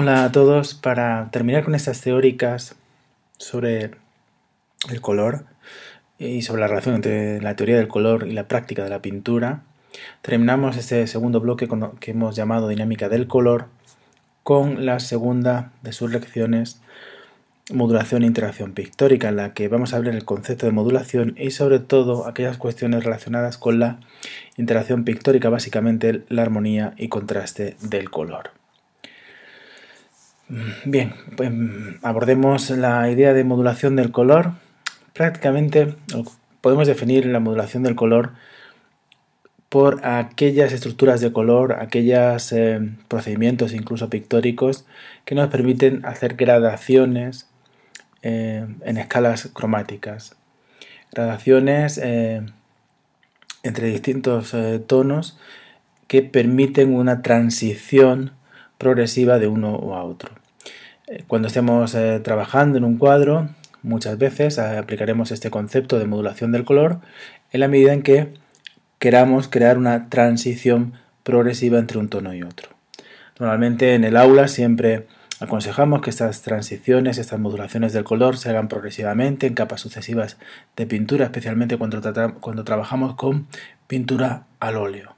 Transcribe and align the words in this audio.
Hola 0.00 0.22
a 0.22 0.30
todos. 0.30 0.74
Para 0.74 1.28
terminar 1.32 1.64
con 1.64 1.74
estas 1.74 2.00
teóricas 2.00 2.76
sobre 3.36 3.90
el 4.88 5.00
color 5.00 5.44
y 6.20 6.42
sobre 6.42 6.60
la 6.60 6.68
relación 6.68 6.94
entre 6.94 7.40
la 7.40 7.56
teoría 7.56 7.78
del 7.78 7.88
color 7.88 8.28
y 8.28 8.30
la 8.30 8.46
práctica 8.46 8.84
de 8.84 8.90
la 8.90 9.02
pintura, 9.02 9.62
terminamos 10.22 10.76
este 10.76 11.04
segundo 11.08 11.40
bloque 11.40 11.68
que 11.98 12.12
hemos 12.12 12.36
llamado 12.36 12.68
dinámica 12.68 13.08
del 13.08 13.26
color 13.26 13.66
con 14.44 14.86
la 14.86 15.00
segunda 15.00 15.72
de 15.82 15.90
sus 15.90 16.12
lecciones 16.12 16.80
modulación 17.72 18.22
e 18.22 18.26
interacción 18.26 18.74
pictórica, 18.74 19.30
en 19.30 19.36
la 19.36 19.52
que 19.52 19.66
vamos 19.66 19.94
a 19.94 19.98
ver 19.98 20.14
el 20.14 20.24
concepto 20.24 20.66
de 20.66 20.70
modulación 20.70 21.34
y 21.36 21.50
sobre 21.50 21.80
todo 21.80 22.28
aquellas 22.28 22.56
cuestiones 22.56 23.02
relacionadas 23.02 23.58
con 23.58 23.80
la 23.80 23.98
interacción 24.56 25.02
pictórica, 25.02 25.48
básicamente 25.48 26.22
la 26.28 26.42
armonía 26.42 26.94
y 26.96 27.08
contraste 27.08 27.76
del 27.80 28.10
color. 28.10 28.57
Bien, 30.84 31.12
pues 31.36 31.50
abordemos 32.02 32.70
la 32.70 33.10
idea 33.10 33.34
de 33.34 33.44
modulación 33.44 33.96
del 33.96 34.12
color. 34.12 34.52
Prácticamente 35.12 35.94
podemos 36.62 36.86
definir 36.86 37.26
la 37.26 37.38
modulación 37.38 37.82
del 37.82 37.94
color 37.94 38.32
por 39.68 40.06
aquellas 40.06 40.72
estructuras 40.72 41.20
de 41.20 41.32
color, 41.32 41.74
aquellos 41.74 42.52
eh, 42.52 42.80
procedimientos 43.08 43.74
incluso 43.74 44.08
pictóricos 44.08 44.86
que 45.26 45.34
nos 45.34 45.48
permiten 45.48 46.06
hacer 46.06 46.34
gradaciones 46.36 47.46
eh, 48.22 48.66
en 48.82 48.96
escalas 48.96 49.50
cromáticas. 49.52 50.34
Gradaciones 51.12 52.00
eh, 52.02 52.42
entre 53.62 53.88
distintos 53.88 54.54
tonos 54.86 55.38
que 56.06 56.22
permiten 56.22 56.94
una 56.94 57.20
transición 57.20 58.32
progresiva 58.78 59.38
de 59.38 59.48
uno 59.48 59.94
a 59.94 60.04
otro. 60.04 60.37
Eh, 61.08 61.24
cuando 61.26 61.48
estemos 61.48 61.94
eh, 61.94 62.20
trabajando 62.22 62.76
en 62.76 62.84
un 62.84 62.98
cuadro, 62.98 63.48
muchas 63.82 64.18
veces 64.18 64.58
eh, 64.58 64.76
aplicaremos 64.76 65.30
este 65.30 65.50
concepto 65.50 65.98
de 65.98 66.06
modulación 66.06 66.52
del 66.52 66.66
color 66.66 67.00
en 67.50 67.60
la 67.60 67.68
medida 67.68 67.94
en 67.94 68.02
que 68.02 68.34
queramos 68.98 69.48
crear 69.48 69.78
una 69.78 70.10
transición 70.10 70.94
progresiva 71.22 71.78
entre 71.78 71.98
un 71.98 72.08
tono 72.08 72.34
y 72.34 72.42
otro. 72.42 72.68
Normalmente 73.38 73.94
en 73.94 74.04
el 74.04 74.16
aula 74.16 74.48
siempre 74.48 75.06
aconsejamos 75.40 76.02
que 76.02 76.10
estas 76.10 76.42
transiciones, 76.42 77.16
estas 77.16 77.38
modulaciones 77.38 77.94
del 77.94 78.04
color 78.04 78.36
se 78.36 78.50
hagan 78.50 78.68
progresivamente 78.68 79.46
en 79.46 79.54
capas 79.54 79.80
sucesivas 79.80 80.36
de 80.76 80.86
pintura, 80.86 81.24
especialmente 81.24 81.78
cuando, 81.78 82.02
cuando 82.40 82.64
trabajamos 82.64 83.14
con 83.14 83.46
pintura 83.86 84.44
al 84.60 84.76
óleo. 84.76 85.17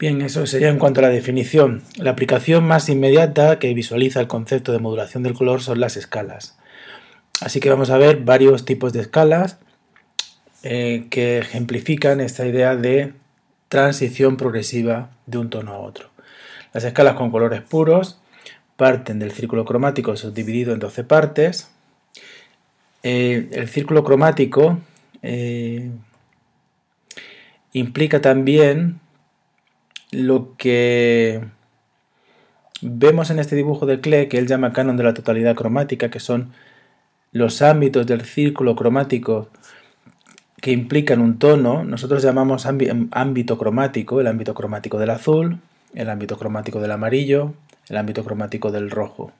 Bien, 0.00 0.22
eso 0.22 0.46
sería 0.46 0.70
en 0.70 0.78
cuanto 0.78 1.00
a 1.00 1.02
la 1.02 1.08
definición. 1.10 1.82
La 1.98 2.12
aplicación 2.12 2.64
más 2.64 2.88
inmediata 2.88 3.58
que 3.58 3.74
visualiza 3.74 4.18
el 4.20 4.28
concepto 4.28 4.72
de 4.72 4.78
modulación 4.78 5.22
del 5.22 5.34
color 5.34 5.60
son 5.60 5.78
las 5.78 5.98
escalas. 5.98 6.56
Así 7.42 7.60
que 7.60 7.68
vamos 7.68 7.90
a 7.90 7.98
ver 7.98 8.16
varios 8.16 8.64
tipos 8.64 8.94
de 8.94 9.02
escalas 9.02 9.58
eh, 10.62 11.06
que 11.10 11.36
ejemplifican 11.36 12.22
esta 12.22 12.46
idea 12.46 12.76
de 12.76 13.12
transición 13.68 14.38
progresiva 14.38 15.10
de 15.26 15.36
un 15.36 15.50
tono 15.50 15.74
a 15.74 15.78
otro. 15.80 16.08
Las 16.72 16.84
escalas 16.84 17.12
con 17.12 17.30
colores 17.30 17.60
puros 17.60 18.22
parten 18.78 19.18
del 19.18 19.32
círculo 19.32 19.66
cromático 19.66 20.16
subdividido 20.16 20.72
en 20.72 20.78
12 20.78 21.04
partes. 21.04 21.68
Eh, 23.02 23.50
el 23.52 23.68
círculo 23.68 24.02
cromático 24.02 24.78
eh, 25.20 25.90
implica 27.74 28.22
también 28.22 28.98
lo 30.12 30.56
que 30.56 31.40
vemos 32.82 33.30
en 33.30 33.38
este 33.38 33.56
dibujo 33.56 33.86
de 33.86 34.00
Klee, 34.00 34.28
que 34.28 34.38
él 34.38 34.46
llama 34.46 34.72
canon 34.72 34.96
de 34.96 35.04
la 35.04 35.14
totalidad 35.14 35.54
cromática, 35.54 36.10
que 36.10 36.20
son 36.20 36.52
los 37.32 37.62
ámbitos 37.62 38.06
del 38.06 38.22
círculo 38.22 38.74
cromático 38.74 39.48
que 40.60 40.72
implican 40.72 41.20
un 41.20 41.38
tono, 41.38 41.84
nosotros 41.84 42.22
llamamos 42.22 42.66
ámbito 42.66 43.56
cromático, 43.56 44.20
el 44.20 44.26
ámbito 44.26 44.54
cromático 44.54 44.98
del 44.98 45.10
azul, 45.10 45.58
el 45.94 46.10
ámbito 46.10 46.36
cromático 46.36 46.80
del 46.80 46.90
amarillo, 46.90 47.54
el 47.88 47.96
ámbito 47.96 48.24
cromático 48.24 48.70
del 48.70 48.90
rojo. 48.90 49.32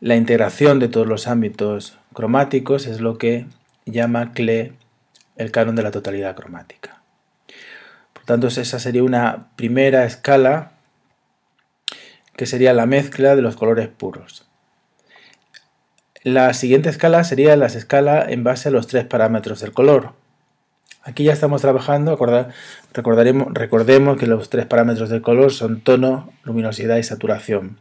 La 0.00 0.16
integración 0.16 0.78
de 0.78 0.88
todos 0.88 1.06
los 1.06 1.26
ámbitos 1.26 1.98
cromáticos 2.12 2.86
es 2.86 3.00
lo 3.00 3.16
que 3.16 3.46
llama 3.86 4.32
Klee 4.34 4.72
el 5.36 5.50
canon 5.52 5.74
de 5.74 5.82
la 5.82 5.90
totalidad 5.90 6.36
cromática 6.36 6.95
tanto, 8.26 8.48
esa 8.48 8.78
sería 8.78 9.02
una 9.02 9.48
primera 9.56 10.04
escala 10.04 10.72
que 12.36 12.44
sería 12.44 12.74
la 12.74 12.84
mezcla 12.84 13.34
de 13.34 13.42
los 13.42 13.56
colores 13.56 13.88
puros. 13.88 14.46
La 16.22 16.52
siguiente 16.54 16.88
escala 16.88 17.24
sería 17.24 17.56
la 17.56 17.66
escala 17.66 18.26
en 18.28 18.44
base 18.44 18.68
a 18.68 18.72
los 18.72 18.88
tres 18.88 19.04
parámetros 19.04 19.60
del 19.60 19.72
color. 19.72 20.12
Aquí 21.02 21.22
ya 21.22 21.32
estamos 21.32 21.62
trabajando, 21.62 22.18
recordaremos, 22.92 23.54
recordemos 23.54 24.18
que 24.18 24.26
los 24.26 24.50
tres 24.50 24.66
parámetros 24.66 25.08
del 25.08 25.22
color 25.22 25.52
son 25.52 25.80
tono, 25.80 26.32
luminosidad 26.42 26.96
y 26.96 27.04
saturación. 27.04 27.78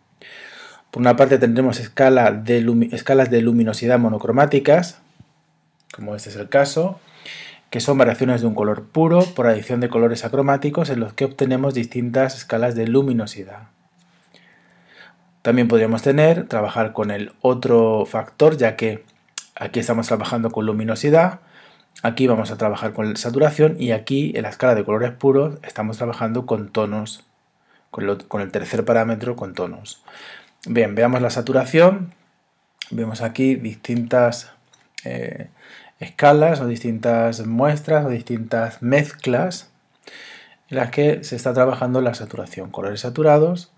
Por 0.91 1.01
una 1.01 1.15
parte 1.15 1.39
tendremos 1.39 1.79
escalas 1.79 2.45
de 2.45 3.41
luminosidad 3.41 3.97
monocromáticas, 3.97 4.99
como 5.91 6.15
este 6.15 6.29
es 6.29 6.35
el 6.35 6.49
caso, 6.49 6.99
que 7.75 7.81
son 7.81 7.97
variaciones 7.97 8.39
de 8.39 8.47
un 8.47 8.55
color 8.55 8.85
puro 8.85 9.19
por 9.35 9.47
adición 9.47 9.81
de 9.81 9.89
colores 9.89 10.23
acromáticos 10.23 10.89
en 10.89 11.01
los 11.01 11.11
que 11.11 11.25
obtenemos 11.25 11.73
distintas 11.73 12.37
escalas 12.37 12.73
de 12.73 12.87
luminosidad. 12.87 13.63
También 15.41 15.67
podríamos 15.67 16.01
tener, 16.01 16.47
trabajar 16.47 16.93
con 16.93 17.11
el 17.11 17.33
otro 17.41 18.05
factor, 18.05 18.55
ya 18.55 18.77
que 18.77 19.03
aquí 19.55 19.81
estamos 19.81 20.07
trabajando 20.07 20.51
con 20.51 20.65
luminosidad, 20.65 21.41
aquí 22.01 22.27
vamos 22.27 22.49
a 22.49 22.55
trabajar 22.55 22.93
con 22.93 23.17
saturación 23.17 23.75
y 23.77 23.91
aquí 23.91 24.31
en 24.37 24.43
la 24.43 24.49
escala 24.51 24.73
de 24.73 24.85
colores 24.85 25.11
puros 25.11 25.59
estamos 25.61 25.97
trabajando 25.97 26.45
con 26.45 26.69
tonos, 26.69 27.25
con, 27.91 28.41
el 28.41 28.51
tercer 28.51 28.85
parámetro 28.85 29.35
con 29.35 29.53
tonos. 29.53 30.01
Bien, 30.65 30.95
veamos 30.95 31.21
la 31.21 31.29
saturación, 31.29 32.13
vemos 32.89 33.21
aquí 33.21 33.55
distintas 33.55 34.53
eh, 35.03 35.49
escalas 35.99 36.59
o 36.61 36.67
distintas 36.67 37.45
muestras 37.45 38.05
o 38.05 38.09
distintas 38.09 38.81
mezclas 38.81 39.69
en 40.69 40.77
las 40.77 40.91
que 40.91 41.23
se 41.23 41.35
está 41.35 41.53
trabajando 41.53 42.01
la 42.01 42.13
saturación, 42.13 42.71
colores 42.71 43.01
saturados 43.01 43.71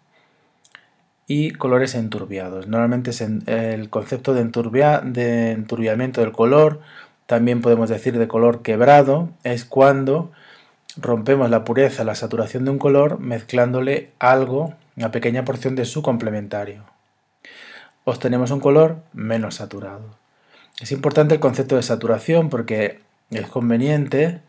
y 1.28 1.52
colores 1.52 1.94
enturbiados. 1.96 2.68
Normalmente 2.68 3.12
el 3.48 3.90
concepto 3.90 4.34
de, 4.34 4.44
de 4.44 5.52
enturbiamiento 5.52 6.22
del 6.22 6.32
color, 6.32 6.80
también 7.26 7.62
podemos 7.62 7.90
decir 7.90 8.18
de 8.18 8.28
color 8.30 8.62
quebrado, 8.62 9.30
es 9.44 9.66
cuando 9.66 10.32
rompemos 10.96 11.50
la 11.50 11.66
pureza, 11.66 12.06
la 12.06 12.16
saturación 12.16 12.64
de 12.66 12.72
un 12.72 12.80
color 12.80 13.20
mezclándole 13.20 14.12
algo, 14.20 14.74
una 14.96 15.12
pequeña 15.12 15.44
porción 15.44 15.76
de 15.76 15.86
su 15.86 16.02
complementario. 16.02 16.84
Obtenemos 18.06 18.52
un 18.52 18.62
color 18.62 19.04
menos 19.12 19.56
saturado. 19.56 20.27
Es 20.80 20.92
importante 20.92 21.36
el 21.36 21.40
concepto 21.40 21.76
de 21.76 21.84
saturación 21.84 22.50
porque 22.50 23.00
es 23.32 23.48
conveniente 23.48 24.42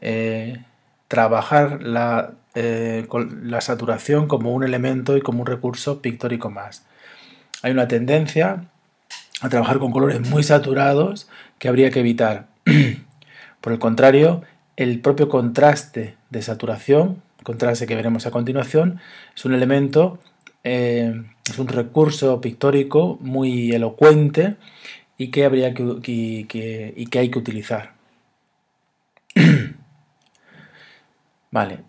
eh, 0.00 0.62
trabajar 1.08 1.82
la, 1.82 2.32
eh, 2.54 3.06
la 3.42 3.60
saturación 3.60 4.28
como 4.28 4.52
un 4.52 4.64
elemento 4.64 5.16
y 5.16 5.22
como 5.22 5.40
un 5.40 5.46
recurso 5.46 6.02
pictórico 6.02 6.50
más. 6.50 6.84
Hay 7.62 7.72
una 7.72 7.88
tendencia 7.88 8.64
a 9.40 9.48
trabajar 9.48 9.78
con 9.78 9.90
colores 9.90 10.20
muy 10.28 10.42
saturados 10.42 11.28
que 11.58 11.68
habría 11.68 11.90
que 11.90 12.00
evitar. 12.00 12.46
Por 13.60 13.72
el 13.72 13.78
contrario, 13.78 14.42
el 14.76 15.00
propio 15.00 15.28
contraste 15.28 16.16
de 16.30 16.42
saturación, 16.42 17.22
contraste 17.42 17.86
que 17.86 17.94
veremos 17.94 18.26
a 18.26 18.30
continuación, 18.30 19.00
es 19.34 19.44
un 19.44 19.54
elemento, 19.54 20.18
eh, 20.62 21.22
es 21.48 21.58
un 21.58 21.68
recurso 21.68 22.40
pictórico 22.40 23.18
muy 23.20 23.72
elocuente 23.72 24.56
y 25.16 25.30
que 25.30 25.44
habría 25.44 25.74
que, 25.74 26.94
y 26.96 27.18
hay 27.18 27.30
que 27.30 27.38
utilizar. 27.38 27.94
vale. 31.50 31.80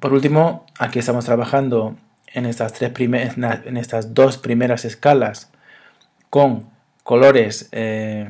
Por 0.00 0.12
último, 0.12 0.66
aquí 0.78 0.98
estamos 0.98 1.24
trabajando 1.24 1.96
en 2.34 2.46
estas, 2.46 2.72
tres 2.72 2.92
en 2.98 3.76
estas 3.76 4.14
dos 4.14 4.38
primeras 4.38 4.84
escalas 4.84 5.52
con 6.28 6.70
colores, 7.04 7.68
eh, 7.72 8.28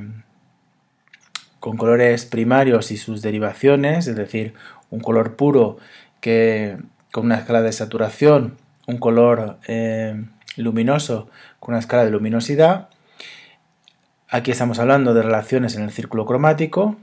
con 1.60 1.76
colores 1.76 2.26
primarios 2.26 2.90
y 2.90 2.96
sus 2.96 3.22
derivaciones, 3.22 4.06
es 4.06 4.16
decir, 4.16 4.54
un 4.90 5.00
color 5.00 5.36
puro 5.36 5.78
que 6.20 6.76
con 7.12 7.26
una 7.26 7.36
escala 7.36 7.62
de 7.62 7.72
saturación, 7.72 8.58
un 8.86 8.98
color 8.98 9.58
eh, 9.66 10.24
luminoso 10.56 11.28
con 11.60 11.72
una 11.74 11.80
escala 11.80 12.04
de 12.04 12.10
luminosidad 12.10 12.88
Aquí 14.34 14.50
estamos 14.50 14.79
hablando 14.79 15.12
de 15.12 15.20
relaciones 15.20 15.76
en 15.76 15.82
el 15.82 15.90
círculo 15.90 16.25
cromático. 16.25 16.96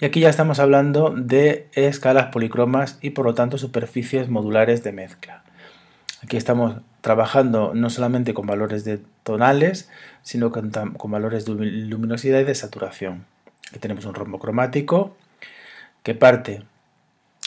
Y 0.00 0.04
aquí 0.04 0.18
ya 0.18 0.30
estamos 0.30 0.58
hablando 0.58 1.14
de 1.16 1.68
escalas 1.74 2.26
policromas 2.32 2.98
y 3.00 3.10
por 3.10 3.24
lo 3.24 3.34
tanto 3.34 3.56
superficies 3.56 4.28
modulares 4.28 4.82
de 4.82 4.90
mezcla. 4.90 5.44
Aquí 6.20 6.36
estamos 6.36 6.78
trabajando 7.02 7.70
no 7.76 7.88
solamente 7.88 8.34
con 8.34 8.48
valores 8.48 8.82
de 8.84 9.00
tonales, 9.22 9.88
sino 10.24 10.50
con, 10.50 10.72
valores 11.04 11.44
de 11.44 11.52
luminosidad 11.54 12.40
y 12.40 12.44
de 12.44 12.56
saturación. 12.56 13.24
Aquí 13.68 13.78
tenemos 13.78 14.04
un 14.04 14.14
rombo 14.14 14.40
cromático 14.40 15.14
que 16.02 16.16
parte 16.16 16.64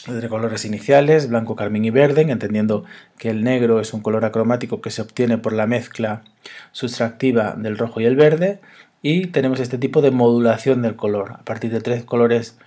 de 0.07 0.29
colores 0.29 0.65
iniciales, 0.65 1.29
blanco, 1.29 1.55
carmín 1.55 1.85
y 1.85 1.89
verde, 1.89 2.21
entendiendo 2.21 2.85
que 3.17 3.29
el 3.29 3.43
negro 3.43 3.79
es 3.79 3.93
un 3.93 4.01
color 4.01 4.25
acromático 4.25 4.81
que 4.81 4.91
se 4.91 5.01
obtiene 5.01 5.37
por 5.37 5.53
la 5.53 5.67
mezcla 5.67 6.23
sustractiva 6.71 7.55
del 7.57 7.77
rojo 7.77 8.01
y 8.01 8.05
el 8.05 8.15
verde, 8.15 8.59
y 9.01 9.27
tenemos 9.27 9.59
este 9.59 9.77
tipo 9.77 10.01
de 10.01 10.11
modulación 10.11 10.81
del 10.81 10.95
color. 10.95 11.33
A 11.33 11.43
partir 11.43 11.71
de 11.71 11.81
tres 11.81 12.03
colores 12.03 12.57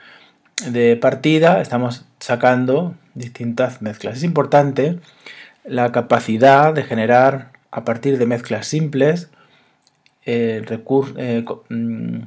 de 0.67 0.97
partida 0.97 1.61
estamos 1.61 2.05
sacando 2.19 2.95
distintas 3.15 3.83
mezclas. 3.83 4.19
Es 4.19 4.25
importante 4.25 4.99
la 5.65 5.93
capacidad 5.93 6.73
de 6.73 6.83
generar 6.83 7.53
a 7.71 7.85
partir 7.85 8.19
de 8.19 8.27
mezclas 8.27 8.67
simples 8.67 9.31
eh, 10.25 10.63
eh, 11.17 11.45
mm, 11.69 12.21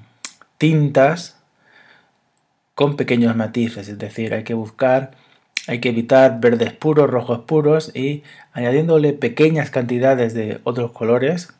tintas 0.58 1.41
con 2.82 2.96
pequeños 2.96 3.36
matices, 3.36 3.88
es 3.90 4.00
decir, 4.00 4.34
hay 4.34 4.44
que 4.44 4.56
buscar, 4.56 5.12
hay 5.68 5.80
que 5.80 5.90
evitar 5.90 6.40
verdes 6.42 6.74
puros, 6.74 7.08
rojos 7.08 7.42
puros 7.42 7.96
y 7.96 8.24
añadiéndole 8.54 9.14
pequeñas 9.14 9.70
cantidades 9.70 10.34
de 10.34 10.62
otros 10.64 10.92
colores, 10.92 11.54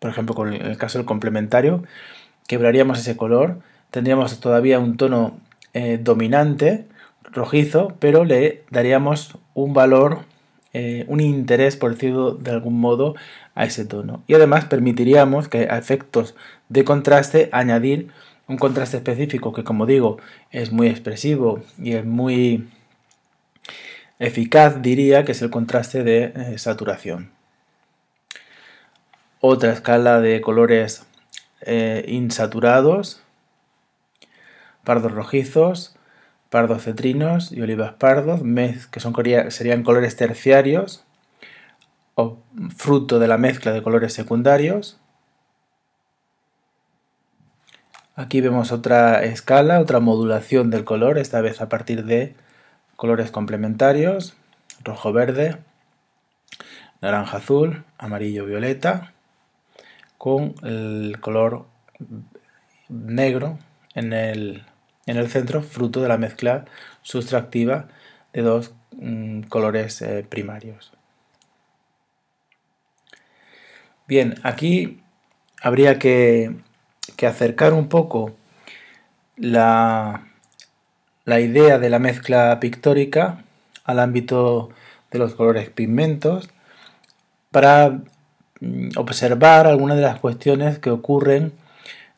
por 0.00 0.10
ejemplo, 0.10 0.34
con 0.34 0.52
el 0.52 0.76
caso 0.76 0.98
del 0.98 1.04
complementario, 1.04 1.84
quebraríamos 2.48 2.98
ese 2.98 3.16
color, 3.16 3.60
tendríamos 3.92 4.40
todavía 4.40 4.80
un 4.80 4.96
tono 4.96 5.38
eh, 5.74 6.00
dominante, 6.02 6.86
rojizo, 7.22 7.94
pero 8.00 8.24
le 8.24 8.64
daríamos 8.72 9.38
un 9.54 9.74
valor, 9.74 10.22
eh, 10.72 11.04
un 11.06 11.20
interés, 11.20 11.76
por 11.76 11.92
decirlo 11.92 12.32
de 12.32 12.50
algún 12.50 12.80
modo, 12.80 13.14
a 13.54 13.64
ese 13.64 13.84
tono. 13.84 14.24
Y 14.26 14.34
además 14.34 14.64
permitiríamos 14.64 15.46
que 15.46 15.68
a 15.70 15.78
efectos 15.78 16.34
de 16.68 16.82
contraste 16.82 17.48
añadir 17.52 18.08
un 18.46 18.56
contraste 18.58 18.98
específico 18.98 19.52
que, 19.52 19.64
como 19.64 19.86
digo, 19.86 20.18
es 20.50 20.72
muy 20.72 20.88
expresivo 20.88 21.62
y 21.78 21.94
es 21.94 22.04
muy 22.04 22.68
eficaz, 24.18 24.82
diría 24.82 25.24
que 25.24 25.32
es 25.32 25.42
el 25.42 25.50
contraste 25.50 26.04
de 26.04 26.32
eh, 26.34 26.58
saturación. 26.58 27.32
Otra 29.40 29.72
escala 29.72 30.20
de 30.20 30.40
colores 30.40 31.06
insaturados 32.06 33.24
pardos 34.84 35.12
rojizos, 35.12 35.96
pardos 36.50 36.84
cetrinos 36.84 37.50
y 37.50 37.60
olivas 37.62 37.94
pardos, 37.94 38.42
que 38.90 39.00
son, 39.00 39.14
serían 39.48 39.82
colores 39.82 40.14
terciarios 40.14 41.04
o 42.14 42.38
fruto 42.76 43.18
de 43.18 43.26
la 43.26 43.38
mezcla 43.38 43.72
de 43.72 43.82
colores 43.82 44.12
secundarios. 44.12 45.00
Aquí 48.16 48.40
vemos 48.40 48.72
otra 48.72 49.24
escala, 49.24 49.80
otra 49.80 50.00
modulación 50.00 50.70
del 50.70 50.84
color, 50.84 51.18
esta 51.18 51.40
vez 51.40 51.60
a 51.60 51.68
partir 51.68 52.04
de 52.04 52.34
colores 52.96 53.30
complementarios, 53.30 54.34
rojo-verde, 54.84 55.58
naranja-azul, 57.00 57.84
amarillo-violeta, 57.98 59.12
con 60.16 60.54
el 60.62 61.18
color 61.20 61.66
negro 62.88 63.58
en 63.94 64.12
el 64.12 64.64
en 65.06 65.16
el 65.16 65.28
centro 65.28 65.62
fruto 65.62 66.00
de 66.00 66.08
la 66.08 66.18
mezcla 66.18 66.64
sustractiva 67.02 67.88
de 68.32 68.42
dos 68.42 68.74
mm, 68.92 69.42
colores 69.42 70.00
eh, 70.02 70.26
primarios. 70.28 70.92
Bien, 74.06 74.34
aquí 74.42 75.00
habría 75.62 75.98
que, 75.98 76.54
acercar 77.26 77.72
un 77.72 77.88
poco 77.88 78.34
la, 79.36 80.26
la 81.24 81.40
idea 81.40 81.78
de 81.78 81.90
la 81.90 81.98
mezcla 81.98 82.58
pictórica 82.60 83.44
al 83.84 84.00
ámbito 84.00 84.70
de 85.10 85.18
los 85.18 85.34
colores 85.34 85.70
pigmentos 85.70 86.48
para 87.50 88.00
mm, 88.60 88.90
observar 88.96 89.66
algunas 89.66 89.96
de 89.96 90.02
las 90.02 90.20
cuestiones 90.20 90.78
que 90.78 90.90
ocurren 90.90 91.52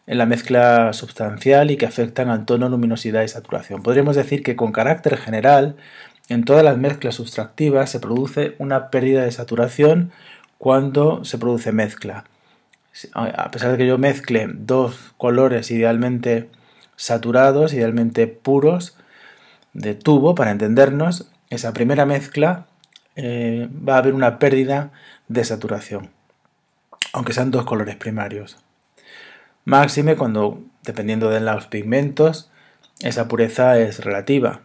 en 0.06 0.18
la 0.18 0.26
mezcla 0.26 0.92
substancial 0.92 1.70
y 1.70 1.76
que 1.76 1.86
afectan 1.86 2.28
al 2.28 2.46
tono, 2.46 2.68
luminosidad 2.68 3.22
y 3.22 3.28
saturación. 3.28 3.82
Podríamos 3.82 4.14
decir 4.14 4.42
que 4.42 4.54
con 4.54 4.70
carácter 4.70 5.16
general, 5.16 5.76
en 6.28 6.44
todas 6.44 6.62
las 6.62 6.78
mezclas 6.78 7.16
sustractivas 7.16 7.90
se 7.90 8.00
produce 8.00 8.54
una 8.58 8.90
pérdida 8.90 9.24
de 9.24 9.32
saturación 9.32 10.12
cuando 10.58 11.24
se 11.24 11.38
produce 11.38 11.72
mezcla. 11.72 12.24
A 13.12 13.50
pesar 13.50 13.72
de 13.72 13.78
que 13.78 13.86
yo 13.86 13.98
mezcle 13.98 14.48
dos 14.52 15.14
colores 15.16 15.70
idealmente 15.70 16.48
saturados, 16.96 17.72
idealmente 17.72 18.26
puros, 18.26 18.96
de 19.74 19.94
tubo, 19.94 20.34
para 20.34 20.50
entendernos, 20.50 21.30
esa 21.50 21.72
primera 21.72 22.06
mezcla 22.06 22.66
eh, 23.14 23.68
va 23.86 23.96
a 23.96 23.98
haber 23.98 24.14
una 24.14 24.38
pérdida 24.38 24.92
de 25.28 25.44
saturación, 25.44 26.10
aunque 27.12 27.34
sean 27.34 27.50
dos 27.50 27.64
colores 27.64 27.96
primarios. 27.96 28.56
Máxime 29.64 30.16
cuando, 30.16 30.62
dependiendo 30.84 31.28
de 31.28 31.40
los 31.40 31.66
pigmentos, 31.66 32.50
esa 33.00 33.28
pureza 33.28 33.78
es 33.78 34.04
relativa. 34.04 34.62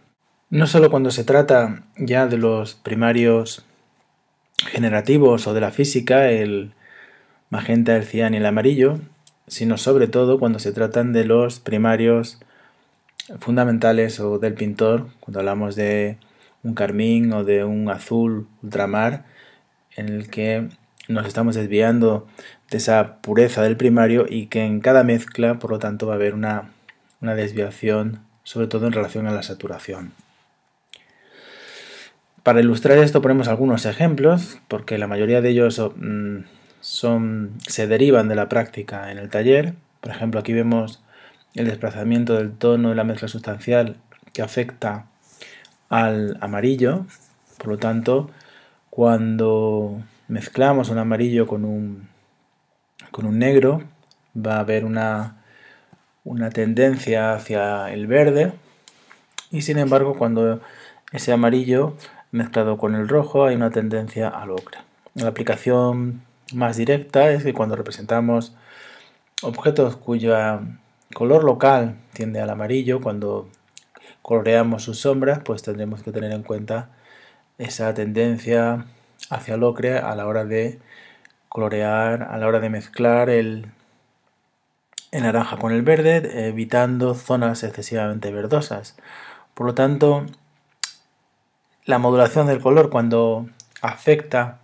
No 0.50 0.68
solo 0.68 0.90
cuando 0.92 1.12
se 1.12 1.24
trata 1.24 1.84
ya 1.98 2.28
de 2.28 2.38
los 2.38 2.76
primarios 2.76 3.66
generativos 4.58 5.48
o 5.48 5.54
de 5.54 5.62
la 5.62 5.72
física, 5.72 6.30
el 6.30 6.74
magenta, 7.52 7.96
el 7.96 8.06
cian 8.06 8.34
y 8.34 8.38
el 8.38 8.46
amarillo, 8.48 9.00
sino 9.48 9.78
sobre 9.78 10.08
todo 10.08 10.40
cuando 10.40 10.58
se 10.58 10.72
tratan 10.72 11.14
de 11.14 11.26
los 11.26 11.60
primarios 11.60 12.40
fundamentales 13.40 14.20
o 14.20 14.40
del 14.40 14.56
pintor, 14.56 15.10
cuando 15.20 15.40
hablamos 15.40 15.76
de 15.76 16.18
un 16.64 16.74
carmín 16.74 17.32
o 17.34 17.44
de 17.44 17.64
un 17.64 17.90
azul 17.90 18.48
ultramar, 18.64 19.26
en 19.96 20.10
el 20.10 20.30
que 20.30 20.70
nos 21.08 21.28
estamos 21.28 21.56
desviando 21.56 22.28
de 22.70 22.78
esa 22.78 23.18
pureza 23.18 23.62
del 23.62 23.78
primario 23.78 24.26
y 24.28 24.48
que 24.48 24.64
en 24.64 24.80
cada 24.80 25.04
mezcla, 25.04 25.60
por 25.60 25.72
lo 25.72 25.80
tanto, 25.80 26.08
va 26.08 26.14
a 26.14 26.16
haber 26.16 26.34
una, 26.34 26.70
desviación, 27.20 28.22
sobre 28.44 28.68
todo 28.68 28.88
en 28.88 28.94
relación 28.94 29.28
a 29.28 29.32
la 29.32 29.44
saturación. 29.44 30.14
Para 32.44 32.62
ilustrar 32.62 32.98
esto 32.98 33.22
ponemos 33.22 33.48
algunos 33.48 33.86
ejemplos, 33.86 34.60
porque 34.68 34.98
la 34.98 35.08
mayoría 35.08 35.42
de 35.42 35.50
ellos 35.50 35.80
mm, 35.96 36.40
son, 36.92 37.54
se 37.68 37.88
derivan 37.88 38.28
de 38.28 38.36
la 38.36 38.50
práctica 38.50 39.12
en 39.12 39.18
el 39.18 39.30
taller. 39.30 39.76
Por 40.02 40.12
ejemplo, 40.12 40.42
aquí 40.42 40.52
vemos 40.52 41.02
el 41.56 41.68
desplazamiento 41.68 42.36
del 42.36 42.52
tono 42.52 42.90
de 42.90 42.96
la 42.96 43.06
mezcla 43.06 43.30
sustancial 43.30 43.96
que 44.34 44.42
afecta 44.42 45.06
al 45.88 46.38
amarillo. 46.42 47.06
Por 47.58 47.68
lo 47.70 47.78
tanto, 47.78 48.30
cuando 48.90 50.02
mezclamos 50.28 50.90
un 50.90 50.98
amarillo 50.98 51.48
con 51.48 51.64
un, 51.64 52.10
con 53.12 53.26
un 53.26 53.40
negro, 53.40 53.84
va 54.36 54.58
a 54.58 54.60
haber 54.60 54.84
una, 54.84 55.38
una 56.26 56.50
tendencia 56.50 57.34
hacia 57.34 57.90
el 57.94 58.06
verde 58.06 58.52
y 59.50 59.62
sin 59.62 59.78
embargo 59.78 60.18
cuando 60.18 60.60
ese 61.14 61.32
amarillo 61.32 61.96
mezclado 62.32 62.78
con 62.78 62.96
el 62.96 63.08
rojo 63.08 63.46
hay 63.46 63.56
una 63.56 63.72
tendencia 63.72 64.28
al 64.28 64.52
ocre. 64.52 64.80
La 65.16 65.30
aplicación 65.30 66.24
más 66.54 66.78
directa 66.78 67.32
es 67.32 67.44
que 67.44 67.54
cuando 67.54 67.76
representamos 67.76 68.56
objetos 69.42 69.96
cuyo 69.98 70.36
color 71.14 71.44
local 71.44 71.98
tiende 72.14 72.42
al 72.42 72.50
amarillo, 72.50 73.02
cuando 73.02 73.50
coloreamos 74.22 74.84
sus 74.84 75.00
sombras, 75.00 75.40
pues 75.44 75.64
tendremos 75.64 76.04
que 76.04 76.12
tener 76.12 76.32
en 76.32 76.44
cuenta 76.44 76.90
esa 77.58 77.94
tendencia 77.94 78.86
hacia 79.30 79.56
el 79.56 79.64
ocre 79.64 79.98
a 79.98 80.16
la 80.16 80.28
hora 80.28 80.46
de 80.46 80.80
colorear, 81.50 82.24
a 82.24 82.38
la 82.38 82.48
hora 82.48 82.60
de 82.60 82.70
mezclar 82.70 83.30
el, 83.30 83.68
el 85.12 85.24
naranja 85.24 85.58
con 85.58 85.72
el 85.72 85.82
verde, 85.82 86.48
evitando 86.48 87.14
zonas 87.14 87.64
excesivamente 87.64 88.32
verdosas. 88.32 88.96
Por 89.54 89.68
lo 89.68 89.74
tanto, 89.74 90.26
la 91.86 91.98
modulación 91.98 92.48
del 92.48 92.62
color 92.62 92.90
cuando 92.90 93.48
afecta 93.82 94.60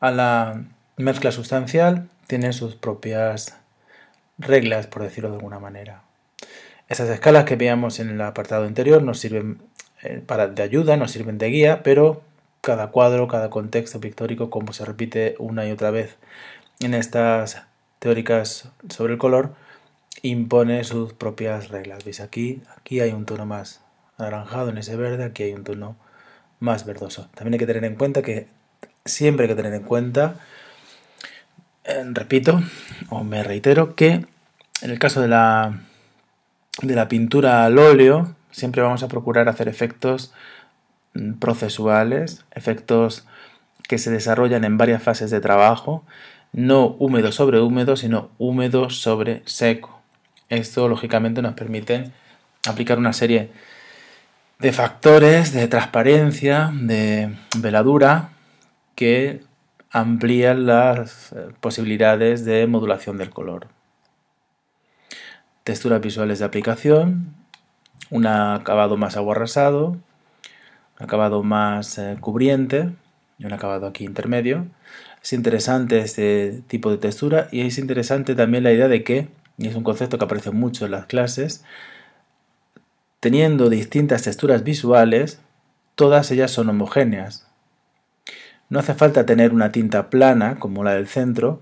a 0.00 0.10
la 0.10 0.64
mezcla 0.96 1.32
sustancial 1.32 2.08
tiene 2.26 2.52
sus 2.52 2.74
propias 2.74 3.56
reglas, 4.38 4.86
por 4.86 5.02
decirlo 5.02 5.30
de 5.30 5.36
alguna 5.36 5.58
manera. 5.58 6.02
Esas 6.88 7.08
escalas 7.08 7.44
que 7.44 7.56
veamos 7.56 7.98
en 8.00 8.10
el 8.10 8.20
apartado 8.20 8.64
anterior 8.64 9.02
nos 9.02 9.18
sirven 9.18 9.60
eh, 10.02 10.22
para, 10.24 10.48
de 10.48 10.62
ayuda, 10.62 10.96
nos 10.96 11.12
sirven 11.12 11.38
de 11.38 11.48
guía, 11.48 11.82
pero 11.82 12.22
cada 12.60 12.88
cuadro, 12.88 13.28
cada 13.28 13.50
contexto 13.50 14.00
pictórico, 14.00 14.50
como 14.50 14.72
se 14.72 14.84
repite 14.84 15.34
una 15.38 15.66
y 15.66 15.72
otra 15.72 15.90
vez 15.90 16.16
en 16.80 16.94
estas 16.94 17.62
teóricas 17.98 18.68
sobre 18.88 19.14
el 19.14 19.18
color, 19.18 19.54
impone 20.22 20.84
sus 20.84 21.12
propias 21.12 21.68
reglas. 21.68 22.04
¿Veis 22.04 22.20
aquí? 22.20 22.62
Aquí 22.76 23.00
hay 23.00 23.12
un 23.12 23.26
tono 23.26 23.46
más 23.46 23.82
anaranjado 24.18 24.70
en 24.70 24.78
ese 24.78 24.96
verde, 24.96 25.24
aquí 25.24 25.44
hay 25.44 25.52
un 25.52 25.64
tono 25.64 25.96
más 26.60 26.86
verdoso. 26.86 27.28
También 27.34 27.54
hay 27.54 27.58
que 27.58 27.66
tener 27.66 27.84
en 27.84 27.96
cuenta 27.96 28.22
que 28.22 28.46
siempre 29.04 29.44
hay 29.44 29.50
que 29.50 29.56
tener 29.56 29.74
en 29.74 29.82
cuenta, 29.82 30.36
repito, 32.12 32.62
o 33.10 33.24
me 33.24 33.42
reitero, 33.42 33.94
que 33.94 34.24
en 34.82 34.90
el 34.90 34.98
caso 34.98 35.20
de 35.20 35.28
la, 35.28 35.80
de 36.82 36.94
la 36.94 37.08
pintura 37.08 37.64
al 37.64 37.78
óleo, 37.78 38.34
siempre 38.50 38.82
vamos 38.82 39.02
a 39.02 39.08
procurar 39.08 39.48
hacer 39.48 39.68
efectos 39.68 40.32
mm, 41.14 41.34
procesuales, 41.34 42.44
efectos 42.52 43.26
que 43.88 43.98
se 43.98 44.10
desarrollan 44.10 44.64
en 44.64 44.78
varias 44.78 45.02
fases 45.02 45.30
de 45.30 45.40
trabajo, 45.40 46.04
no 46.52 46.86
húmedo 46.98 47.32
sobre 47.32 47.60
húmedo, 47.60 47.96
sino 47.96 48.30
húmedo 48.38 48.90
sobre 48.90 49.42
seco. 49.44 50.00
Esto 50.48 50.88
lógicamente 50.88 51.42
nos 51.42 51.54
permite 51.54 52.10
aplicar 52.66 52.98
una 52.98 53.12
serie 53.12 53.50
de 54.58 54.72
factores 54.72 55.52
de 55.52 55.66
transparencia, 55.66 56.70
de 56.72 57.34
veladura, 57.58 58.30
que 58.94 59.42
amplían 59.94 60.66
las 60.66 61.32
eh, 61.32 61.50
posibilidades 61.60 62.44
de 62.44 62.66
modulación 62.66 63.16
del 63.16 63.30
color. 63.30 63.68
Texturas 65.62 66.00
visuales 66.00 66.40
de 66.40 66.44
aplicación, 66.44 67.32
un 68.10 68.26
acabado 68.26 68.96
más 68.96 69.16
aguarrasado, 69.16 69.90
un 69.90 70.00
acabado 70.98 71.44
más 71.44 71.96
eh, 71.98 72.16
cubriente 72.20 72.90
y 73.38 73.46
un 73.46 73.52
acabado 73.52 73.86
aquí 73.86 74.04
intermedio. 74.04 74.66
Es 75.22 75.32
interesante 75.32 76.00
este 76.00 76.62
tipo 76.66 76.90
de 76.90 76.98
textura 76.98 77.48
y 77.52 77.60
es 77.60 77.78
interesante 77.78 78.34
también 78.34 78.64
la 78.64 78.72
idea 78.72 78.88
de 78.88 79.04
que, 79.04 79.28
y 79.58 79.68
es 79.68 79.76
un 79.76 79.84
concepto 79.84 80.18
que 80.18 80.24
aparece 80.24 80.50
mucho 80.50 80.86
en 80.86 80.90
las 80.90 81.06
clases, 81.06 81.64
teniendo 83.20 83.70
distintas 83.70 84.24
texturas 84.24 84.64
visuales, 84.64 85.40
todas 85.94 86.32
ellas 86.32 86.50
son 86.50 86.68
homogéneas. 86.68 87.46
No 88.74 88.80
hace 88.80 88.94
falta 88.94 89.24
tener 89.24 89.52
una 89.52 89.70
tinta 89.70 90.10
plana 90.10 90.56
como 90.56 90.82
la 90.82 90.94
del 90.94 91.06
centro 91.06 91.60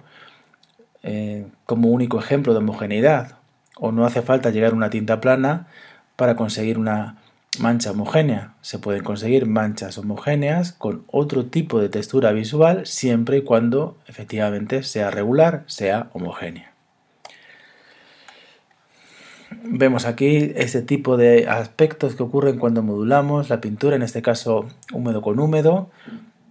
eh, 1.02 1.46
como 1.66 1.88
único 1.88 2.18
ejemplo 2.18 2.54
de 2.54 2.60
homogeneidad, 2.60 3.36
o 3.76 3.92
no 3.92 4.06
hace 4.06 4.22
falta 4.22 4.48
llegar 4.48 4.72
a 4.72 4.76
una 4.76 4.88
tinta 4.88 5.20
plana 5.20 5.66
para 6.16 6.36
conseguir 6.36 6.78
una 6.78 7.18
mancha 7.58 7.90
homogénea. 7.90 8.54
Se 8.62 8.78
pueden 8.78 9.04
conseguir 9.04 9.44
manchas 9.44 9.98
homogéneas 9.98 10.72
con 10.72 11.04
otro 11.06 11.44
tipo 11.44 11.80
de 11.80 11.90
textura 11.90 12.32
visual 12.32 12.86
siempre 12.86 13.36
y 13.36 13.42
cuando 13.42 13.98
efectivamente 14.06 14.82
sea 14.82 15.10
regular, 15.10 15.64
sea 15.66 16.08
homogénea. 16.14 16.72
Vemos 19.64 20.06
aquí 20.06 20.50
este 20.56 20.80
tipo 20.80 21.18
de 21.18 21.46
aspectos 21.46 22.14
que 22.14 22.22
ocurren 22.22 22.58
cuando 22.58 22.82
modulamos 22.82 23.50
la 23.50 23.60
pintura, 23.60 23.96
en 23.96 24.02
este 24.02 24.22
caso 24.22 24.66
húmedo 24.94 25.20
con 25.20 25.38
húmedo, 25.38 25.90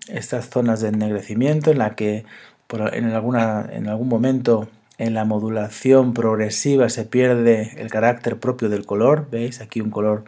estas 0.08 0.50
zonas 0.50 0.82
de 0.82 0.90
ennegrecimiento 0.90 1.72
en 1.72 1.78
la 1.78 1.96
que 1.96 2.26
en, 2.70 3.06
alguna, 3.06 3.70
en 3.72 3.88
algún 3.88 4.08
momento 4.08 4.68
en 4.98 5.14
la 5.14 5.26
modulación 5.26 6.14
progresiva 6.14 6.90
se 6.90 7.06
pierde 7.06 7.74
el 7.78 7.90
carácter 7.90 8.40
propio 8.40 8.70
del 8.70 8.86
color, 8.86 9.28
veis 9.32 9.62
aquí 9.62 9.82
un 9.82 9.90
color 9.90 10.26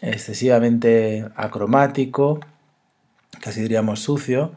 excesivamente 0.00 1.28
acromático, 1.36 2.40
casi 3.40 3.60
diríamos 3.60 4.00
sucio, 4.00 4.52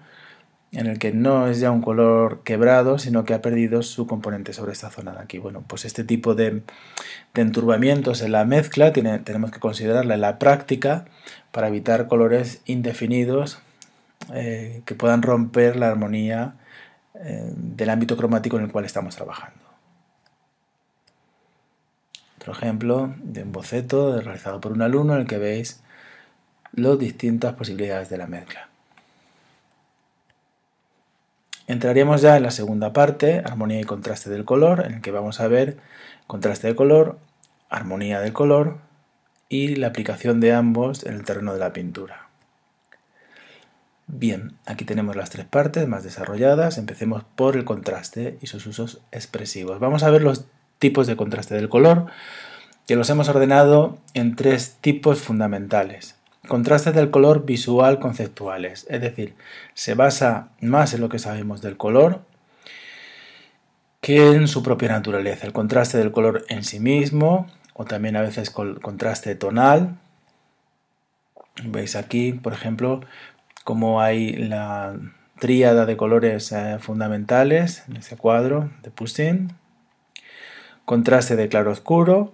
en 0.72 0.88
el 0.88 1.00
que 1.00 1.12
no 1.12 1.48
es 1.48 1.60
ya 1.60 1.72
un 1.72 1.82
color 1.82 2.42
quebrado, 2.44 3.00
sino 3.00 3.24
que 3.24 3.34
ha 3.34 3.42
perdido 3.42 3.82
su 3.82 4.08
componente 4.08 4.54
sobre 4.54 4.74
esta 4.74 4.90
zona 4.90 5.14
de 5.14 5.20
aquí. 5.20 5.38
Bueno, 5.38 5.64
pues 5.68 5.86
este 5.86 6.04
tipo 6.04 6.36
de, 6.36 6.64
enturbamientos 7.34 8.22
en 8.22 8.32
la 8.32 8.46
mezcla 8.46 8.92
tenemos 8.92 9.52
que 9.52 9.60
considerarla 9.60 10.16
en 10.16 10.22
la 10.22 10.40
práctica 10.40 11.06
para 11.52 11.68
evitar 11.68 12.08
colores 12.08 12.62
indefinidos 12.66 13.60
eh, 14.34 14.82
que 14.86 14.96
puedan 14.96 15.22
romper 15.22 15.76
la 15.76 15.90
armonía 15.90 16.56
eh, 17.16 17.52
del 17.56 17.90
ámbito 17.90 18.18
cromático 18.18 18.58
en 18.58 18.64
el 18.64 18.72
cual 18.72 18.86
estamos 18.86 19.16
trabajando. 19.16 19.60
Otro 22.38 22.54
ejemplo 22.54 23.14
de 23.18 23.44
un 23.44 23.52
boceto 23.52 24.22
realizado 24.22 24.62
por 24.62 24.72
un 24.72 24.82
alumno 24.82 25.16
en 25.16 25.22
el 25.22 25.28
que 25.28 25.38
veis 25.38 25.82
las 26.74 27.00
distintas 27.00 27.54
posibilidades 27.54 28.10
de 28.10 28.18
la 28.18 28.28
mezcla. 28.28 28.70
Entraríamos 31.68 32.22
ya 32.22 32.38
en 32.38 32.44
la 32.44 32.52
segunda 32.52 32.94
parte, 32.94 33.42
armonía 33.44 33.80
y 33.80 33.86
contraste 33.86 34.30
del 34.30 34.46
color, 34.46 34.86
en 34.86 34.96
el 34.96 35.02
que 35.02 35.12
vamos 35.12 35.40
a 35.40 35.48
ver 35.48 35.78
contraste 36.28 36.68
de 36.68 36.76
color, 36.76 37.18
armonía 37.70 38.20
del 38.20 38.34
color 38.34 38.78
y 39.50 39.76
la 39.76 39.88
aplicación 39.88 40.40
de 40.40 40.54
ambos 40.54 41.04
en 41.04 41.14
el 41.14 41.24
terreno 41.24 41.54
de 41.54 41.60
la 41.60 41.74
pintura. 41.74 42.25
Bien, 44.08 44.54
aquí 44.66 44.86
tenemos 44.86 45.16
las 45.16 45.32
tres 45.32 45.46
partes 45.46 45.88
más 45.88 46.04
desarrolladas. 46.04 46.78
Empecemos 46.78 47.24
por 47.36 47.56
el 47.56 47.66
contraste 47.66 48.38
y 48.42 48.48
sus 48.48 48.68
usos 48.68 49.02
expresivos. 49.12 49.80
Vamos 49.80 50.04
a 50.04 50.12
ver 50.12 50.22
los 50.22 50.46
tipos 50.78 51.08
de 51.08 51.16
contraste 51.16 51.56
del 51.56 51.70
color, 51.70 52.08
que 52.88 52.96
los 52.96 53.10
hemos 53.10 53.30
ordenado 53.30 53.98
en 54.14 54.36
tres 54.36 54.78
tipos 54.80 55.22
fundamentales. 55.22 56.16
Contrastes 56.48 56.94
del 56.94 57.10
color 57.10 57.46
visual 57.46 58.00
conceptuales, 58.00 58.86
es 58.90 59.02
decir, 59.02 59.34
se 59.74 59.96
basa 59.96 60.50
más 60.62 60.94
en 60.94 61.02
lo 61.02 61.10
que 61.10 61.18
sabemos 61.18 61.62
del 61.62 61.78
color 61.78 62.22
que 64.02 64.34
en 64.34 64.48
su 64.48 64.62
propia 64.62 64.90
naturaleza. 64.90 65.48
El 65.48 65.54
contraste 65.54 65.98
del 65.98 66.12
color 66.12 66.46
en 66.48 66.64
sí 66.64 66.80
mismo, 66.80 67.48
o 67.74 67.86
también 67.86 68.16
a 68.16 68.22
veces 68.22 68.52
con 68.52 68.76
contraste 68.76 69.34
tonal. 69.34 69.98
Veis 71.64 71.96
aquí, 71.96 72.32
por 72.34 72.54
ejemplo, 72.54 73.02
cómo 73.66 74.00
hay 74.00 74.34
la 74.34 74.96
tríada 75.40 75.88
de 75.88 75.98
colores 75.98 76.52
eh, 76.52 76.78
fundamentales 76.80 77.84
en 77.90 77.98
este 77.98 78.16
cuadro 78.16 78.70
de 78.84 78.92
Poussin. 78.92 79.54
Contraste 80.86 81.36
de 81.36 81.50
claro 81.50 81.72
oscuro 81.72 82.32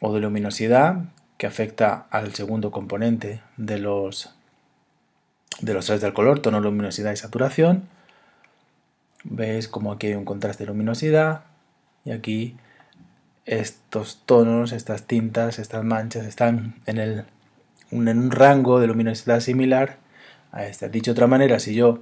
o 0.00 0.14
de 0.14 0.20
luminosidad, 0.20 1.02
que 1.36 1.48
afecta 1.48 2.06
al 2.10 2.32
segundo 2.32 2.70
componente 2.70 3.42
de 3.56 3.78
los, 3.80 4.36
de 5.60 5.74
los 5.74 5.86
tres 5.86 6.00
del 6.00 6.14
color, 6.14 6.38
tono, 6.38 6.60
luminosidad 6.60 7.10
y 7.10 7.16
saturación. 7.16 7.88
Veis 9.24 9.66
como 9.66 9.90
aquí 9.90 10.06
hay 10.06 10.14
un 10.14 10.24
contraste 10.24 10.62
de 10.62 10.68
luminosidad 10.68 11.42
y 12.04 12.12
aquí 12.12 12.56
estos 13.46 14.22
tonos, 14.26 14.70
estas 14.70 15.08
tintas, 15.08 15.58
estas 15.58 15.82
manchas 15.82 16.24
están 16.24 16.76
en, 16.86 16.98
el, 16.98 17.24
en 17.90 18.08
un 18.08 18.30
rango 18.30 18.78
de 18.78 18.86
luminosidad 18.86 19.40
similar 19.40 20.01
este. 20.52 20.88
Dicho 20.88 21.10
de 21.10 21.12
otra 21.12 21.26
manera, 21.26 21.58
si 21.58 21.74
yo 21.74 22.00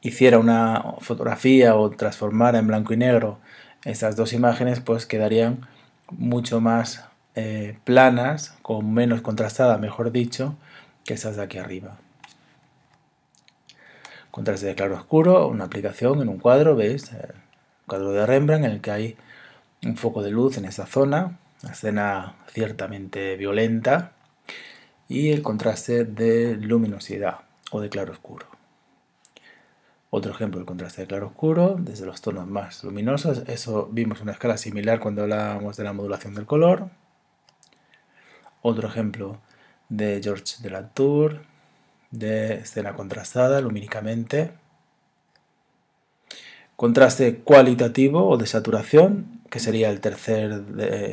hiciera 0.00 0.38
una 0.38 0.94
fotografía 1.00 1.76
o 1.76 1.90
transformara 1.90 2.58
en 2.58 2.66
blanco 2.66 2.92
y 2.92 2.96
negro 2.96 3.38
estas 3.84 4.16
dos 4.16 4.32
imágenes, 4.32 4.80
pues 4.80 5.06
quedarían 5.06 5.66
mucho 6.10 6.60
más 6.60 7.04
eh, 7.34 7.78
planas, 7.84 8.56
con 8.62 8.92
menos 8.92 9.22
contrastada, 9.22 9.78
mejor 9.78 10.12
dicho, 10.12 10.56
que 11.04 11.14
esas 11.14 11.36
de 11.36 11.42
aquí 11.42 11.58
arriba. 11.58 11.98
Contraste 14.30 14.66
de 14.66 14.74
claro 14.74 14.96
oscuro, 14.96 15.48
una 15.48 15.64
aplicación 15.64 16.22
en 16.22 16.28
un 16.28 16.38
cuadro, 16.38 16.74
¿veis? 16.74 17.12
El 17.12 17.34
cuadro 17.86 18.12
de 18.12 18.24
Rembrandt 18.26 18.64
en 18.64 18.70
el 18.72 18.80
que 18.80 18.90
hay 18.90 19.16
un 19.84 19.96
foco 19.96 20.22
de 20.22 20.30
luz 20.30 20.56
en 20.56 20.64
esta 20.64 20.86
zona, 20.86 21.38
una 21.62 21.72
escena 21.72 22.36
ciertamente 22.52 23.36
violenta, 23.36 24.12
y 25.08 25.32
el 25.32 25.42
contraste 25.42 26.04
de 26.04 26.56
luminosidad 26.56 27.40
o 27.72 27.80
de 27.80 27.88
claro 27.88 28.12
oscuro. 28.12 28.46
Otro 30.10 30.32
ejemplo 30.32 30.58
del 30.58 30.66
contraste 30.66 31.02
de 31.02 31.08
claro 31.08 31.28
oscuro, 31.28 31.76
desde 31.78 32.04
los 32.04 32.20
tonos 32.20 32.46
más 32.46 32.84
luminosos, 32.84 33.44
eso 33.48 33.88
vimos 33.90 34.20
una 34.20 34.32
escala 34.32 34.58
similar 34.58 35.00
cuando 35.00 35.22
hablábamos 35.22 35.76
de 35.78 35.84
la 35.84 35.94
modulación 35.94 36.34
del 36.34 36.44
color, 36.44 36.90
otro 38.60 38.88
ejemplo 38.88 39.40
de 39.88 40.20
George 40.22 40.56
de 40.62 40.70
la 40.70 40.88
Tour, 40.90 41.42
de 42.10 42.56
escena 42.56 42.94
contrastada 42.94 43.60
lumínicamente. 43.62 44.52
Contraste 46.76 47.38
cualitativo 47.38 48.28
o 48.28 48.36
de 48.36 48.46
saturación, 48.46 49.40
que 49.50 49.60
sería 49.60 49.88
el 49.88 50.00
tercer, 50.00 50.62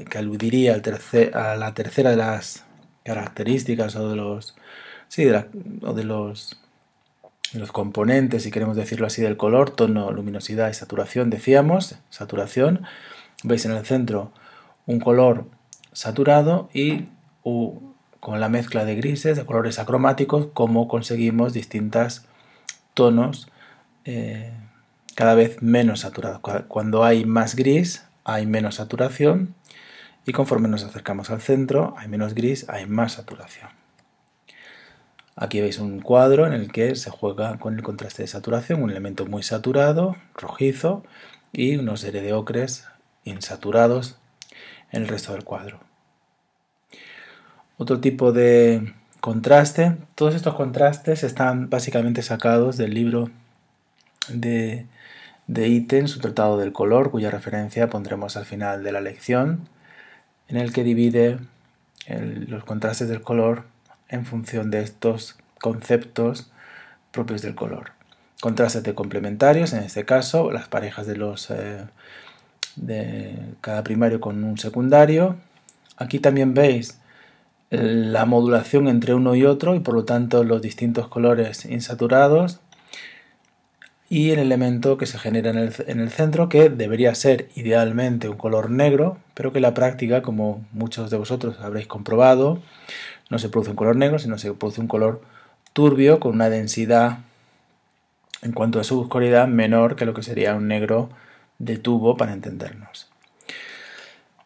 que 0.10 0.18
aludiría 0.18 0.74
a 0.74 1.56
la 1.56 1.74
tercera 1.74 2.12
de 2.12 2.18
las 2.18 2.66
características 3.04 3.96
o 3.96 4.10
de 4.10 4.16
los, 4.18 4.56
sí, 5.10 5.28
o 5.28 5.94
de 5.94 6.04
los, 6.06 6.58
de 7.52 7.60
los 7.60 7.74
componentes, 7.74 8.44
si 8.44 8.52
queremos 8.52 8.78
decirlo 8.78 9.08
así, 9.08 9.22
del 9.22 9.36
color, 9.36 9.72
tono, 9.72 10.12
luminosidad 10.12 10.70
y 10.70 10.74
saturación, 10.74 11.30
decíamos, 11.30 11.96
saturación. 12.10 12.84
Veis 13.44 13.66
en 13.66 13.72
el 13.72 13.86
centro 13.86 14.32
un 14.86 15.00
color 15.00 15.46
saturado 15.92 16.70
y 16.74 17.06
con 18.20 18.40
la 18.40 18.50
mezcla 18.50 18.86
de 18.86 18.96
grises, 18.96 19.38
de 19.38 19.46
colores 19.46 19.80
acromáticos, 19.80 20.48
cómo 20.54 20.88
conseguimos 20.88 21.54
distintos 21.54 22.26
tonos 22.94 23.50
eh, 24.06 24.54
cada 25.16 25.36
vez 25.36 25.62
menos 25.62 26.02
saturados. 26.02 26.42
Cuando 26.68 27.04
hay 27.04 27.26
más 27.26 27.56
gris, 27.56 28.06
hay 28.24 28.46
menos 28.46 28.76
saturación 28.76 29.56
y 30.26 30.32
conforme 30.32 30.68
nos 30.68 30.84
acercamos 30.84 31.30
al 31.30 31.42
centro, 31.42 31.96
hay 31.98 32.08
menos 32.08 32.36
gris, 32.36 32.70
hay 32.70 32.86
más 32.86 33.14
saturación. 33.14 33.79
Aquí 35.42 35.62
veis 35.62 35.80
un 35.80 36.02
cuadro 36.02 36.46
en 36.46 36.52
el 36.52 36.70
que 36.70 36.96
se 36.96 37.10
juega 37.10 37.58
con 37.60 37.76
el 37.76 37.82
contraste 37.82 38.24
de 38.24 38.28
saturación, 38.28 38.84
un 38.84 38.90
elemento 38.90 39.26
muy 39.26 39.42
saturado, 39.42 40.18
rojizo, 40.36 41.02
y 41.54 41.78
una 41.78 41.96
serie 41.96 42.22
de 42.22 42.34
ocres 42.34 42.90
insaturados 43.24 44.18
en 44.92 45.04
el 45.04 45.08
resto 45.08 45.32
del 45.32 45.46
cuadro. 45.46 45.80
Otro 47.78 48.02
tipo 48.02 48.34
de 48.34 48.94
contraste, 49.22 49.96
todos 50.16 50.36
estos 50.36 50.56
contrastes 50.56 51.24
están 51.24 51.70
básicamente 51.70 52.22
sacados 52.22 52.76
del 52.76 52.94
libro 52.94 53.30
de, 54.28 54.88
de 55.48 55.68
Iten, 55.70 56.10
su 56.10 56.20
tratado 56.20 56.58
del 56.58 56.74
color, 56.74 57.12
cuya 57.12 57.32
referencia 57.32 57.90
pondremos 57.90 58.36
al 58.36 58.46
final 58.46 58.84
de 58.84 58.92
la 58.92 59.00
lección, 59.00 59.70
en 60.50 60.58
el 60.58 60.74
que 60.74 60.84
divide 60.84 61.40
los 62.10 62.66
contrastes 62.66 63.08
del 63.08 63.22
color 63.22 63.64
en 64.10 64.26
función 64.26 64.72
de 64.72 64.82
estos 64.82 65.38
conceptos 65.62 66.52
propios 67.12 67.42
del 67.42 67.56
color. 67.56 67.92
Contrastes 68.42 68.84
de 68.84 68.96
complementarios, 68.96 69.74
en 69.74 69.84
este 69.84 70.06
caso, 70.06 70.52
las 70.52 70.68
parejas 70.68 71.08
de 71.08 71.18
los 71.18 71.50
eh, 71.52 71.84
de 72.76 73.36
cada 73.62 73.84
primario 73.84 74.20
con 74.20 74.44
un 74.44 74.58
secundario. 74.58 75.36
Aquí 75.98 76.20
también 76.20 76.54
veis 76.54 77.00
la 77.70 78.26
modulación 78.26 78.88
entre 78.88 79.14
uno 79.14 79.36
y 79.36 79.46
otro 79.46 79.76
y 79.76 79.80
por 79.80 79.94
lo 79.94 80.06
tanto 80.06 80.44
los 80.44 80.62
distintos 80.62 81.08
colores 81.08 81.66
insaturados 81.66 82.60
y 84.10 84.32
el 84.32 84.40
elemento 84.40 84.98
que 84.98 85.06
se 85.06 85.20
genera 85.20 85.52
en 85.52 85.58
el, 85.60 85.74
en 85.86 86.00
el, 86.00 86.10
centro 86.10 86.50
que 86.50 86.70
debería 86.70 87.14
ser 87.14 87.48
idealmente 87.56 88.28
un 88.28 88.38
color 88.38 88.72
negro 88.72 89.20
pero 89.36 89.54
que 89.54 89.60
la 89.60 89.76
práctica 89.76 90.24
como 90.24 90.66
muchos 90.72 91.12
de 91.12 91.18
vosotros 91.18 91.58
habréis 91.60 91.86
comprobado 91.86 92.60
no 93.30 93.40
se 93.40 93.50
produce 93.50 93.72
un 93.72 93.76
color 93.76 93.96
negro 93.96 94.20
sino 94.20 94.38
se 94.38 94.54
produce 94.54 94.82
un 94.82 94.88
color 94.88 95.22
turbio 95.74 96.20
con 96.20 96.34
una 96.34 96.50
densidad 96.50 97.20
en 98.42 98.52
cuanto 98.52 98.80
a 98.80 98.84
su 98.84 99.00
oscuridad 99.00 99.48
menor 99.48 99.96
que 99.96 100.06
lo 100.06 100.14
que 100.14 100.24
sería 100.24 100.56
un 100.56 100.68
negro 100.68 101.10
de 101.58 101.78
tubo 101.78 102.18
para 102.18 102.34
entendernos. 102.34 103.10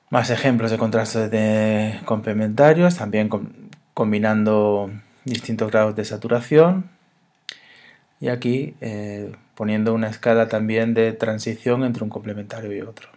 Más 0.09 0.29
ejemplos 0.29 0.71
de 0.71 0.77
contrastes 0.77 1.31
de 1.31 1.99
complementarios, 2.05 2.97
también 2.97 3.29
combinando 3.93 4.91
distintos 5.25 5.71
grados 5.71 5.95
de 5.95 6.05
saturación. 6.05 6.89
Y 8.19 8.29
aquí 8.29 8.75
eh, 8.81 9.31
poniendo 9.55 9.93
una 9.93 10.09
escala 10.09 10.47
también 10.47 10.93
de 10.93 11.13
transición 11.13 11.83
entre 11.83 12.03
un 12.03 12.09
complementario 12.09 12.71
y 12.75 12.81
otro. 12.81 13.09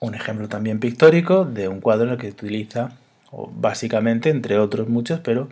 Un 0.00 0.14
ejemplo 0.14 0.48
también 0.48 0.80
pictórico 0.80 1.44
de 1.44 1.68
un 1.68 1.80
cuadro 1.80 2.06
en 2.06 2.12
el 2.12 2.18
que 2.18 2.28
utiliza, 2.28 2.92
básicamente, 3.32 4.30
entre 4.30 4.58
otros 4.58 4.88
muchos, 4.88 5.20
pero 5.20 5.48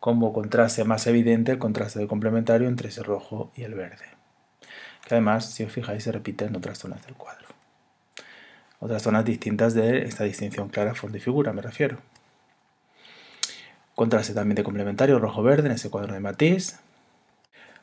como 0.00 0.32
contraste 0.32 0.84
más 0.84 1.06
evidente 1.06 1.52
el 1.52 1.58
contraste 1.58 2.00
de 2.00 2.08
complementario 2.08 2.68
entre 2.68 2.88
ese 2.88 3.02
rojo 3.02 3.50
y 3.56 3.62
el 3.62 3.74
verde. 3.74 4.04
Que 5.06 5.14
además, 5.14 5.46
si 5.46 5.64
os 5.64 5.72
fijáis, 5.72 6.04
se 6.04 6.12
repite 6.12 6.44
en 6.44 6.56
otras 6.56 6.78
zonas 6.78 7.04
del 7.06 7.14
cuadro 7.14 7.42
otras 8.82 9.00
zonas 9.02 9.24
distintas 9.24 9.74
de 9.74 10.02
esta 10.02 10.24
distinción 10.24 10.68
clara 10.68 10.96
fondo 10.96 11.16
y 11.16 11.20
figura, 11.20 11.52
me 11.52 11.62
refiero. 11.62 11.98
Contraste 13.94 14.34
también 14.34 14.56
de 14.56 14.64
complementario 14.64 15.20
rojo-verde 15.20 15.68
en 15.68 15.74
ese 15.74 15.88
cuadro 15.88 16.14
de 16.14 16.18
matiz. 16.18 16.80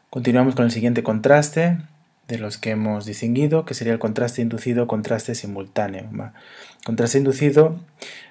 Continuamos 0.10 0.56
con 0.56 0.66
el 0.66 0.72
siguiente 0.72 1.02
contraste 1.02 1.78
de 2.30 2.38
los 2.38 2.58
que 2.58 2.72
hemos 2.72 3.06
distinguido, 3.06 3.66
que 3.66 3.74
sería 3.74 3.92
el 3.92 4.00
contraste 4.00 4.42
inducido, 4.42 4.88
contraste 4.88 5.36
simultáneo. 5.36 6.10
Contraste 6.86 7.18
inducido 7.18 7.78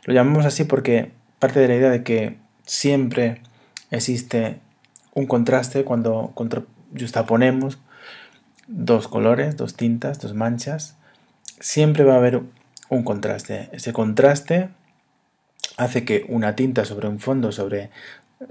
lo 0.04 0.14
llamamos 0.14 0.46
así 0.46 0.64
porque 0.64 1.10
parte 1.38 1.60
de 1.60 1.68
la 1.68 1.74
idea 1.74 1.90
de 1.90 2.02
que 2.02 2.38
siempre 2.64 3.42
existe 3.90 4.58
un 5.12 5.26
contraste 5.26 5.84
cuando 5.84 6.32
justaponemos 6.98 7.78
dos 8.68 9.08
colores, 9.08 9.56
dos 9.56 9.74
tintas, 9.74 10.20
dos 10.20 10.32
manchas. 10.34 10.96
Siempre 11.60 12.04
va 12.04 12.14
a 12.14 12.18
haber 12.18 12.40
un 12.88 13.02
contraste. 13.02 13.68
Ese 13.72 13.92
contraste 13.92 14.70
hace 15.76 16.04
que 16.04 16.24
una 16.28 16.54
tinta 16.56 16.84
sobre 16.84 17.08
un 17.08 17.20
fondo, 17.20 17.52
sobre, 17.52 17.90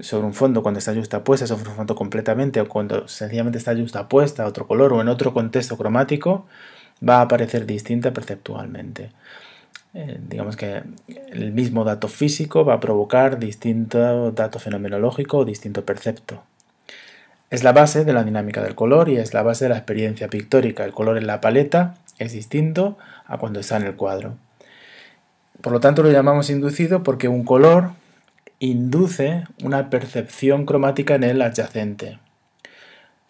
sobre 0.00 0.26
un 0.26 0.34
fondo 0.34 0.62
cuando 0.62 0.78
está 0.78 0.94
justapuesta 0.94 1.46
sobre 1.46 1.70
un 1.70 1.76
fondo 1.76 1.94
completamente 1.94 2.60
o 2.60 2.68
cuando 2.68 3.08
sencillamente 3.08 3.58
está 3.58 3.74
justapuesta 3.74 4.44
a 4.44 4.46
otro 4.46 4.66
color 4.66 4.92
o 4.92 5.00
en 5.00 5.08
otro 5.08 5.32
contexto 5.32 5.76
cromático, 5.76 6.46
va 7.06 7.18
a 7.18 7.22
aparecer 7.22 7.66
distinta 7.66 8.12
perceptualmente. 8.12 9.10
Eh, 9.94 10.20
digamos 10.28 10.56
que 10.56 10.82
el 11.30 11.52
mismo 11.52 11.84
dato 11.84 12.08
físico 12.08 12.64
va 12.64 12.74
a 12.74 12.80
provocar 12.80 13.38
distinto 13.38 14.30
dato 14.32 14.58
fenomenológico 14.58 15.38
o 15.38 15.44
distinto 15.44 15.84
percepto. 15.84 16.42
Es 17.50 17.64
la 17.64 17.72
base 17.72 18.04
de 18.04 18.12
la 18.12 18.24
dinámica 18.24 18.62
del 18.62 18.74
color 18.74 19.08
y 19.08 19.16
es 19.16 19.32
la 19.32 19.42
base 19.42 19.64
de 19.64 19.70
la 19.70 19.78
experiencia 19.78 20.28
pictórica. 20.28 20.84
El 20.84 20.92
color 20.92 21.16
en 21.16 21.26
la 21.26 21.40
paleta 21.40 21.94
es 22.18 22.32
distinto 22.32 22.98
a 23.26 23.38
cuando 23.38 23.60
está 23.60 23.78
en 23.78 23.84
el 23.84 23.96
cuadro. 23.96 24.34
Por 25.62 25.72
lo 25.72 25.80
tanto 25.80 26.02
lo 26.02 26.10
llamamos 26.10 26.50
inducido 26.50 27.02
porque 27.02 27.28
un 27.28 27.44
color 27.44 27.92
induce 28.60 29.44
una 29.62 29.90
percepción 29.90 30.66
cromática 30.66 31.14
en 31.14 31.24
el 31.24 31.42
adyacente. 31.42 32.18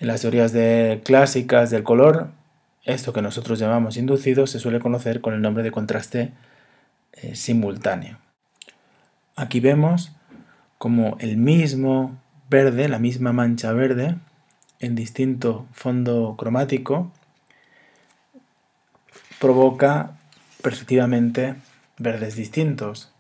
En 0.01 0.09
las 0.09 0.23
teorías 0.23 0.53
de, 0.53 1.01
clásicas 1.05 1.71
del 1.71 1.83
color, 1.83 2.31
esto 2.85 3.13
que 3.13 3.23
nosotros 3.23 3.59
llamamos 3.59 3.97
inducido 3.97 4.47
se 4.47 4.61
suele 4.61 4.81
conocer 4.81 5.21
con 5.21 5.35
el 5.35 5.43
nombre 5.43 5.63
de 5.63 5.71
contraste 5.71 6.33
eh, 7.13 7.35
simultáneo. 7.35 8.19
Aquí 9.37 9.61
vemos 9.61 10.13
como 10.79 11.17
el 11.21 11.37
mismo 11.37 12.17
verde, 12.49 12.89
la 12.89 12.99
misma 12.99 13.33
mancha 13.33 13.73
verde, 13.73 14.17
en 14.81 14.95
distinto 14.95 15.67
fondo 15.73 16.37
cromático, 16.39 17.11
provoca 19.41 20.13
perspectivamente 20.63 21.57
verdes 21.99 22.37
distintos. 22.37 23.13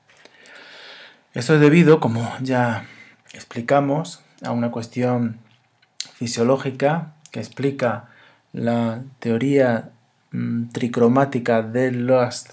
Esto 1.38 1.54
es 1.54 1.60
debido, 1.60 2.00
como 2.00 2.28
ya 2.42 2.84
explicamos, 3.32 4.24
a 4.42 4.50
una 4.50 4.72
cuestión 4.72 5.38
fisiológica 6.14 7.12
que 7.30 7.38
explica 7.38 8.08
la 8.52 9.04
teoría 9.20 9.90
mm, 10.32 10.70
tricromática 10.70 11.62
de 11.62 11.92
los 11.92 12.44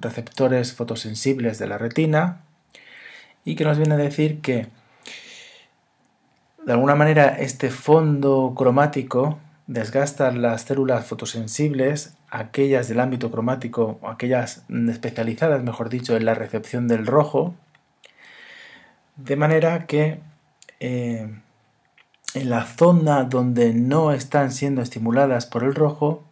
receptores 0.00 0.72
fotosensibles 0.72 1.58
de 1.58 1.66
la 1.66 1.76
retina 1.76 2.40
y 3.44 3.54
que 3.54 3.64
nos 3.64 3.76
viene 3.76 3.96
a 3.96 3.98
decir 3.98 4.40
que 4.40 4.68
de 6.64 6.72
alguna 6.72 6.94
manera 6.94 7.36
este 7.38 7.68
fondo 7.68 8.54
cromático 8.56 9.40
desgasta 9.66 10.32
las 10.32 10.62
células 10.62 11.04
fotosensibles, 11.04 12.14
aquellas 12.30 12.88
del 12.88 13.00
ámbito 13.00 13.30
cromático, 13.30 14.00
aquellas 14.02 14.64
especializadas, 14.88 15.62
mejor 15.62 15.90
dicho, 15.90 16.16
en 16.16 16.24
la 16.24 16.32
recepción 16.32 16.88
del 16.88 17.06
rojo, 17.06 17.54
de 19.16 19.36
manera 19.36 19.86
que 19.86 20.20
eh, 20.80 21.28
en 22.34 22.50
la 22.50 22.64
zona 22.64 23.24
donde 23.24 23.74
no 23.74 24.12
están 24.12 24.52
siendo 24.52 24.82
estimuladas 24.82 25.46
por 25.46 25.64
el 25.64 25.74
rojo, 25.74 26.24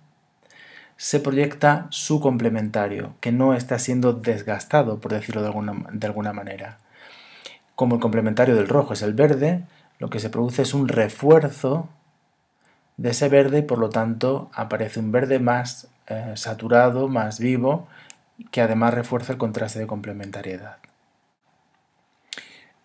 se 0.97 1.21
proyecta 1.21 1.87
su 1.91 2.21
complementario, 2.21 3.15
que 3.21 3.33
no 3.33 3.55
está 3.55 3.79
siendo 3.79 4.13
desgastado, 4.13 5.01
por 5.01 5.13
decirlo 5.13 5.41
de 5.41 5.49
alguna, 5.49 5.87
de 5.93 6.07
alguna 6.07 6.33
manera. 6.33 6.79
Como 7.75 7.95
el 7.95 8.01
complementario 8.01 8.55
del 8.55 8.69
rojo 8.69 8.93
es 8.93 9.03
el 9.03 9.15
verde, 9.15 9.63
lo 9.99 10.11
que 10.11 10.21
se 10.21 10.31
produce 10.31 10.63
es 10.63 10.75
un 10.75 10.89
refuerzo 10.89 11.89
de 12.97 13.11
ese 13.11 13.31
verde 13.31 13.61
y 13.61 13.63
por 13.63 13.79
lo 13.79 13.89
tanto 13.89 14.51
aparece 14.53 15.01
un 15.01 15.11
verde 15.11 15.39
más 15.39 15.89
eh, 16.07 16.33
saturado, 16.37 17.09
más 17.09 17.39
vivo, 17.39 17.89
que 18.51 18.61
además 18.61 18.93
refuerza 18.93 19.33
el 19.33 19.39
contraste 19.39 19.79
de 19.79 19.87
complementariedad. 19.87 20.77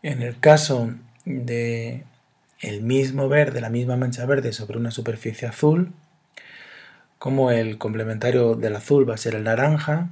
En 0.06 0.22
el 0.22 0.40
caso 0.40 0.94
de 1.26 2.04
el 2.60 2.84
mismo 2.84 3.28
verde, 3.28 3.60
la 3.60 3.72
misma 3.72 3.98
mancha 3.98 4.24
verde 4.28 4.54
sobre 4.54 4.78
una 4.78 4.92
superficie 4.92 5.48
azul, 5.48 5.94
como 7.18 7.50
el 7.50 7.80
complementario 7.80 8.54
del 8.54 8.76
azul 8.76 9.10
va 9.10 9.16
a 9.16 9.18
ser 9.18 9.34
el 9.34 9.46
naranja, 9.46 10.10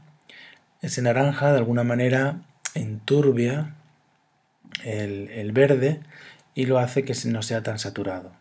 ese 0.81 1.03
naranja 1.03 1.51
de 1.51 1.59
alguna 1.59 1.83
manera 1.83 2.41
enturbia 2.73 3.75
el, 4.83 5.29
el 5.29 5.51
verde 5.51 5.99
y 6.55 6.65
lo 6.65 6.79
hace 6.79 7.05
que 7.05 7.13
no 7.25 7.43
sea 7.43 7.61
tan 7.61 7.77
saturado. 7.77 8.31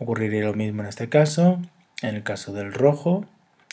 Ocurriría 0.00 0.42
lo 0.46 0.54
mismo 0.54 0.82
en 0.82 0.88
este 0.88 1.08
caso. 1.08 1.62
En 2.02 2.16
el 2.16 2.24
caso 2.24 2.52
del 2.52 2.72
rojo 2.72 3.24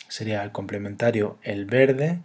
sería 0.10 0.44
el 0.44 0.52
complementario 0.52 1.40
el 1.42 1.66
verde, 1.66 2.20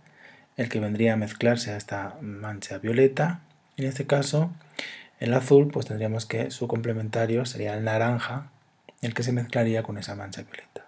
el 0.59 0.68
que 0.68 0.78
vendría 0.78 1.14
a 1.14 1.16
mezclarse 1.16 1.70
a 1.70 1.78
esta 1.78 2.18
mancha 2.20 2.76
violeta. 2.76 3.40
En 3.76 3.87
este 3.87 4.06
caso, 4.06 4.50
el 5.18 5.35
azul, 5.35 5.68
pues 5.68 5.87
tendríamos 5.87 6.26
que 6.26 6.50
su 6.50 6.68
complementario 6.68 7.44
sería 7.46 7.74
el 7.74 7.85
naranja, 7.85 8.50
el 9.02 9.14
que 9.14 9.22
se 9.22 9.33
mezclaría 9.33 9.83
con 9.83 9.98
esa 9.98 10.14
mancha 10.14 10.42
violeta. 10.42 10.87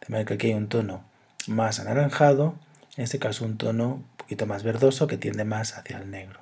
De 0.00 0.06
manera 0.08 0.26
que 0.26 0.34
aquí 0.34 0.46
hay 0.48 0.54
un 0.54 0.68
tono 0.68 1.04
más 1.46 1.80
anaranjado, 1.80 2.54
en 2.96 3.04
este 3.04 3.18
caso 3.18 3.44
un 3.44 3.56
tono 3.56 3.94
un 3.94 4.04
poquito 4.16 4.46
más 4.46 4.62
verdoso 4.62 5.06
que 5.06 5.16
tiende 5.16 5.44
más 5.44 5.76
hacia 5.76 5.98
el 5.98 6.10
negro. 6.10 6.40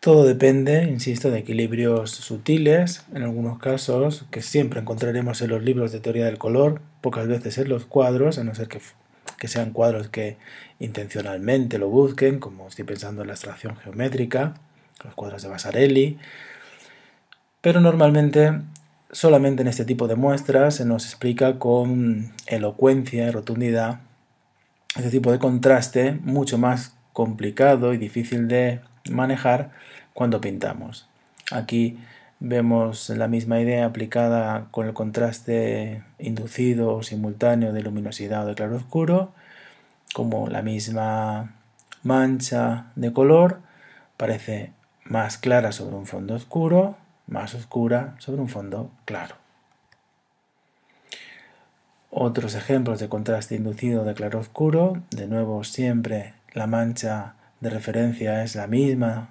Todo 0.00 0.24
depende, 0.24 0.84
insisto, 0.84 1.30
de 1.30 1.38
equilibrios 1.38 2.10
sutiles, 2.10 3.04
en 3.14 3.22
algunos 3.22 3.58
casos, 3.58 4.26
que 4.30 4.42
siempre 4.42 4.80
encontraremos 4.80 5.40
en 5.40 5.48
los 5.48 5.62
libros 5.62 5.92
de 5.92 6.00
teoría 6.00 6.26
del 6.26 6.36
color, 6.36 6.82
pocas 7.00 7.26
veces 7.26 7.56
en 7.56 7.70
los 7.70 7.86
cuadros, 7.86 8.36
a 8.36 8.44
no 8.44 8.54
ser 8.54 8.68
que, 8.68 8.82
que 9.38 9.48
sean 9.48 9.70
cuadros 9.72 10.08
que 10.08 10.36
intencionalmente 10.78 11.78
lo 11.78 11.88
busquen, 11.88 12.38
como 12.38 12.68
estoy 12.68 12.84
pensando 12.84 13.22
en 13.22 13.28
la 13.28 13.34
abstracción 13.34 13.76
geométrica, 13.76 14.54
los 15.04 15.14
cuadros 15.14 15.42
de 15.42 15.48
Vasarelli, 15.48 16.18
pero 17.60 17.80
normalmente 17.80 18.60
solamente 19.10 19.62
en 19.62 19.68
este 19.68 19.84
tipo 19.84 20.08
de 20.08 20.16
muestras 20.16 20.76
se 20.76 20.84
nos 20.84 21.06
explica 21.06 21.58
con 21.58 22.32
elocuencia 22.46 23.26
y 23.26 23.30
rotundidad 23.30 24.00
este 24.96 25.10
tipo 25.10 25.32
de 25.32 25.38
contraste 25.38 26.18
mucho 26.22 26.58
más 26.58 26.94
complicado 27.12 27.94
y 27.94 27.96
difícil 27.96 28.48
de 28.48 28.80
manejar 29.10 29.70
cuando 30.12 30.40
pintamos. 30.40 31.08
Aquí 31.50 31.98
vemos 32.46 33.08
la 33.08 33.26
misma 33.26 33.58
idea 33.58 33.86
aplicada 33.86 34.68
con 34.70 34.86
el 34.86 34.92
contraste 34.92 36.02
inducido 36.18 36.94
o 36.94 37.02
simultáneo 37.02 37.72
de 37.72 37.82
luminosidad 37.82 38.44
o 38.44 38.48
de 38.48 38.54
claroscuro, 38.54 39.32
como 40.12 40.48
la 40.48 40.60
misma 40.60 41.54
mancha 42.02 42.92
de 42.96 43.12
color 43.12 43.60
parece 44.18 44.72
más 45.04 45.38
clara 45.38 45.72
sobre 45.72 45.96
un 45.96 46.06
fondo 46.06 46.34
oscuro, 46.34 46.96
más 47.26 47.54
oscura 47.54 48.14
sobre 48.18 48.42
un 48.42 48.48
fondo 48.48 48.90
claro. 49.06 49.36
Otros 52.10 52.54
ejemplos 52.54 53.00
de 53.00 53.08
contraste 53.08 53.56
inducido 53.56 54.04
de 54.04 54.14
claroscuro, 54.14 55.02
de 55.10 55.26
nuevo 55.26 55.64
siempre 55.64 56.34
la 56.52 56.66
mancha 56.66 57.34
de 57.60 57.70
referencia 57.70 58.44
es 58.44 58.54
la 58.54 58.66
misma 58.66 59.30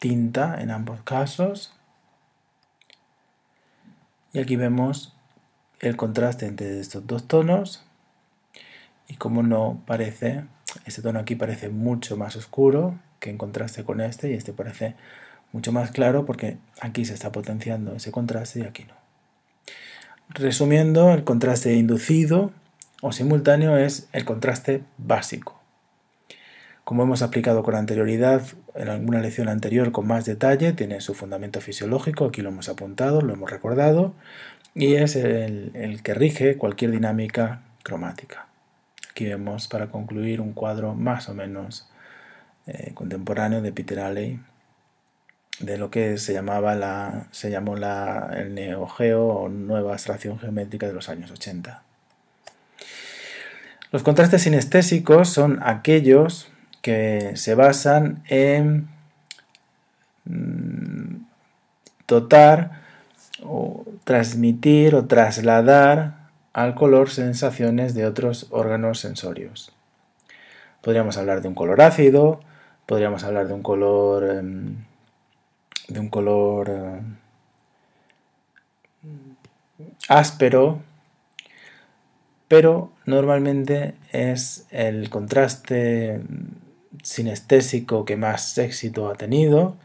tinta 0.00 0.60
en 0.60 0.70
ambos 0.70 1.02
casos. 1.02 1.75
Y 4.36 4.38
aquí 4.38 4.56
vemos 4.56 5.14
el 5.80 5.96
contraste 5.96 6.44
entre 6.44 6.78
estos 6.78 7.06
dos 7.06 7.26
tonos 7.26 7.82
y 9.08 9.14
como 9.14 9.42
no 9.42 9.82
parece, 9.86 10.44
este 10.84 11.00
tono 11.00 11.20
aquí 11.20 11.36
parece 11.36 11.70
mucho 11.70 12.18
más 12.18 12.36
oscuro 12.36 12.98
que 13.18 13.30
en 13.30 13.38
contraste 13.38 13.82
con 13.82 14.02
este 14.02 14.30
y 14.30 14.34
este 14.34 14.52
parece 14.52 14.94
mucho 15.52 15.72
más 15.72 15.90
claro 15.90 16.26
porque 16.26 16.58
aquí 16.82 17.06
se 17.06 17.14
está 17.14 17.32
potenciando 17.32 17.94
ese 17.94 18.12
contraste 18.12 18.60
y 18.60 18.64
aquí 18.64 18.84
no. 18.84 18.92
Resumiendo, 20.28 21.14
el 21.14 21.24
contraste 21.24 21.72
inducido 21.72 22.52
o 23.00 23.12
simultáneo 23.12 23.78
es 23.78 24.06
el 24.12 24.26
contraste 24.26 24.82
básico. 24.98 25.55
Como 26.86 27.02
hemos 27.02 27.22
aplicado 27.22 27.64
con 27.64 27.74
anterioridad 27.74 28.42
en 28.76 28.88
alguna 28.88 29.20
lección 29.20 29.48
anterior 29.48 29.90
con 29.90 30.06
más 30.06 30.24
detalle, 30.24 30.72
tiene 30.72 31.00
su 31.00 31.14
fundamento 31.14 31.60
fisiológico, 31.60 32.26
aquí 32.26 32.42
lo 32.42 32.50
hemos 32.50 32.68
apuntado, 32.68 33.22
lo 33.22 33.32
hemos 33.32 33.50
recordado, 33.50 34.14
y 34.72 34.94
es 34.94 35.16
el, 35.16 36.00
que 36.04 36.14
rige 36.14 36.56
cualquier 36.56 36.92
dinámica 36.92 37.62
cromática. 37.82 38.46
Aquí 39.10 39.24
vemos 39.24 39.66
para 39.66 39.88
concluir 39.88 40.40
un 40.40 40.52
cuadro 40.52 40.94
más 40.94 41.28
o 41.28 41.34
menos 41.34 41.88
eh, 42.68 42.92
contemporáneo 42.94 43.62
de 43.62 43.72
Peter 43.72 43.98
Alley 43.98 44.38
de 45.58 45.78
lo 45.78 45.90
que 45.90 46.18
se 46.18 46.34
llamaba 46.34 46.76
la 46.76 47.26
se 47.32 47.50
llamó 47.50 47.74
la, 47.74 48.30
el 48.32 48.54
neogeo 48.54 49.26
o 49.26 49.48
nueva 49.48 49.94
abstracción 49.94 50.38
geométrica 50.38 50.86
de 50.86 50.92
los 50.92 51.08
años 51.08 51.32
80. 51.32 51.82
Los 53.90 54.04
contrastes 54.04 54.42
sinestésicos 54.42 55.30
son 55.30 55.58
aquellos 55.64 56.52
que 56.86 57.32
se 57.34 57.56
basan 57.56 58.22
en 58.28 58.88
mm, 60.24 61.16
dotar 62.06 62.82
o 63.42 63.84
transmitir 64.04 64.94
o 64.94 65.06
trasladar 65.06 66.28
al 66.52 66.76
color 66.76 67.10
sensaciones 67.10 67.96
de 67.96 68.06
otros 68.06 68.46
órganos 68.50 69.00
sensorios. 69.00 69.72
Podríamos 70.80 71.16
hablar 71.16 71.42
de 71.42 71.48
un 71.48 71.56
color 71.56 71.80
ácido, 71.80 72.38
podríamos 72.86 73.24
hablar 73.24 73.48
de 73.48 73.54
un 73.54 73.62
color 73.64 74.30
em, 74.30 74.76
de 75.88 75.98
un 75.98 76.08
color 76.08 76.70
em, 76.70 77.16
áspero, 80.08 80.82
pero 82.46 82.92
normalmente 83.06 83.96
es 84.12 84.68
el 84.70 85.10
contraste 85.10 86.22
sinestésico 87.02 88.04
que 88.04 88.16
más 88.16 88.56
éxito 88.58 89.08
ha 89.08 89.14
tenido 89.14 89.76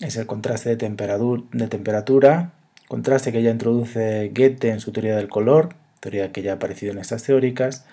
es 0.00 0.16
el 0.16 0.26
contraste 0.26 0.70
de, 0.70 0.76
temperatura, 0.76 2.52
contraste 2.88 3.32
que 3.32 3.42
ya 3.42 3.50
introduce 3.50 4.30
Goethe 4.34 4.70
en 4.70 4.80
su 4.80 4.92
teoría 4.92 5.16
del 5.16 5.28
color, 5.28 5.74
teoría 6.00 6.32
que 6.32 6.42
ya 6.42 6.52
ha 6.52 6.54
aparecido 6.56 6.92
en 6.92 6.98
estas 6.98 7.22
teóricas, 7.22 7.86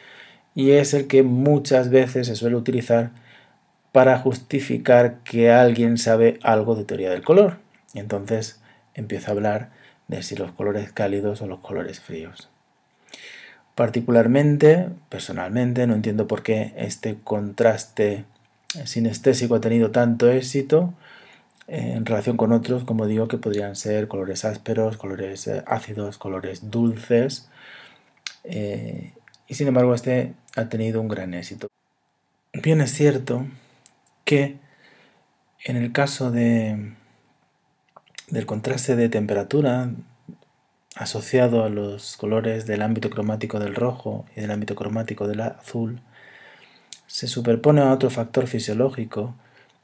y 0.55 0.71
es 0.71 0.93
el 0.93 1.07
que 1.07 1.23
muchas 1.23 1.89
veces 1.89 2.27
se 2.27 2.35
suele 2.35 2.55
utilizar 2.55 3.11
para 3.91 4.17
justificar 4.17 5.19
que 5.23 5.51
alguien 5.51 5.97
sabe 5.97 6.39
algo 6.43 6.75
de 6.75 6.83
teoría 6.83 7.09
del 7.09 7.23
color. 7.23 7.59
Y 7.93 7.99
entonces 7.99 8.61
empieza 8.93 9.29
a 9.29 9.33
hablar 9.33 9.69
de 10.07 10.23
si 10.23 10.35
los 10.35 10.51
colores 10.51 10.91
cálidos 10.91 11.41
o 11.41 11.47
los 11.47 11.59
colores 11.59 11.99
fríos. 11.99 12.49
Particularmente, 13.75 14.89
personalmente, 15.09 15.87
no 15.87 15.95
entiendo 15.95 16.27
por 16.27 16.43
qué 16.43 16.73
este 16.75 17.17
contraste 17.23 18.25
sinestésico 18.85 19.55
ha 19.55 19.61
tenido 19.61 19.91
tanto 19.91 20.29
éxito 20.29 20.93
eh, 21.67 21.93
en 21.95 22.05
relación 22.05 22.37
con 22.37 22.51
otros, 22.51 22.83
como 22.83 23.07
digo, 23.07 23.27
que 23.27 23.37
podrían 23.37 23.75
ser 23.75 24.07
colores 24.07 24.45
ásperos, 24.45 24.97
colores 24.97 25.47
eh, 25.47 25.63
ácidos, 25.67 26.17
colores 26.17 26.69
dulces. 26.69 27.49
Eh, 28.43 29.13
y 29.47 29.55
sin 29.55 29.67
embargo, 29.67 29.93
este 29.93 30.33
ha 30.55 30.69
tenido 30.69 31.01
un 31.01 31.07
gran 31.07 31.33
éxito. 31.33 31.67
Bien 32.53 32.81
es 32.81 32.91
cierto 32.91 33.45
que 34.25 34.57
en 35.63 35.77
el 35.77 35.91
caso 35.91 36.31
de, 36.31 36.93
del 38.29 38.45
contraste 38.45 38.95
de 38.95 39.09
temperatura 39.09 39.91
asociado 40.95 41.63
a 41.63 41.69
los 41.69 42.17
colores 42.17 42.65
del 42.65 42.81
ámbito 42.81 43.09
cromático 43.09 43.59
del 43.59 43.75
rojo 43.75 44.25
y 44.35 44.41
del 44.41 44.51
ámbito 44.51 44.75
cromático 44.75 45.27
del 45.27 45.41
azul, 45.41 46.01
se 47.11 47.27
superpone 47.27 47.81
a 47.81 47.91
otro 47.91 48.09
factor 48.09 48.47
fisiológico, 48.47 49.35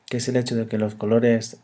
que 0.05 0.17
es 0.17 0.29
el 0.29 0.37
hecho 0.37 0.55
de 0.55 0.67
que 0.67 0.77
los 0.77 0.95
colores 0.95 1.57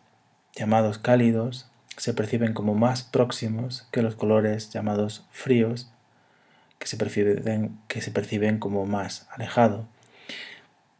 llamados 0.53 0.97
cálidos 0.97 1.67
se 1.95 2.13
perciben 2.13 2.53
como 2.53 2.75
más 2.75 3.03
próximos 3.03 3.87
que 3.89 4.01
los 4.01 4.15
colores 4.15 4.71
llamados 4.71 5.25
fríos, 5.31 5.89
que 6.79 6.87
se 6.87 6.97
perciben, 6.97 7.79
que 7.87 8.01
se 8.01 8.11
perciben 8.11 8.59
como 8.59 8.85
más 8.85 9.25
alejados. 9.31 9.85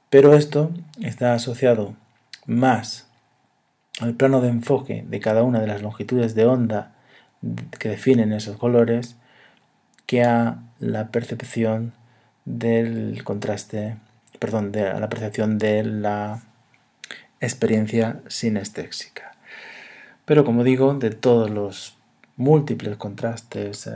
Pero 0.09 0.33
esto 0.33 0.71
está 1.01 1.33
asociado 1.33 1.93
más 2.45 3.07
al 3.99 4.13
plano 4.13 4.39
de 4.39 4.47
enfoque 4.47 5.03
de 5.05 5.19
cada 5.19 5.43
una 5.43 5.59
de 5.59 5.67
las 5.67 5.81
longitudes 5.81 6.35
de 6.35 6.45
onda 6.45 6.95
que 7.79 7.89
definen 7.89 8.31
esos 8.31 8.55
colores 8.55 9.17
que 10.05 10.23
a 10.23 10.59
la 10.79 11.09
percepción 11.09 11.91
del 12.45 13.25
contraste 13.25 13.97
perdón, 14.43 14.73
de 14.73 14.99
la 14.99 15.07
percepción 15.07 15.57
de 15.57 15.85
la 15.85 16.41
experiencia 17.39 18.19
sinestésica. 18.27 19.31
Pero 20.25 20.43
como 20.43 20.65
digo, 20.65 20.95
de 20.95 21.11
todos 21.11 21.49
los 21.49 21.97
múltiples 22.35 22.97
contrastes 22.97 23.87
eh, 23.87 23.91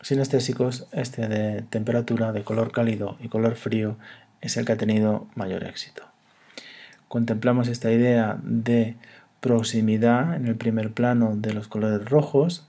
sinestésicos, 0.00 0.86
este 0.92 1.28
de 1.28 1.60
temperatura, 1.60 2.32
de 2.32 2.44
color 2.44 2.72
cálido 2.72 3.18
y 3.20 3.28
color 3.28 3.56
frío 3.56 3.98
es 4.40 4.56
el 4.56 4.64
que 4.64 4.72
ha 4.72 4.78
tenido 4.78 5.26
mayor 5.34 5.64
éxito. 5.64 6.04
Contemplamos 7.08 7.68
esta 7.68 7.92
idea 7.92 8.38
de 8.42 8.96
proximidad 9.40 10.34
en 10.34 10.46
el 10.46 10.56
primer 10.56 10.94
plano 10.94 11.36
de 11.36 11.52
los 11.52 11.68
colores 11.68 12.08
rojos 12.08 12.66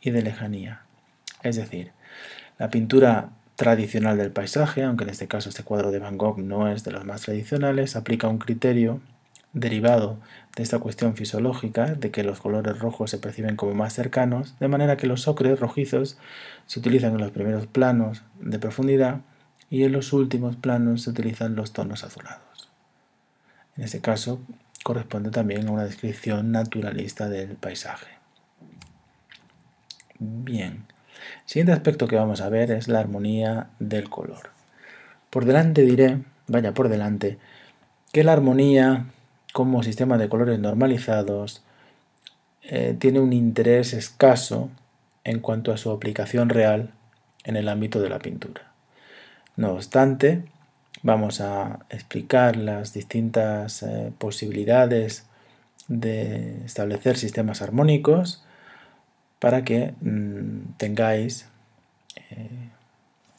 y 0.00 0.10
de 0.10 0.22
lejanía. 0.22 0.80
Es 1.42 1.56
decir, 1.56 1.92
la 2.58 2.70
pintura 2.70 3.28
tradicional 3.60 4.16
del 4.16 4.32
paisaje, 4.32 4.84
aunque 4.84 5.04
en 5.04 5.10
este 5.10 5.28
caso 5.28 5.50
este 5.50 5.64
cuadro 5.64 5.90
de 5.90 5.98
Van 5.98 6.16
Gogh 6.16 6.38
no 6.38 6.66
es 6.68 6.82
de 6.82 6.92
los 6.92 7.04
más 7.04 7.20
tradicionales, 7.20 7.94
aplica 7.94 8.26
un 8.26 8.38
criterio 8.38 9.02
derivado 9.52 10.16
de 10.56 10.62
esta 10.62 10.78
cuestión 10.78 11.14
fisiológica 11.14 11.92
de 11.92 12.10
que 12.10 12.24
los 12.24 12.40
colores 12.40 12.78
rojos 12.78 13.10
se 13.10 13.18
perciben 13.18 13.56
como 13.56 13.74
más 13.74 13.92
cercanos, 13.92 14.58
de 14.60 14.68
manera 14.68 14.96
que 14.96 15.06
los 15.06 15.28
ocres 15.28 15.60
rojizos 15.60 16.16
se 16.64 16.78
utilizan 16.78 17.12
en 17.12 17.20
los 17.20 17.32
primeros 17.32 17.66
planos 17.66 18.22
de 18.40 18.58
profundidad 18.58 19.20
y 19.68 19.84
en 19.84 19.92
los 19.92 20.14
últimos 20.14 20.56
planos 20.56 21.02
se 21.02 21.10
utilizan 21.10 21.54
los 21.54 21.74
tonos 21.74 22.02
azulados. 22.02 22.70
En 23.76 23.84
este 23.84 24.00
caso 24.00 24.40
corresponde 24.84 25.30
también 25.30 25.68
a 25.68 25.72
una 25.72 25.84
descripción 25.84 26.50
naturalista 26.50 27.28
del 27.28 27.56
paisaje. 27.56 28.08
Bien, 30.18 30.86
Siguiente 31.44 31.72
aspecto 31.72 32.06
que 32.06 32.16
vamos 32.16 32.40
a 32.40 32.48
ver 32.48 32.70
es 32.70 32.88
la 32.88 33.00
armonía 33.00 33.68
del 33.78 34.08
color. 34.08 34.50
Por 35.30 35.44
delante 35.44 35.82
diré, 35.82 36.18
vaya 36.46 36.72
por 36.72 36.88
delante, 36.88 37.38
que 38.12 38.24
la 38.24 38.32
armonía 38.32 39.06
como 39.52 39.82
sistema 39.82 40.18
de 40.18 40.28
colores 40.28 40.58
normalizados 40.58 41.62
eh, 42.62 42.96
tiene 42.98 43.20
un 43.20 43.32
interés 43.32 43.92
escaso 43.92 44.70
en 45.24 45.40
cuanto 45.40 45.72
a 45.72 45.76
su 45.76 45.90
aplicación 45.90 46.48
real 46.48 46.90
en 47.44 47.56
el 47.56 47.68
ámbito 47.68 48.00
de 48.00 48.08
la 48.08 48.18
pintura. 48.18 48.72
No 49.56 49.72
obstante, 49.72 50.44
vamos 51.02 51.40
a 51.40 51.80
explicar 51.90 52.56
las 52.56 52.92
distintas 52.92 53.82
eh, 53.82 54.12
posibilidades 54.18 55.26
de 55.88 56.64
establecer 56.64 57.16
sistemas 57.16 57.62
armónicos 57.62 58.44
para 59.40 59.64
que 59.64 59.94
mm, 60.00 60.76
tengáis 60.76 61.46
eh, 62.30 62.70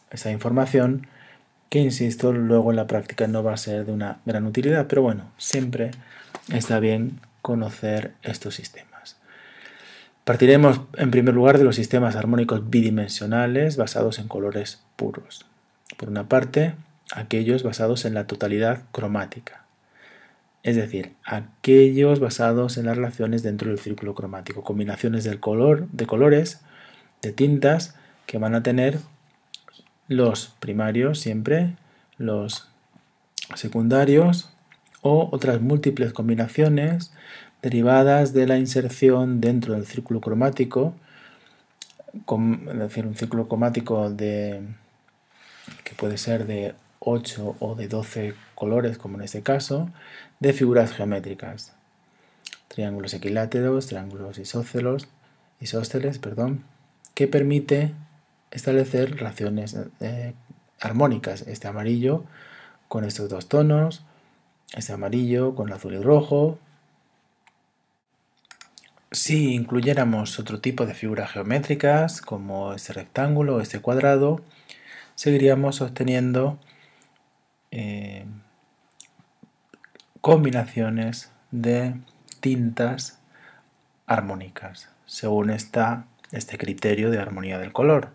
esa 0.09 0.31
información 0.31 1.07
que, 1.69 1.79
insisto, 1.79 2.33
luego 2.33 2.71
en 2.71 2.75
la 2.75 2.87
práctica 2.87 3.27
no 3.27 3.43
va 3.43 3.53
a 3.53 3.57
ser 3.57 3.85
de 3.85 3.93
una 3.93 4.19
gran 4.25 4.45
utilidad, 4.45 4.87
pero 4.87 5.01
bueno, 5.01 5.31
siempre 5.37 5.91
está 6.51 6.79
bien 6.79 7.21
conocer 7.41 8.11
estos 8.23 8.55
sistemas. 8.55 9.17
Partiremos 10.25 10.81
en 10.97 11.11
primer 11.11 11.33
lugar 11.33 11.57
de 11.57 11.63
los 11.63 11.77
sistemas 11.77 12.15
armónicos 12.15 12.69
bidimensionales 12.69 13.77
basados 13.77 14.19
en 14.19 14.27
colores 14.27 14.81
puros. 14.95 15.45
Por 15.97 16.09
una 16.09 16.27
parte, 16.27 16.73
aquellos 17.13 17.63
basados 17.63 18.05
en 18.05 18.13
la 18.13 18.27
totalidad 18.27 18.83
cromática, 18.91 19.63
es 20.63 20.75
decir, 20.75 21.13
aquellos 21.25 22.19
basados 22.19 22.77
en 22.77 22.85
las 22.85 22.95
relaciones 22.95 23.41
dentro 23.43 23.69
del 23.69 23.79
círculo 23.79 24.13
cromático, 24.13 24.63
combinaciones 24.63 25.23
del 25.23 25.39
color, 25.39 25.87
de 25.91 26.05
colores, 26.05 26.61
de 27.21 27.31
tintas 27.31 27.95
que 28.27 28.37
van 28.37 28.53
a 28.53 28.63
tener 28.63 28.99
los 30.07 30.53
primarios 30.59 31.19
siempre, 31.19 31.75
los 32.17 32.69
secundarios 33.55 34.53
o 35.01 35.29
otras 35.31 35.61
múltiples 35.61 36.13
combinaciones 36.13 37.11
derivadas 37.61 38.33
de 38.33 38.47
la 38.47 38.57
inserción 38.57 39.41
dentro 39.41 39.73
del 39.73 39.85
círculo 39.85 40.21
cromático, 40.21 40.93
es 42.13 42.77
decir, 42.77 43.07
un 43.07 43.15
círculo 43.15 43.47
cromático 43.47 44.09
de, 44.09 44.61
que 45.83 45.95
puede 45.95 46.17
ser 46.17 46.45
de 46.45 46.75
8 47.03 47.57
o 47.59 47.75
de 47.75 47.87
12 47.87 48.35
colores, 48.53 48.97
como 48.97 49.17
en 49.17 49.23
este 49.23 49.41
caso, 49.41 49.89
de 50.39 50.53
figuras 50.53 50.93
geométricas. 50.93 51.73
Triángulos 52.67 53.13
equiláteros, 53.13 53.87
triángulos 53.87 54.37
isósceles, 54.37 55.07
isósceles 55.59 56.19
perdón, 56.19 56.63
que 57.15 57.27
permite 57.27 57.93
establecer 58.51 59.15
relaciones 59.15 59.75
eh, 59.99 60.33
armónicas. 60.79 61.41
Este 61.47 61.67
amarillo 61.67 62.23
con 62.87 63.03
estos 63.03 63.29
dos 63.29 63.49
tonos, 63.49 64.03
este 64.73 64.93
amarillo 64.93 65.55
con 65.55 65.69
el 65.69 65.73
azul 65.73 65.95
y 65.95 66.01
rojo. 66.01 66.59
Si 69.11 69.55
incluyéramos 69.55 70.39
otro 70.39 70.61
tipo 70.61 70.85
de 70.85 70.93
figuras 70.93 71.31
geométricas, 71.31 72.21
como 72.21 72.73
este 72.73 72.93
rectángulo 72.93 73.55
o 73.55 73.61
este 73.61 73.79
cuadrado, 73.79 74.41
seguiríamos 75.15 75.81
obteniendo 75.81 76.59
eh, 77.71 78.25
combinaciones 80.21 81.31
de 81.51 81.95
tintas 82.41 83.19
armónicas, 84.05 84.89
según 85.05 85.49
este 85.49 86.57
criterio 86.57 87.09
de 87.09 87.19
armonía 87.19 87.57
del 87.57 87.73
color. 87.73 88.09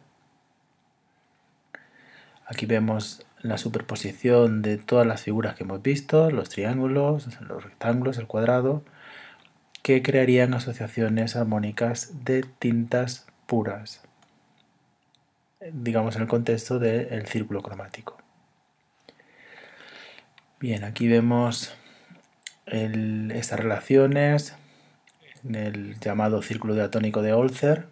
Aquí 2.46 2.66
vemos 2.66 3.26
la 3.40 3.58
superposición 3.58 4.62
de 4.62 4.78
todas 4.78 5.06
las 5.06 5.22
figuras 5.22 5.54
que 5.54 5.64
hemos 5.64 5.82
visto, 5.82 6.30
los 6.30 6.48
triángulos, 6.48 7.28
los 7.40 7.64
rectángulos, 7.64 8.18
el 8.18 8.26
cuadrado, 8.26 8.84
que 9.82 10.02
crearían 10.02 10.54
asociaciones 10.54 11.36
armónicas 11.36 12.24
de 12.24 12.42
tintas 12.42 13.26
puras, 13.46 14.02
digamos 15.72 16.16
en 16.16 16.22
el 16.22 16.28
contexto 16.28 16.78
del 16.78 17.26
círculo 17.26 17.62
cromático. 17.62 18.25
Bien, 20.66 20.82
aquí 20.82 21.06
vemos 21.06 21.72
estas 22.66 23.60
relaciones 23.60 24.56
en 25.44 25.54
el 25.54 26.00
llamado 26.00 26.42
círculo 26.42 26.74
diatónico 26.74 27.22
de 27.22 27.32
Olzer, 27.32 27.86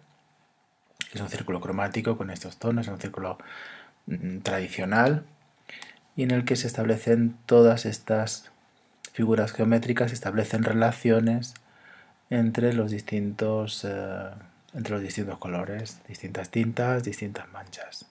que 1.09 1.17
es 1.17 1.21
un 1.21 1.29
círculo 1.29 1.61
cromático 1.61 2.17
con 2.17 2.31
estos 2.31 2.57
tonos, 2.57 2.87
es 2.87 2.91
un 2.91 2.99
círculo 2.99 3.37
mm, 4.07 4.39
tradicional 4.39 5.23
y 6.17 6.23
en 6.23 6.31
el 6.31 6.43
que 6.43 6.57
se 6.57 6.67
establecen 6.67 7.37
todas 7.45 7.85
estas 7.85 8.51
figuras 9.13 9.53
geométricas, 9.53 10.09
se 10.09 10.15
establecen 10.15 10.65
relaciones 10.65 11.53
entre 12.29 12.73
los 12.73 12.91
distintos, 12.91 13.85
eh, 13.85 14.31
entre 14.73 14.95
los 14.95 15.01
distintos 15.01 15.37
colores, 15.37 16.01
distintas 16.09 16.49
tintas, 16.49 17.05
distintas 17.05 17.49
manchas. 17.53 18.05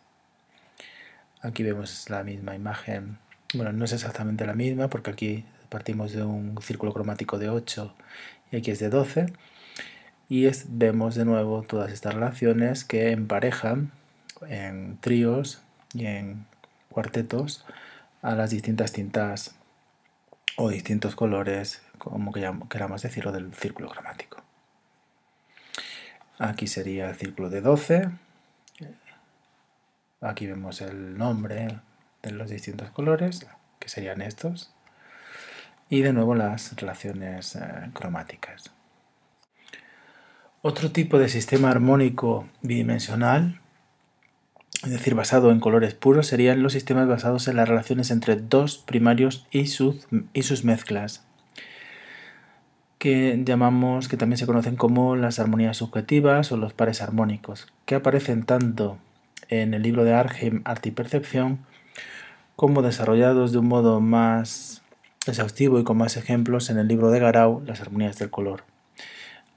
Aquí 1.43 1.63
vemos 1.63 2.09
la 2.09 2.25
misma 2.25 2.55
imagen 2.55 3.19
bueno, 3.53 3.73
no 3.73 3.85
es 3.85 3.93
exactamente 3.93 4.47
la 4.47 4.55
misma 4.55 4.89
porque 4.89 5.11
aquí 5.11 5.45
partimos 5.69 6.13
de 6.13 6.23
un 6.23 6.61
círculo 6.63 6.93
cromático 6.93 7.39
de 7.39 7.49
8 7.51 7.95
y 8.51 8.57
aquí 8.57 8.71
es 8.71 8.79
de 8.79 8.89
12. 8.89 9.33
Y 10.29 10.49
vemos 10.69 11.15
de 11.15 11.25
nuevo 11.25 11.63
todas 11.63 11.93
estas 11.93 12.15
relaciones 12.15 12.85
que 12.85 13.11
emparejan 13.11 13.93
en 14.49 14.99
tríos 14.99 15.63
y 15.93 16.07
en 16.07 16.47
cuartetos 16.89 17.65
a 18.23 18.35
las 18.35 18.51
distintas 18.51 18.93
tintas 18.93 19.55
o 20.57 20.71
distintos 20.71 21.15
colores, 21.15 21.83
como 21.99 22.33
queramos 22.33 23.03
decirlo, 23.03 23.33
del 23.33 23.53
círculo 23.55 23.91
cromático. 23.91 24.43
Aquí 26.39 26.67
sería 26.67 27.11
el 27.11 27.17
círculo 27.17 27.51
de 27.51 27.61
12. 27.61 28.11
Aquí 30.21 30.47
vemos 30.47 30.81
el 30.81 31.19
nombre, 31.19 31.81
de 32.25 32.33
los 32.33 32.51
distintos 32.51 32.91
colores, 32.91 33.47
que 33.79 33.89
serían 33.89 34.23
estos, 34.23 34.73
y 35.89 36.01
de 36.01 36.13
nuevo 36.13 36.35
las 36.35 36.75
relaciones 36.77 37.57
eh, 37.57 37.61
cromáticas. 37.93 38.73
Otro 40.63 40.91
tipo 40.91 41.19
de 41.19 41.29
sistema 41.29 41.71
armónico 41.71 42.49
bidimensional, 42.63 43.61
es 44.83 44.91
decir, 44.91 45.15
basado 45.15 45.51
en 45.51 45.61
colores 45.61 45.95
puros, 45.95 46.27
serían 46.27 46.63
los 46.63 46.73
sistemas 46.73 47.07
basados 47.07 47.49
en 47.49 47.57
las 47.57 47.69
relaciones 47.69 48.11
entre 48.11 48.37
dos 48.37 48.79
primarios 48.79 49.47
y 49.51 49.67
sus, 49.67 50.07
y 50.33 50.43
sus 50.43 50.65
mezclas, 50.65 51.27
que 52.99 53.39
llamamos, 53.45 54.09
que 54.09 54.17
también 54.17 54.39
se 54.39 54.47
conocen 54.47 54.77
como 54.77 55.17
las 55.17 55.39
armonías 55.39 55.77
subjetivas 55.77 56.51
o 56.53 56.57
los 56.57 56.73
pares 56.73 57.03
armónicos, 57.03 57.67
que 57.85 57.97
aparecen 57.97 58.45
tanto 58.45 58.97
en 59.51 59.75
el 59.75 59.83
libro 59.83 60.05
de 60.05 60.15
Argem, 60.15 60.63
Arte 60.65 60.89
y 60.89 60.93
Percepción, 60.93 61.59
como 62.57 62.83
desarrollados 62.83 63.53
de 63.53 63.59
un 63.59 63.69
modo 63.69 64.01
más 64.01 64.83
exhaustivo 65.27 65.79
y 65.81 65.85
con 65.85 65.97
más 65.97 66.17
ejemplos 66.17 66.71
en 66.71 66.79
el 66.79 66.89
libro 66.89 67.11
de 67.11 67.19
Garau, 67.19 67.63
Las 67.67 67.81
armonías 67.81 68.19
del 68.19 68.31
color. 68.31 68.65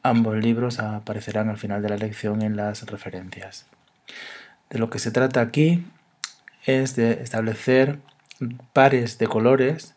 Ambos 0.04 0.38
libros 0.38 0.80
aparecerán 0.80 1.50
al 1.50 1.58
final 1.58 1.82
de 1.82 1.90
la 1.90 1.98
lección 1.98 2.42
en 2.42 2.56
las 2.56 2.86
referencias. 2.86 3.66
De 4.70 4.80
lo 4.80 4.90
que 4.90 5.00
se 5.00 5.12
trata 5.12 5.42
aquí 5.42 5.86
es 6.66 6.96
de 6.96 7.22
establecer 7.22 8.00
pares 8.74 9.18
de 9.18 9.28
colores 9.28 9.96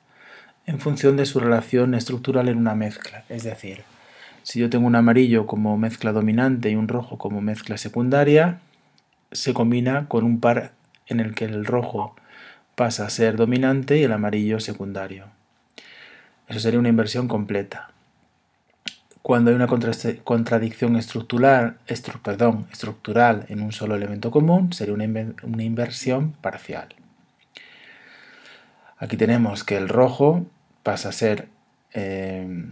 en 0.66 0.78
función 0.78 1.16
de 1.16 1.26
su 1.26 1.40
relación 1.40 1.94
estructural 1.94 2.48
en 2.48 2.58
una 2.58 2.74
mezcla. 2.74 3.24
Es 3.28 3.44
decir, 3.44 3.82
si 4.42 4.60
yo 4.60 4.70
tengo 4.70 4.86
un 4.86 4.96
amarillo 4.96 5.46
como 5.46 5.76
mezcla 5.76 6.12
dominante 6.12 6.70
y 6.70 6.76
un 6.76 6.88
rojo 6.88 7.18
como 7.18 7.40
mezcla 7.40 7.76
secundaria, 7.76 8.60
se 9.32 9.54
combina 9.54 10.06
con 10.08 10.24
un 10.24 10.40
par 10.40 10.72
en 11.06 11.20
el 11.20 11.34
que 11.34 11.44
el 11.44 11.64
rojo 11.64 12.14
pasa 12.74 13.06
a 13.06 13.10
ser 13.10 13.36
dominante 13.36 13.98
y 13.98 14.04
el 14.04 14.12
amarillo 14.12 14.60
secundario. 14.60 15.26
Eso 16.48 16.60
sería 16.60 16.80
una 16.80 16.88
inversión 16.88 17.28
completa. 17.28 17.90
Cuando 19.22 19.50
hay 19.50 19.56
una 19.56 19.68
contradicción 19.68 20.96
estructural, 20.96 21.76
en 21.88 23.60
un 23.60 23.70
solo 23.72 23.94
elemento 23.94 24.30
común, 24.30 24.72
sería 24.72 24.94
una, 24.94 25.04
inversión 25.62 26.32
parcial. 26.32 26.88
Aquí 28.98 29.16
tenemos 29.16 29.62
que 29.62 29.76
el 29.76 29.88
rojo 29.88 30.46
pasa 30.82 31.10
a 31.10 31.12
ser, 31.12 31.48
eh, 31.92 32.64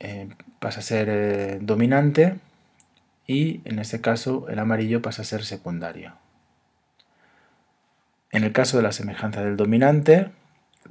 eh, 0.00 0.28
pasa 0.58 0.80
a 0.80 0.82
ser 0.82 1.08
eh, 1.08 1.58
dominante 1.62 2.36
y 3.26 3.60
en 3.64 3.78
este 3.78 4.00
caso 4.00 4.46
el 4.48 4.58
amarillo 4.58 5.02
pasa 5.02 5.22
a 5.22 5.24
ser 5.24 5.44
secundario. 5.44 6.12
En 8.32 8.44
el 8.44 8.52
caso 8.52 8.76
de 8.76 8.82
la 8.82 8.92
semejanza 8.92 9.42
del 9.42 9.56
dominante, 9.56 10.30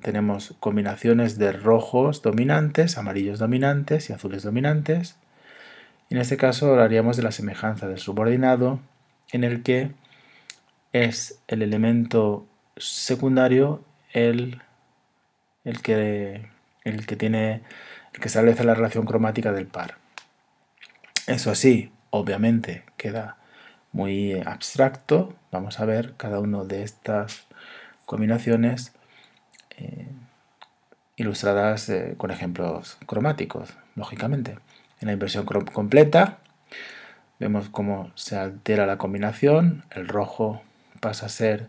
tenemos 0.02 0.56
combinaciones 0.60 1.38
de 1.38 1.52
rojos 1.52 2.22
dominantes, 2.22 2.98
amarillos 2.98 3.40
dominantes 3.40 4.10
y 4.10 4.14
azules 4.14 4.44
dominantes. 4.44 5.18
En 6.10 6.18
este 6.18 6.38
caso 6.38 6.72
hablaríamos 6.72 7.18
de 7.18 7.24
la 7.24 7.32
semejanza 7.32 7.88
del 7.88 8.00
subordinado, 8.00 8.80
en 9.32 9.44
el 9.44 9.64
que 9.64 9.92
es 10.94 11.40
el 11.48 11.62
elemento 11.62 12.48
secundario 12.78 13.84
el, 14.14 14.62
el 15.64 15.82
que 15.82 16.50
el 16.84 17.06
que 17.06 17.16
tiene 17.16 17.64
el 18.14 18.22
que 18.22 18.28
establece 18.28 18.64
la 18.64 18.76
relación 18.76 19.06
cromática 19.06 19.52
del 19.52 19.68
par. 19.68 19.98
Eso 21.28 21.54
sí, 21.56 21.92
obviamente 22.12 22.84
queda 22.96 23.38
muy 23.92 24.40
abstracto. 24.40 25.36
Vamos 25.56 25.80
a 25.80 25.86
ver 25.86 26.16
cada 26.18 26.42
una 26.42 26.66
de 26.66 26.84
estas 26.84 27.46
combinaciones 28.06 28.92
eh, 29.78 30.06
ilustradas 31.16 31.88
eh, 31.88 32.16
con 32.18 32.30
ejemplos 32.30 32.98
cromáticos, 33.06 33.70
lógicamente. 33.96 34.58
En 35.00 35.08
la 35.08 35.14
inversión 35.14 35.46
completa 35.46 36.40
vemos 37.40 37.70
cómo 37.70 38.12
se 38.16 38.36
altera 38.36 38.86
la 38.86 38.98
combinación, 38.98 39.86
el 39.92 40.10
rojo 40.10 40.62
pasa 41.00 41.28
a 41.28 41.30
ser 41.30 41.68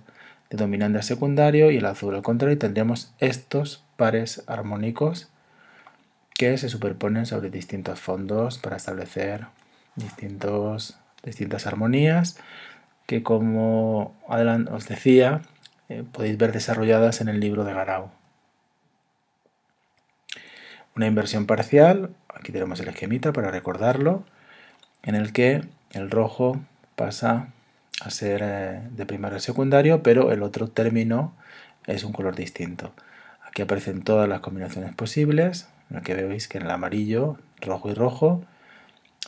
de 0.51 0.57
dominante 0.57 0.99
a 0.99 1.03
secundario 1.03 1.71
y 1.71 1.77
el 1.77 1.87
azul 1.87 2.17
al 2.17 2.23
contrario 2.23 2.57
y 2.57 2.59
tendríamos 2.59 3.15
estos 3.21 3.85
pares 3.97 4.43
armónicos 4.49 5.29
que 6.35 6.59
se 6.59 6.69
superponen 6.69 7.25
sobre 7.25 7.51
distintos 7.51 8.01
fondos 8.01 8.59
para 8.59 8.79
establecer 8.79 9.47
distintos, 9.95 10.99
distintas 11.23 11.69
armonías 11.69 12.37
que 13.07 13.23
como 13.23 14.15
os 14.27 14.89
decía 14.89 15.43
eh, 15.89 16.05
podéis 16.13 16.37
ver 16.37 16.53
desarrolladas 16.53 17.21
en 17.21 17.29
el 17.29 17.41
libro 17.41 17.65
de 17.65 17.73
Garau. 17.73 18.11
Una 20.97 21.07
inversión 21.07 21.47
parcial, 21.47 22.11
aquí 22.35 22.53
tenemos 22.53 22.81
el 22.81 22.89
esquemita 22.89 23.33
para 23.33 23.51
recordarlo, 23.51 24.25
en 25.03 25.15
el 25.15 25.33
que 25.33 25.63
el 25.93 26.11
rojo 26.11 26.61
pasa 26.97 27.53
a 28.01 28.11
ser 28.11 28.41
eh, 28.43 28.83
de 28.91 29.07
primario 29.07 29.37
a 29.37 29.41
secundario, 29.41 30.03
pero 30.03 30.33
el 30.33 30.43
otro 30.43 30.69
término 30.69 31.35
es 31.87 32.03
un 32.03 32.13
color 32.13 32.35
distinto. 32.35 32.93
Aquí 33.47 33.63
aparecen 33.63 34.03
todas 34.03 34.29
las 34.29 34.41
combinaciones 34.41 34.95
posibles, 34.95 35.69
en 35.91 35.99
el 35.99 36.03
que 36.03 36.15
veis 36.15 36.49
que 36.49 36.59
en 36.59 36.65
el 36.65 36.71
amarillo, 36.71 37.39
rojo 37.61 37.91
y 37.91 37.95
rojo, 37.95 38.45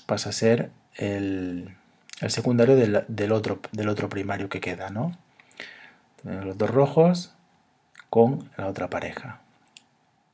pasa 0.07 0.31
a 0.31 0.33
ser 0.33 0.71
el, 0.97 1.77
secundario 2.27 2.77
del, 2.77 3.33
otro, 3.33 3.61
del 3.73 3.89
otro 3.89 4.09
primario 4.09 4.49
que 4.49 4.61
queda, 4.61 4.91
¿no? 4.91 5.17
Tenemos 6.23 6.45
los 6.45 6.59
dos 6.59 6.71
rojos 6.71 7.35
con 8.11 8.51
la 8.57 8.67
otra 8.67 8.91
pareja. 8.91 9.41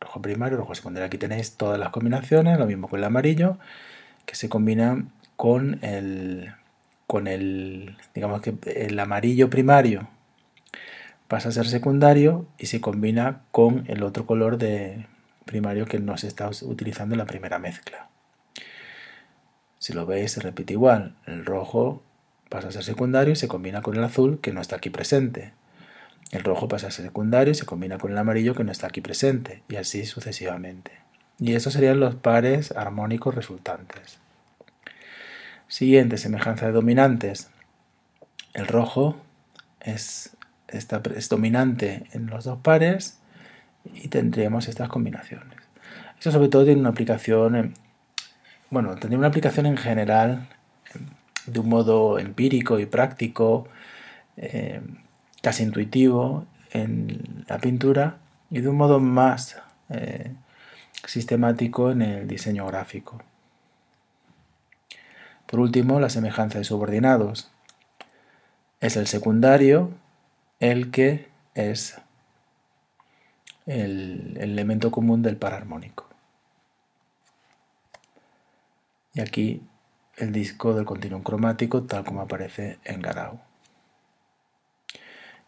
Rojo 0.00 0.22
primario, 0.22 0.56
rojo 0.56 0.74
secundario. 0.74 1.06
Aquí 1.06 1.18
tenéis 1.18 1.56
todas 1.56 1.78
las 1.78 1.90
combinaciones, 1.90 2.58
lo 2.58 2.66
mismo 2.66 2.88
con 2.88 2.98
el 2.98 3.04
amarillo, 3.04 3.58
que 4.24 4.34
se 4.34 4.48
combinan 4.48 5.12
con 5.36 5.78
el, 5.84 6.54
con 7.06 7.26
el, 7.26 7.96
digamos 8.14 8.40
que 8.40 8.54
el 8.66 8.98
amarillo 8.98 9.50
primario 9.50 10.08
pasa 11.28 11.48
a 11.50 11.52
ser 11.52 11.66
secundario 11.66 12.46
y 12.58 12.66
se 12.66 12.80
combina 12.80 13.42
con 13.50 13.84
el 13.88 14.02
otro 14.02 14.26
color 14.26 14.56
de 14.56 15.06
primario 15.44 15.86
que 15.86 15.98
no 15.98 16.16
se 16.16 16.28
está 16.28 16.48
utilizando 16.62 17.14
en 17.14 17.18
la 17.18 17.26
primera 17.26 17.58
mezcla. 17.58 18.08
Si 19.84 19.92
lo 19.92 20.06
veis 20.06 20.32
se 20.32 20.40
repite 20.40 20.72
igual, 20.72 21.14
el 21.26 21.44
rojo 21.44 22.02
pasa 22.48 22.68
a 22.68 22.72
ser 22.72 22.84
secundario 22.84 23.34
y 23.34 23.36
se 23.36 23.48
combina 23.48 23.82
con 23.82 23.94
el 23.94 24.02
azul 24.02 24.40
que 24.40 24.50
no 24.50 24.62
está 24.62 24.76
aquí 24.76 24.88
presente. 24.88 25.52
El 26.30 26.42
rojo 26.42 26.68
pasa 26.68 26.86
a 26.86 26.90
ser 26.90 27.04
secundario 27.04 27.52
y 27.52 27.54
se 27.54 27.66
combina 27.66 27.98
con 27.98 28.10
el 28.10 28.16
amarillo 28.16 28.54
que 28.54 28.64
no 28.64 28.72
está 28.72 28.86
aquí 28.86 29.02
presente, 29.02 29.62
y 29.68 29.76
así 29.76 30.06
sucesivamente. 30.06 30.92
Y 31.38 31.52
esos 31.52 31.74
serían 31.74 32.00
los 32.00 32.14
pares 32.14 32.72
armónicos 32.72 33.34
resultantes. 33.34 34.20
Siguiente, 35.68 36.16
semejanza 36.16 36.64
de 36.64 36.72
dominantes. 36.72 37.50
El 38.54 38.66
rojo 38.66 39.20
es, 39.80 40.34
es 40.68 41.28
dominante 41.28 42.04
en 42.12 42.28
los 42.28 42.44
dos 42.44 42.58
pares 42.60 43.18
y 43.92 44.08
tendríamos 44.08 44.66
estas 44.66 44.88
combinaciones. 44.88 45.58
Esto 46.16 46.32
sobre 46.32 46.48
todo 46.48 46.64
tiene 46.64 46.80
una 46.80 46.88
aplicación, 46.88 47.74
bueno, 48.74 48.96
tendría 48.96 49.18
una 49.18 49.28
aplicación 49.28 49.66
en 49.66 49.76
general 49.76 50.48
de 51.46 51.60
un 51.60 51.68
modo 51.68 52.18
empírico 52.18 52.80
y 52.80 52.86
práctico, 52.86 53.68
eh, 54.36 54.82
casi 55.42 55.62
intuitivo 55.62 56.46
en 56.72 57.44
la 57.48 57.58
pintura 57.58 58.16
y 58.50 58.60
de 58.60 58.68
un 58.68 58.76
modo 58.76 58.98
más 58.98 59.62
eh, 59.90 60.32
sistemático 61.06 61.92
en 61.92 62.02
el 62.02 62.26
diseño 62.26 62.66
gráfico. 62.66 63.22
Por 65.46 65.60
último, 65.60 66.00
la 66.00 66.08
semejanza 66.08 66.58
de 66.58 66.64
subordinados. 66.64 67.52
Es 68.80 68.96
el 68.96 69.06
secundario 69.06 69.92
el 70.58 70.90
que 70.90 71.28
es 71.54 71.96
el, 73.66 74.36
elemento 74.40 74.90
común 74.90 75.22
del 75.22 75.36
par 75.36 75.54
armónico. 75.54 76.08
Y 79.14 79.20
aquí 79.20 79.62
el 80.16 80.32
disco 80.32 80.74
del 80.74 80.84
continuum 80.84 81.22
cromático 81.22 81.84
tal 81.84 82.04
como 82.04 82.20
aparece 82.20 82.78
en 82.84 83.00
Garau, 83.00 83.40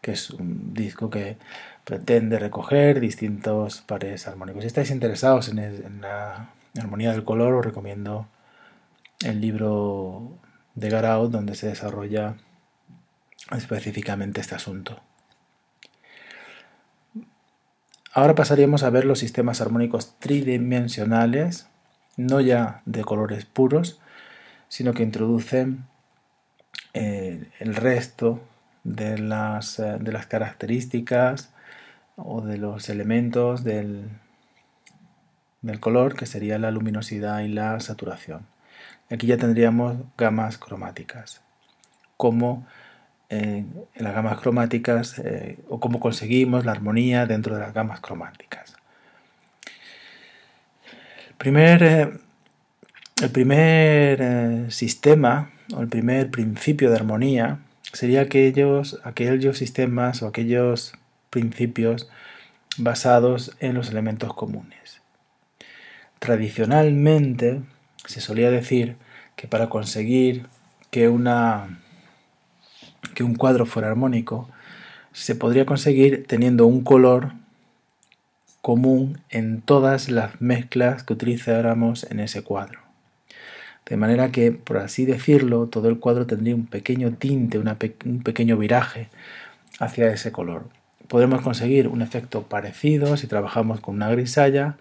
que 0.01 0.11
es 0.11 0.29
un 0.29 0.73
disco 0.73 1.09
que 1.09 1.37
pretende 1.83 2.39
recoger 2.39 2.99
distintos 2.99 3.81
pares 3.81 4.27
armónicos. 4.27 4.61
Si 4.61 4.67
estáis 4.67 4.91
interesados 4.91 5.49
en, 5.49 5.59
en 5.59 6.01
la 6.01 6.53
armonía 6.79 7.11
del 7.11 7.23
color, 7.23 7.53
os 7.53 7.65
recomiendo 7.65 8.27
el 9.25 9.41
libro 9.41 10.37
de 10.75 10.89
Garau 10.89 11.27
donde 11.27 11.55
se 11.55 11.67
desarrolla 11.67 12.35
específicamente 13.55 14.41
este 14.41 14.55
asunto. 14.55 15.01
Ahora 18.13 18.35
pasaríamos 18.35 18.83
a 18.83 18.89
ver 18.89 19.05
los 19.05 19.19
sistemas 19.19 19.61
armónicos 19.61 20.17
tridimensionales, 20.19 21.69
no 22.17 22.41
ya 22.41 22.81
de 22.85 23.03
colores 23.03 23.45
puros, 23.45 23.99
sino 24.67 24.93
que 24.93 25.03
introducen 25.03 25.85
eh, 26.93 27.49
el 27.59 27.75
resto 27.75 28.41
de 28.83 29.17
las, 29.17 29.79
eh, 29.79 29.97
de 29.99 30.11
las, 30.11 30.25
características 30.25 31.53
o 32.15 32.41
de 32.41 32.57
los 32.57 32.89
elementos 32.89 33.63
del, 33.63 34.09
del 35.61 35.79
color, 35.79 36.15
que 36.15 36.25
sería 36.25 36.57
la 36.57 36.71
luminosidad 36.71 37.41
y 37.41 37.49
la 37.49 37.79
saturación. 37.79 38.47
Aquí 39.09 39.27
ya 39.27 39.37
tendríamos 39.37 39.97
gamas 40.17 40.57
cromáticas, 40.57 41.41
como 42.17 42.65
en 43.29 43.85
las 43.95 44.13
gamas 44.13 44.39
cromáticas 44.39 45.19
eh, 45.19 45.59
o 45.69 45.79
cómo 45.79 45.99
conseguimos 45.99 46.65
la 46.65 46.71
armonía 46.71 47.25
dentro 47.25 47.55
de 47.55 47.61
las 47.61 47.73
gamas 47.73 47.99
cromáticas. 47.99 48.76
Primer, 51.37 51.83
eh, 51.83 52.09
el 53.21 53.29
primer 53.29 54.19
eh, 54.21 54.65
sistema 54.69 55.51
o 55.75 55.81
el 55.81 55.87
primer 55.87 56.31
principio 56.31 56.89
de 56.89 56.95
armonía 56.95 57.59
sería 57.93 58.21
aquellos, 58.21 58.99
aquellos 59.03 59.57
sistemas 59.57 60.21
o 60.23 60.27
aquellos 60.27 60.93
principios 61.29 62.09
basados 62.77 63.55
en 63.59 63.75
los 63.75 63.89
elementos 63.89 64.33
comunes. 64.33 65.01
Tradicionalmente 66.19 67.61
se 68.05 68.21
solía 68.21 68.49
decir 68.49 68.95
que 69.35 69.47
para 69.47 69.69
conseguir 69.69 70.47
que 70.89 71.09
una 71.09 71.79
que 73.13 73.23
un 73.23 73.35
cuadro 73.35 73.65
fuera 73.65 73.89
armónico 73.89 74.49
se 75.11 75.35
podría 75.35 75.65
conseguir 75.65 76.25
teniendo 76.27 76.65
un 76.65 76.83
color 76.83 77.33
común 78.67 79.21
en 79.29 79.61
todas 79.61 80.09
las 80.09 80.41
mezclas 80.41 81.03
que 81.03 81.13
utilizáramos 81.13 82.05
en 82.11 82.19
ese 82.19 82.41
cuadro. 82.41 82.81
De 83.85 83.95
manera 83.95 84.29
que, 84.29 84.51
por 84.51 84.75
así 84.75 85.05
decirlo, 85.05 85.67
todo 85.67 85.87
el 85.87 85.99
cuadro 85.99 86.27
tendría 86.27 86.53
un 86.53 86.65
pequeño 86.65 87.13
tinte, 87.13 87.59
un 87.59 88.23
pequeño 88.23 88.57
viraje 88.57 89.07
hacia 89.79 90.11
ese 90.11 90.33
color. 90.33 90.65
Podremos 91.07 91.43
conseguir 91.43 91.87
un 91.87 92.01
efecto 92.01 92.49
parecido 92.49 93.15
si 93.15 93.27
trabajamos 93.27 93.79
con 93.79 93.95
una 93.95 94.09
grisalla 94.09 94.75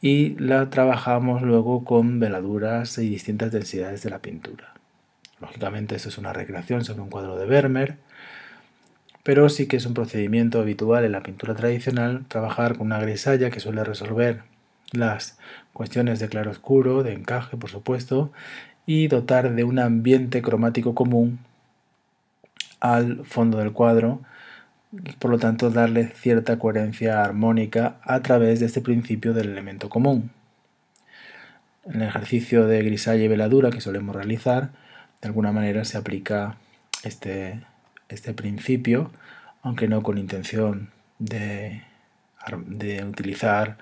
y 0.00 0.30
la 0.40 0.68
trabajamos 0.68 1.42
luego 1.42 1.84
con 1.84 2.18
veladuras 2.18 2.98
y 2.98 3.08
distintas 3.08 3.52
densidades 3.52 4.02
de 4.02 4.10
la 4.10 4.18
pintura. 4.18 4.74
Lógicamente 5.40 5.94
esto 5.94 6.08
es 6.08 6.18
una 6.18 6.32
recreación 6.32 6.84
sobre 6.84 7.02
un 7.02 7.08
cuadro 7.08 7.36
de 7.36 7.46
Vermeer, 7.46 7.98
pero 9.22 9.48
sí 9.48 9.66
que 9.66 9.76
es 9.76 9.86
un 9.86 9.94
procedimiento 9.94 10.60
habitual 10.60 11.04
en 11.04 11.12
la 11.12 11.22
pintura 11.22 11.54
tradicional 11.54 12.24
trabajar 12.28 12.76
con 12.76 12.86
una 12.88 13.00
grisalla 13.00 13.50
que 13.50 13.60
suele 13.60 13.84
resolver 13.84 14.42
las 14.92 15.38
cuestiones 15.72 16.18
de 16.20 16.28
claroscuro, 16.28 17.02
de 17.02 17.14
encaje, 17.14 17.56
por 17.56 17.70
supuesto, 17.70 18.32
y 18.84 19.08
dotar 19.08 19.54
de 19.54 19.64
un 19.64 19.78
ambiente 19.78 20.42
cromático 20.42 20.94
común 20.94 21.38
al 22.80 23.24
fondo 23.24 23.58
del 23.58 23.72
cuadro, 23.72 24.22
por 25.18 25.30
lo 25.30 25.38
tanto 25.38 25.70
darle 25.70 26.08
cierta 26.08 26.58
coherencia 26.58 27.22
armónica 27.22 27.96
a 28.02 28.20
través 28.20 28.60
de 28.60 28.66
este 28.66 28.80
principio 28.80 29.32
del 29.32 29.50
elemento 29.50 29.88
común. 29.88 30.30
En 31.84 32.02
el 32.02 32.08
ejercicio 32.08 32.66
de 32.66 32.82
grisalla 32.82 33.22
y 33.22 33.28
veladura 33.28 33.70
que 33.70 33.80
solemos 33.80 34.14
realizar, 34.14 34.70
de 35.20 35.28
alguna 35.28 35.52
manera 35.52 35.84
se 35.84 35.96
aplica 35.96 36.56
este, 37.04 37.62
este 38.12 38.34
principio, 38.34 39.10
aunque 39.62 39.88
no 39.88 40.02
con 40.02 40.18
intención 40.18 40.90
de, 41.18 41.82
utilizar 43.06 43.78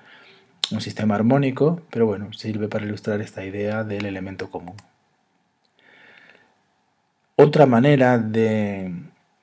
un 0.71 0.81
sistema 0.81 1.15
armónico, 1.15 1.81
pero 1.89 2.05
bueno, 2.05 2.31
sirve 2.33 2.67
para 2.67 2.85
ilustrar 2.85 3.21
esta 3.21 3.43
idea 3.43 3.83
del 3.83 4.05
elemento 4.05 4.49
común. 4.49 4.75
Otra 7.35 7.65
manera 7.65 8.17
de, 8.19 8.93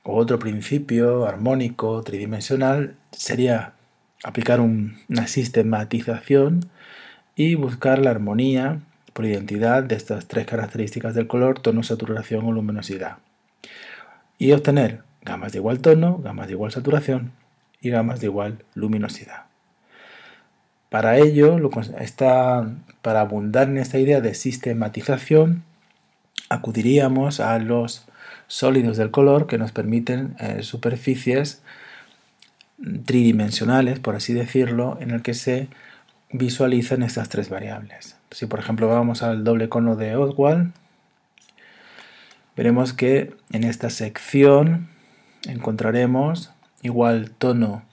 o 0.05 0.17
otro 0.17 0.39
principio 0.39 1.27
armónico 1.27 2.03
tridimensional 2.03 2.95
sería 3.11 3.73
aplicar 4.25 4.61
una 4.61 5.27
sistematización 5.27 6.71
y 7.35 7.55
buscar 7.55 7.99
la 7.99 8.11
armonía 8.11 8.81
por 9.13 9.27
identidad 9.27 9.83
de 9.83 9.97
estas 9.97 10.29
tres 10.29 10.47
características 10.47 11.15
del 11.15 11.27
color, 11.27 11.61
tono, 11.61 11.83
saturación 11.83 12.47
o 12.47 12.53
luminosidad. 12.53 13.19
Y 14.39 14.53
obtener 14.53 15.03
gamas 15.23 15.53
de 15.53 15.59
igual 15.59 15.81
tono, 15.81 16.19
gamas 16.19 16.47
de 16.47 16.55
igual 16.55 16.73
saturación 16.73 17.33
y 17.81 17.91
gamas 17.91 18.21
de 18.21 18.27
igual 18.27 18.65
luminosidad. 18.75 19.45
Para 20.91 21.19
ello, 21.19 21.59
para 23.03 23.21
abundar 23.21 23.69
en 23.69 23.79
esta 23.79 23.99
idea 23.99 24.21
de 24.21 24.35
sistematización, 24.35 25.65
acudiríamos 26.49 27.41
a 27.41 27.59
los 27.59 28.07
sólidos 28.47 28.97
del 28.97 29.11
color 29.11 29.47
que 29.47 29.59
nos 29.59 29.73
permiten 29.73 30.35
eh, 30.39 30.63
superficies 30.63 31.63
tridimensionales, 33.05 33.99
por 33.99 34.15
así 34.17 34.33
decirlo, 34.33 34.97
en 35.01 35.11
el 35.11 35.23
que 35.23 35.35
se 35.35 35.69
visualizan 36.33 37.03
estas 37.03 37.29
tres 37.29 37.51
variables. 37.51 38.17
Si 38.31 38.47
por 38.47 38.61
ejemplo 38.61 38.89
vamos 38.89 39.23
al 39.23 39.45
doble 39.45 39.69
cono 39.69 39.97
de 39.97 40.17
Oswald, 40.17 40.73
veremos 42.59 42.93
que 42.93 43.37
en 43.53 43.63
esta 43.63 43.89
sección 43.89 44.89
encontraremos 45.47 46.51
igual 46.83 47.31
tono 47.31 47.85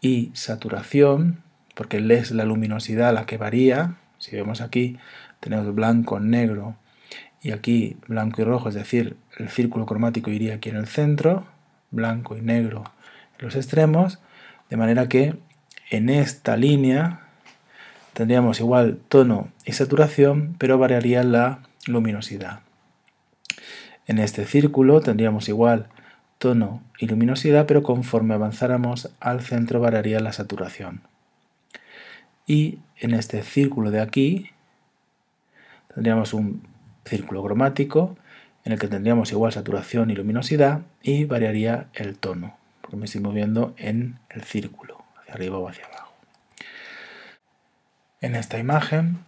y 0.00 0.30
saturación, 0.32 1.42
porque 1.74 1.98
es 1.98 2.30
la 2.30 2.46
luminosidad 2.46 3.12
la 3.12 3.26
que 3.26 3.36
varía. 3.36 3.96
Si 4.16 4.34
vemos 4.34 4.62
aquí, 4.62 4.96
tenemos 5.40 5.74
blanco, 5.74 6.18
negro 6.18 6.76
y 7.42 7.50
aquí 7.50 7.98
blanco 8.08 8.40
y 8.40 8.44
rojo, 8.44 8.70
es 8.70 8.74
decir, 8.74 9.18
el 9.36 9.50
círculo 9.50 9.84
cromático 9.84 10.30
iría 10.30 10.54
aquí 10.54 10.70
en 10.70 10.76
el 10.76 10.86
centro, 10.86 11.44
blanco 11.90 12.38
y 12.38 12.40
negro 12.40 12.84
en 13.38 13.44
los 13.44 13.54
extremos, 13.54 14.18
de 14.70 14.78
manera 14.78 15.10
que 15.10 15.34
en 15.90 16.08
esta 16.08 16.56
línea 16.56 17.20
tendríamos 18.14 18.60
igual 18.60 18.98
tono 19.08 19.52
y 19.66 19.72
saturación, 19.72 20.56
pero 20.58 20.78
variaría 20.78 21.22
la 21.22 21.58
luminosidad. 21.86 22.64
En 24.06 24.18
este 24.18 24.44
círculo 24.44 25.00
tendríamos 25.00 25.48
igual 25.48 25.88
tono 26.38 26.82
y 26.98 27.06
luminosidad, 27.06 27.66
pero 27.66 27.82
conforme 27.82 28.34
avanzáramos 28.34 29.10
al 29.20 29.40
centro 29.40 29.80
variaría 29.80 30.20
la 30.20 30.32
saturación. 30.32 31.02
Y 32.46 32.78
en 32.98 33.14
este 33.14 33.42
círculo 33.42 33.90
de 33.90 34.00
aquí 34.00 34.50
tendríamos 35.94 36.34
un 36.34 36.66
círculo 37.04 37.42
cromático 37.42 38.16
en 38.64 38.72
el 38.72 38.78
que 38.78 38.88
tendríamos 38.88 39.32
igual 39.32 39.52
saturación 39.52 40.10
y 40.10 40.14
luminosidad 40.14 40.82
y 41.02 41.24
variaría 41.24 41.88
el 41.94 42.16
tono, 42.16 42.56
porque 42.80 42.96
me 42.96 43.06
estoy 43.06 43.20
moviendo 43.20 43.74
en 43.76 44.18
el 44.30 44.42
círculo, 44.42 45.04
hacia 45.20 45.34
arriba 45.34 45.58
o 45.58 45.68
hacia 45.68 45.86
abajo. 45.86 46.14
En 48.20 48.36
esta 48.36 48.58
imagen 48.58 49.18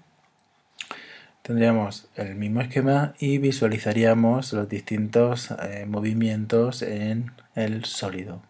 tendríamos 1.47 2.09
el 2.17 2.35
mismo 2.35 2.61
esquema 2.61 3.15
y 3.21 3.39
visualizaríamos 3.39 4.53
los 4.53 4.69
distintos 4.69 5.53
eh, 5.63 5.87
movimientos 5.87 6.83
en 6.83 7.31
el 7.55 7.85
sólido. 7.85 8.43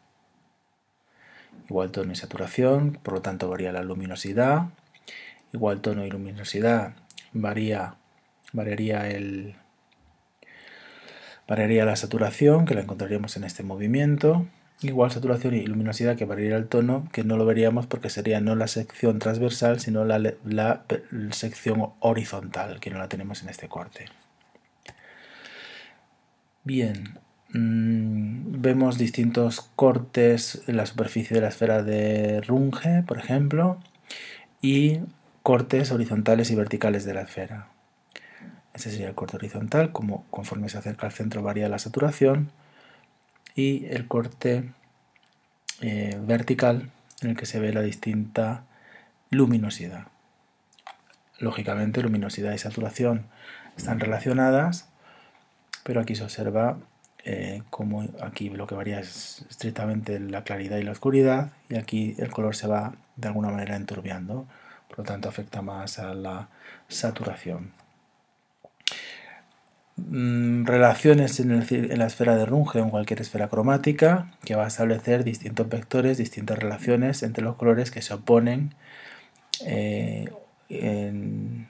Igual 1.68 1.90
tono 1.90 2.12
y 2.12 2.16
saturación, 2.16 2.98
por 3.02 3.12
lo 3.12 3.20
tanto 3.20 3.50
varía 3.50 3.70
la 3.70 3.82
luminosidad. 3.82 4.70
Igual 5.52 5.82
tono 5.82 6.06
y 6.06 6.10
luminosidad 6.10 6.94
varía, 7.34 7.96
variaría, 8.54 9.10
el, 9.10 9.56
variaría 11.46 11.84
la 11.84 11.96
saturación, 11.96 12.64
que 12.64 12.74
la 12.74 12.80
encontraríamos 12.80 13.36
en 13.36 13.44
este 13.44 13.62
movimiento 13.62 14.46
igual 14.82 15.10
saturación 15.10 15.54
y 15.54 15.66
luminosidad 15.66 16.16
que 16.16 16.24
variaría 16.24 16.56
el 16.56 16.68
tono, 16.68 17.08
que 17.12 17.24
no 17.24 17.36
lo 17.36 17.46
veríamos 17.46 17.86
porque 17.86 18.10
sería 18.10 18.40
no 18.40 18.54
la 18.54 18.68
sección 18.68 19.18
transversal, 19.18 19.80
sino 19.80 20.04
la, 20.04 20.84
sección 21.30 21.90
horizontal, 22.00 22.80
que 22.80 22.90
no 22.90 22.98
la 22.98 23.08
tenemos 23.08 23.42
en 23.42 23.48
este 23.48 23.68
corte. 23.68 24.06
Bien, 26.64 27.18
mm, 27.54 28.60
vemos 28.60 28.98
distintos 28.98 29.70
cortes 29.76 30.62
en 30.66 30.76
la 30.76 30.86
superficie 30.86 31.34
de 31.34 31.40
la 31.40 31.48
esfera 31.48 31.82
de 31.82 32.40
Runge, 32.42 33.02
por 33.06 33.18
ejemplo, 33.18 33.78
y 34.60 35.00
cortes 35.42 35.92
horizontales 35.92 36.50
y 36.50 36.56
verticales 36.56 37.04
de 37.04 37.14
la 37.14 37.22
esfera. 37.22 37.68
Este 38.74 38.90
sería 38.90 39.08
el 39.08 39.14
corte 39.14 39.36
horizontal, 39.36 39.92
como 39.92 40.26
conforme 40.28 40.68
se 40.68 40.76
acerca 40.76 41.06
al 41.06 41.12
centro 41.12 41.42
varía 41.42 41.68
la 41.68 41.78
saturación, 41.78 42.50
y 43.56 43.86
el 43.86 44.06
corte 44.06 44.70
eh, 45.80 46.16
vertical 46.20 46.90
en 47.22 47.30
el 47.30 47.36
que 47.36 47.46
se 47.46 47.58
ve 47.58 47.72
la 47.72 47.82
distinta 47.82 48.64
luminosidad. 49.30 50.06
Lógicamente 51.38 52.02
luminosidad 52.02 52.52
y 52.52 52.58
saturación 52.58 53.26
están 53.76 53.98
relacionadas, 53.98 54.88
pero 55.82 56.00
aquí 56.00 56.14
se 56.14 56.22
observa 56.22 56.78
eh, 57.24 57.62
como 57.70 58.06
aquí 58.22 58.50
lo 58.50 58.66
que 58.66 58.76
varía 58.76 59.00
es 59.00 59.44
estrictamente 59.50 60.20
la 60.20 60.44
claridad 60.44 60.76
y 60.76 60.84
la 60.84 60.92
oscuridad 60.92 61.50
y 61.68 61.74
aquí 61.76 62.14
el 62.18 62.30
color 62.30 62.54
se 62.54 62.68
va 62.68 62.94
de 63.16 63.28
alguna 63.28 63.50
manera 63.50 63.74
enturbiando, 63.74 64.46
por 64.88 64.98
lo 64.98 65.04
tanto 65.04 65.28
afecta 65.28 65.62
más 65.62 65.98
a 65.98 66.14
la 66.14 66.48
saturación. 66.88 67.72
Mm, 69.96 70.66
relaciones 70.66 71.40
en, 71.40 71.98
la 71.98 72.06
esfera 72.06 72.36
de 72.36 72.44
Runge 72.44 72.78
o 72.80 72.82
en 72.82 72.90
cualquier 72.90 73.22
esfera 73.22 73.48
cromática 73.48 74.26
que 74.44 74.54
va 74.54 74.64
a 74.64 74.68
establecer 74.68 75.24
distintos 75.24 75.68
vectores, 75.70 76.18
distintas 76.18 76.58
relaciones 76.58 77.22
entre 77.22 77.42
los 77.42 77.56
colores 77.56 77.90
que 77.90 78.02
se 78.02 78.12
oponen 78.12 78.74
eh, 79.64 80.30
en, 80.68 81.68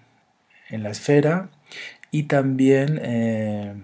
la 0.70 0.90
esfera. 0.90 1.50
Y 2.10 2.24
también 2.24 2.98
eh, 3.02 3.74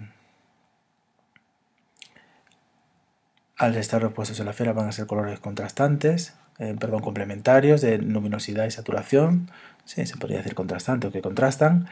al 3.57 3.77
estar 3.77 4.05
opuestos 4.05 4.41
en 4.41 4.47
la 4.47 4.51
esfera 4.53 4.73
van 4.73 4.89
a 4.89 4.93
ser 4.93 5.07
colores 5.07 5.39
contrastantes, 5.39 6.35
eh, 6.59 6.75
perdón, 6.79 7.01
complementarios 7.03 7.81
de 7.81 7.99
luminosidad 7.99 8.67
y 8.67 8.71
saturación, 8.73 9.51
sí, 9.85 10.05
se 10.07 10.17
podría 10.17 10.39
decir 10.39 10.55
contrastante 10.55 11.07
o 11.07 11.13
que 11.13 11.23
contrastan 11.23 11.89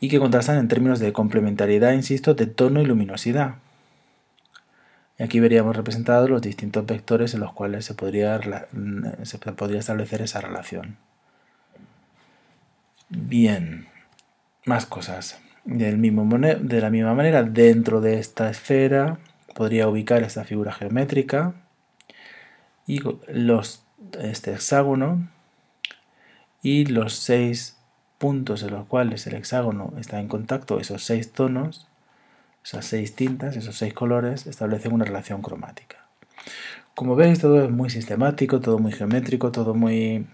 y 0.00 0.08
que 0.08 0.18
contrastan 0.18 0.58
en 0.58 0.68
términos 0.68 1.00
de 1.00 1.12
complementariedad, 1.12 1.92
insisto, 1.92 2.34
de 2.34 2.46
tono 2.46 2.80
y 2.80 2.86
luminosidad. 2.86 3.56
Y 5.18 5.24
aquí 5.24 5.40
veríamos 5.40 5.76
representados 5.76 6.30
los 6.30 6.42
distintos 6.42 6.86
vectores 6.86 7.34
en 7.34 7.40
los 7.40 7.52
cuales 7.52 7.84
se 7.84 7.94
podría, 7.94 8.40
se 9.22 9.38
podría 9.38 9.80
establecer 9.80 10.22
esa 10.22 10.40
relación. 10.40 10.96
Bien, 13.08 13.88
más 14.64 14.86
cosas. 14.86 15.40
Del 15.64 15.98
mismo, 15.98 16.26
de 16.38 16.80
la 16.80 16.90
misma 16.90 17.14
manera, 17.14 17.42
dentro 17.42 18.00
de 18.00 18.18
esta 18.18 18.48
esfera 18.48 19.18
podría 19.54 19.88
ubicar 19.88 20.22
esta 20.22 20.44
figura 20.44 20.72
geométrica 20.72 21.54
y 22.86 23.00
los, 23.26 23.82
este 24.20 24.52
hexágono 24.52 25.28
y 26.62 26.86
los 26.86 27.14
seis 27.14 27.77
puntos 28.18 28.62
en 28.62 28.72
los 28.72 28.86
cuales 28.86 29.26
el 29.26 29.34
hexágono 29.34 29.92
está 29.98 30.20
en 30.20 30.28
contacto, 30.28 30.80
esos 30.80 31.04
seis 31.04 31.32
tonos, 31.32 31.86
esas 32.64 32.84
seis 32.84 33.14
tintas, 33.14 33.56
esos 33.56 33.78
seis 33.78 33.94
colores, 33.94 34.46
establecen 34.46 34.92
una 34.92 35.04
relación 35.04 35.40
cromática. 35.40 36.06
Como 36.94 37.14
veis, 37.14 37.38
todo 37.38 37.64
es 37.64 37.70
muy 37.70 37.90
sistemático, 37.90 38.60
todo 38.60 38.78
muy 38.78 38.92
geométrico, 38.92 39.52
todo 39.52 39.74
muy, 39.74 40.26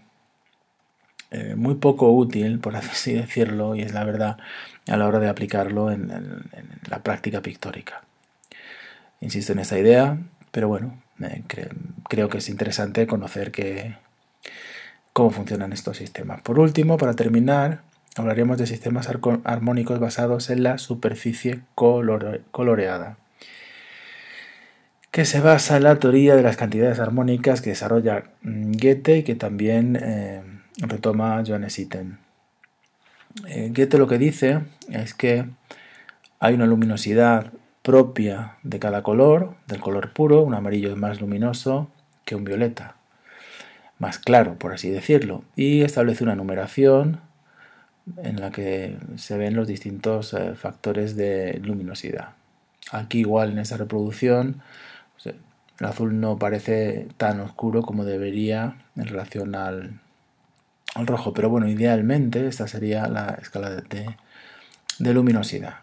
eh, 1.31 1.55
muy 1.57 1.75
poco 1.75 2.11
útil, 2.11 2.59
por 2.59 2.75
así 2.77 3.13
decirlo, 3.13 3.75
y 3.75 3.83
es 3.83 3.93
la 3.93 4.05
verdad 4.05 4.39
a 4.89 4.97
la 4.97 5.07
hora 5.07 5.21
de 5.21 5.29
aplicarlo 5.29 5.91
en, 5.91 6.09
la 6.89 7.03
práctica 7.03 7.43
pictórica. 7.43 8.03
Insisto 9.21 9.53
en 9.53 9.59
esta 9.59 9.79
idea, 9.79 10.19
pero 10.51 10.69
bueno, 10.69 11.03
creo 12.09 12.29
que 12.29 12.39
es 12.39 12.49
interesante 12.49 13.07
conocer 13.07 13.53
que, 13.53 13.97
cómo 15.15 15.31
funcionan 15.31 15.73
estos 15.73 15.97
sistemas. 15.97 16.43
Por 16.43 16.59
último, 16.59 16.99
para 16.99 17.15
terminar, 17.15 17.83
hablaremos 18.17 18.59
de 18.59 18.67
sistemas 18.67 19.09
armónicos 19.45 20.01
basados 20.01 20.51
en 20.51 20.65
la 20.65 20.77
superficie 20.77 21.61
coloreada, 21.75 23.17
que 25.13 25.25
se 25.25 25.41
basa 25.41 25.77
en 25.77 25.85
la 25.85 26.01
teoría 26.01 26.35
de 26.35 26.43
las 26.43 26.57
cantidades 26.57 26.99
armónicas 26.99 27.63
que 27.63 27.71
desarrolla 27.71 28.25
Goethe 28.43 29.19
y 29.19 29.23
que 29.23 29.37
también 29.37 29.97
eh, 30.03 30.43
retoma 30.79 31.41
Johannes 31.47 31.79
Itten. 31.79 32.19
Eh, 33.47 33.73
Goethe 33.73 33.99
lo 33.99 34.09
que 34.09 34.19
dice 34.19 34.63
es 34.91 35.15
que 35.15 35.47
hay 36.41 36.55
una 36.55 36.67
luminosidad 36.67 37.53
propia 37.83 38.57
de 38.65 38.81
cada 38.81 39.05
color, 39.05 39.55
del 39.69 39.79
color 39.79 40.13
puro, 40.13 40.43
un 40.43 40.55
amarillo 40.55 40.91
es 40.91 40.97
más 40.97 41.21
luminoso 41.21 41.89
que 42.25 42.35
un 42.35 42.43
violeta 42.43 42.97
más 44.05 44.19
claro, 44.19 44.59
por 44.59 44.75
así 44.75 44.91
decirlo, 44.91 45.45
y 45.57 45.81
establece 45.81 46.25
una 46.25 46.35
numeración 46.35 47.21
en 48.19 48.39
la 48.39 48.51
que 48.51 48.99
se 49.17 49.39
ven 49.39 49.57
los 49.57 49.67
distintos 49.67 50.35
eh, 50.35 50.55
factores 50.57 51.17
de 51.17 51.59
luminosidad. 51.63 52.35
Aquí 52.93 53.21
igual 53.21 53.53
en 53.53 53.59
esta 53.61 53.79
reproducción 53.79 54.61
el 55.81 55.87
azul 55.87 56.21
no 56.21 56.39
parece 56.39 57.09
tan 57.17 57.41
oscuro 57.41 57.83
como 57.83 58.05
debería 58.05 58.77
en 58.95 59.07
relación 59.07 59.55
al, 59.55 60.01
rojo, 60.95 61.33
pero 61.33 61.49
bueno, 61.49 61.67
idealmente 61.67 62.47
esta 62.47 62.69
sería 62.69 63.09
la 63.09 63.39
escala 63.41 63.71
de, 63.71 64.15
de 64.99 65.15
luminosidad. 65.15 65.77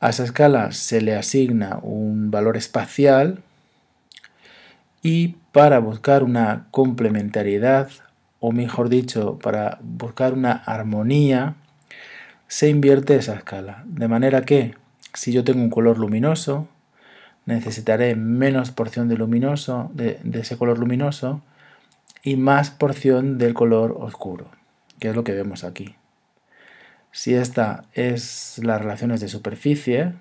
A 0.00 0.10
esa 0.10 0.24
escala 0.24 0.72
se 0.72 1.00
le 1.00 1.14
asigna 1.14 1.78
un 1.80 2.32
valor 2.32 2.56
espacial 2.56 3.42
y 5.00 5.36
para 5.54 5.78
buscar 5.78 6.24
una 6.24 6.66
complementariedad, 6.72 7.88
o 8.40 8.50
mejor 8.50 8.88
dicho, 8.88 9.38
para 9.38 9.78
buscar 9.82 10.32
una 10.32 10.50
armonía, 10.50 11.54
se 12.48 12.68
invierte 12.68 13.14
esa 13.14 13.36
escala. 13.36 13.84
De 13.86 14.08
manera 14.08 14.42
que 14.42 14.74
si 15.12 15.30
yo 15.30 15.44
tengo 15.44 15.62
un 15.62 15.70
color 15.70 16.00
luminoso, 16.00 16.66
necesitaré 17.46 18.16
menos 18.16 18.72
porción 18.72 19.08
de 19.08 19.16
luminoso, 19.16 19.92
de, 19.94 20.18
ese 20.32 20.56
color 20.56 20.80
luminoso, 20.80 21.40
y 22.24 22.34
más 22.34 22.72
porción 22.72 23.38
del 23.38 23.54
color 23.54 23.96
oscuro, 23.96 24.50
que 24.98 25.10
es 25.10 25.14
lo 25.14 25.22
que 25.22 25.34
vemos 25.34 25.62
aquí. 25.62 25.94
Si 27.12 27.32
esta 27.32 27.84
es 27.92 28.58
las 28.60 28.80
relaciones 28.80 29.20
de 29.20 29.28
superficie 29.28 30.14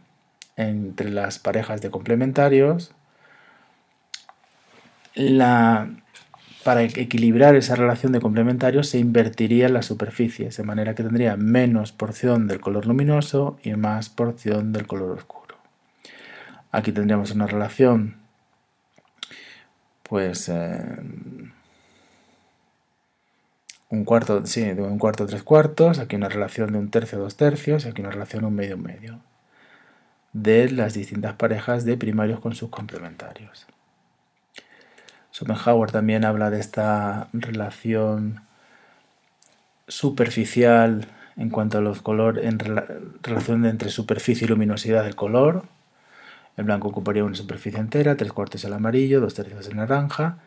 entre 0.57 1.09
las 1.09 1.39
parejas 1.39 1.81
de 1.81 1.89
complementarios, 1.89 2.93
para 6.63 6.83
equilibrar 6.83 7.55
esa 7.55 7.75
relación 7.75 8.11
de 8.13 8.21
complementarios 8.21 8.89
se 8.89 8.99
invertiría 8.99 9.69
las 9.69 9.85
superficies, 9.85 10.57
de 10.57 10.63
manera 10.63 10.95
que 10.95 11.03
tendría 11.03 11.35
menos 11.35 11.91
porción 11.91 12.47
del 12.47 12.61
color 12.61 12.85
luminoso 12.85 13.57
y 13.63 13.73
más 13.73 14.09
porción 14.09 14.71
del 14.71 14.87
color 14.87 15.11
oscuro. 15.11 15.57
Aquí 16.71 16.91
tendríamos 16.91 17.31
una 17.31 17.47
relación, 17.47 18.15
pues, 20.03 20.49
eh, 20.49 20.81
un 23.89 24.05
cuarto, 24.05 24.45
sí, 24.45 24.61
de 24.61 24.81
un 24.81 24.97
cuarto, 24.97 25.27
tres 25.27 25.43
cuartos, 25.43 25.99
aquí 25.99 26.15
una 26.15 26.29
relación 26.29 26.71
de 26.71 26.79
un 26.79 26.89
tercio, 26.89 27.19
dos 27.19 27.37
tercios, 27.37 27.85
y 27.85 27.89
aquí 27.89 28.01
una 28.01 28.09
relación 28.09 28.45
un 28.45 28.55
medio, 28.55 28.77
medio, 28.77 29.19
de 30.33 30.69
las 30.71 30.95
distintas 30.95 31.35
parejas 31.35 31.85
de 31.85 31.95
primarios 31.97 32.39
con 32.39 32.55
sus 32.55 32.69
complementarios. 32.69 33.67
Schopenhauer 35.33 35.91
también 35.91 36.25
habla 36.25 36.51
de 36.51 36.59
esta 36.59 37.27
relación 37.33 38.41
superficial 39.87 41.07
en 41.35 41.49
cuanto 41.49 41.79
a 41.79 41.81
los 41.81 42.01
colores, 42.01 42.45
en 42.45 42.59
relación 42.59 43.65
entre 43.65 43.89
superficie 43.89 44.45
y 44.45 44.47
luminosidad 44.47 45.03
del 45.03 45.15
color, 45.15 45.63
el 46.55 46.65
blanco 46.65 46.89
ocuparía 46.89 47.23
una 47.23 47.35
superficie 47.35 47.79
entera, 47.79 48.15
tres 48.15 48.31
cuartos 48.31 48.63
el 48.63 48.73
amarillo, 48.73 49.21
dos 49.21 49.33
tercios 49.33 49.67
el 49.67 49.75
naranja, 49.75 50.37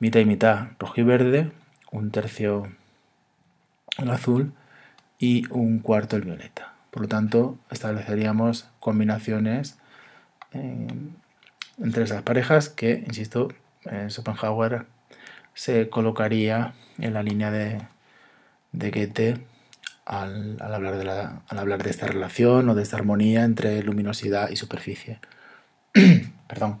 mitad 0.00 0.18
y 0.18 0.24
mitad 0.24 0.70
rojo 0.80 1.00
y 1.00 1.04
verde, 1.04 1.52
un 1.92 2.10
tercio 2.10 2.66
el 3.98 4.10
azul 4.10 4.52
y 5.20 5.46
un 5.50 5.78
cuarto 5.78 6.16
el 6.16 6.22
violeta. 6.22 6.72
Por 6.90 7.02
lo 7.02 7.08
tanto, 7.08 7.58
estableceríamos 7.70 8.68
combinaciones 8.80 9.78
eh, 10.52 10.88
entre 11.78 12.02
esas 12.02 12.22
parejas 12.22 12.68
que, 12.68 13.04
insisto, 13.06 13.48
Schopenhauer 14.08 14.86
se 15.54 15.88
colocaría 15.88 16.74
en 16.98 17.14
la 17.14 17.22
línea 17.22 17.50
de, 17.50 17.82
de 18.72 18.90
Goethe 18.90 19.46
al, 20.04 20.56
hablar 20.60 20.96
de 20.96 21.10
al 21.10 21.58
hablar 21.58 21.82
de 21.82 21.90
esta 21.90 22.06
relación 22.06 22.68
o 22.68 22.74
de 22.74 22.82
esta 22.82 22.96
armonía 22.96 23.44
entre 23.44 23.82
luminosidad 23.82 24.50
y 24.50 24.56
superficie. 24.56 25.20
Perdón. 26.48 26.78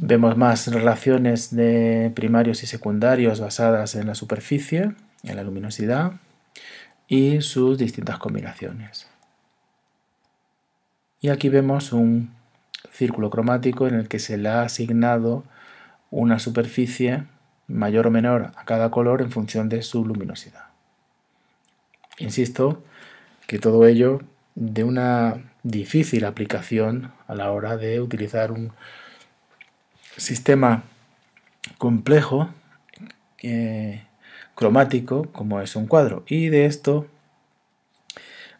Vemos 0.00 0.36
más 0.36 0.68
relaciones 0.68 1.54
de 1.54 2.12
primarios 2.14 2.62
y 2.62 2.66
secundarios 2.66 3.40
basadas 3.40 3.96
en 3.96 4.06
la 4.06 4.14
superficie, 4.14 4.92
en 5.24 5.36
la 5.36 5.42
luminosidad 5.42 6.12
y 7.08 7.40
sus 7.40 7.78
distintas 7.78 8.18
combinaciones. 8.18 9.08
Y 11.20 11.30
aquí 11.30 11.48
vemos 11.48 11.92
un 11.92 12.32
círculo 12.92 13.30
cromático 13.30 13.88
en 13.88 13.94
el 13.94 14.08
que 14.08 14.20
se 14.20 14.36
le 14.36 14.50
ha 14.50 14.62
asignado 14.62 15.42
una 16.10 16.38
superficie 16.38 17.24
mayor 17.66 18.06
o 18.06 18.10
menor 18.10 18.52
a 18.56 18.64
cada 18.64 18.90
color 18.90 19.22
en 19.22 19.30
función 19.30 19.68
de 19.68 19.82
su 19.82 20.04
luminosidad. 20.04 20.64
Insisto 22.18 22.82
que 23.46 23.58
todo 23.58 23.86
ello 23.86 24.20
de 24.54 24.84
una 24.84 25.52
difícil 25.62 26.24
aplicación 26.24 27.12
a 27.26 27.34
la 27.34 27.52
hora 27.52 27.76
de 27.76 28.00
utilizar 28.00 28.50
un 28.50 28.72
sistema 30.16 30.82
complejo 31.76 32.50
eh, 33.42 34.04
cromático 34.54 35.30
como 35.32 35.60
es 35.60 35.76
un 35.76 35.86
cuadro. 35.86 36.24
Y 36.26 36.48
de 36.48 36.66
esto, 36.66 37.06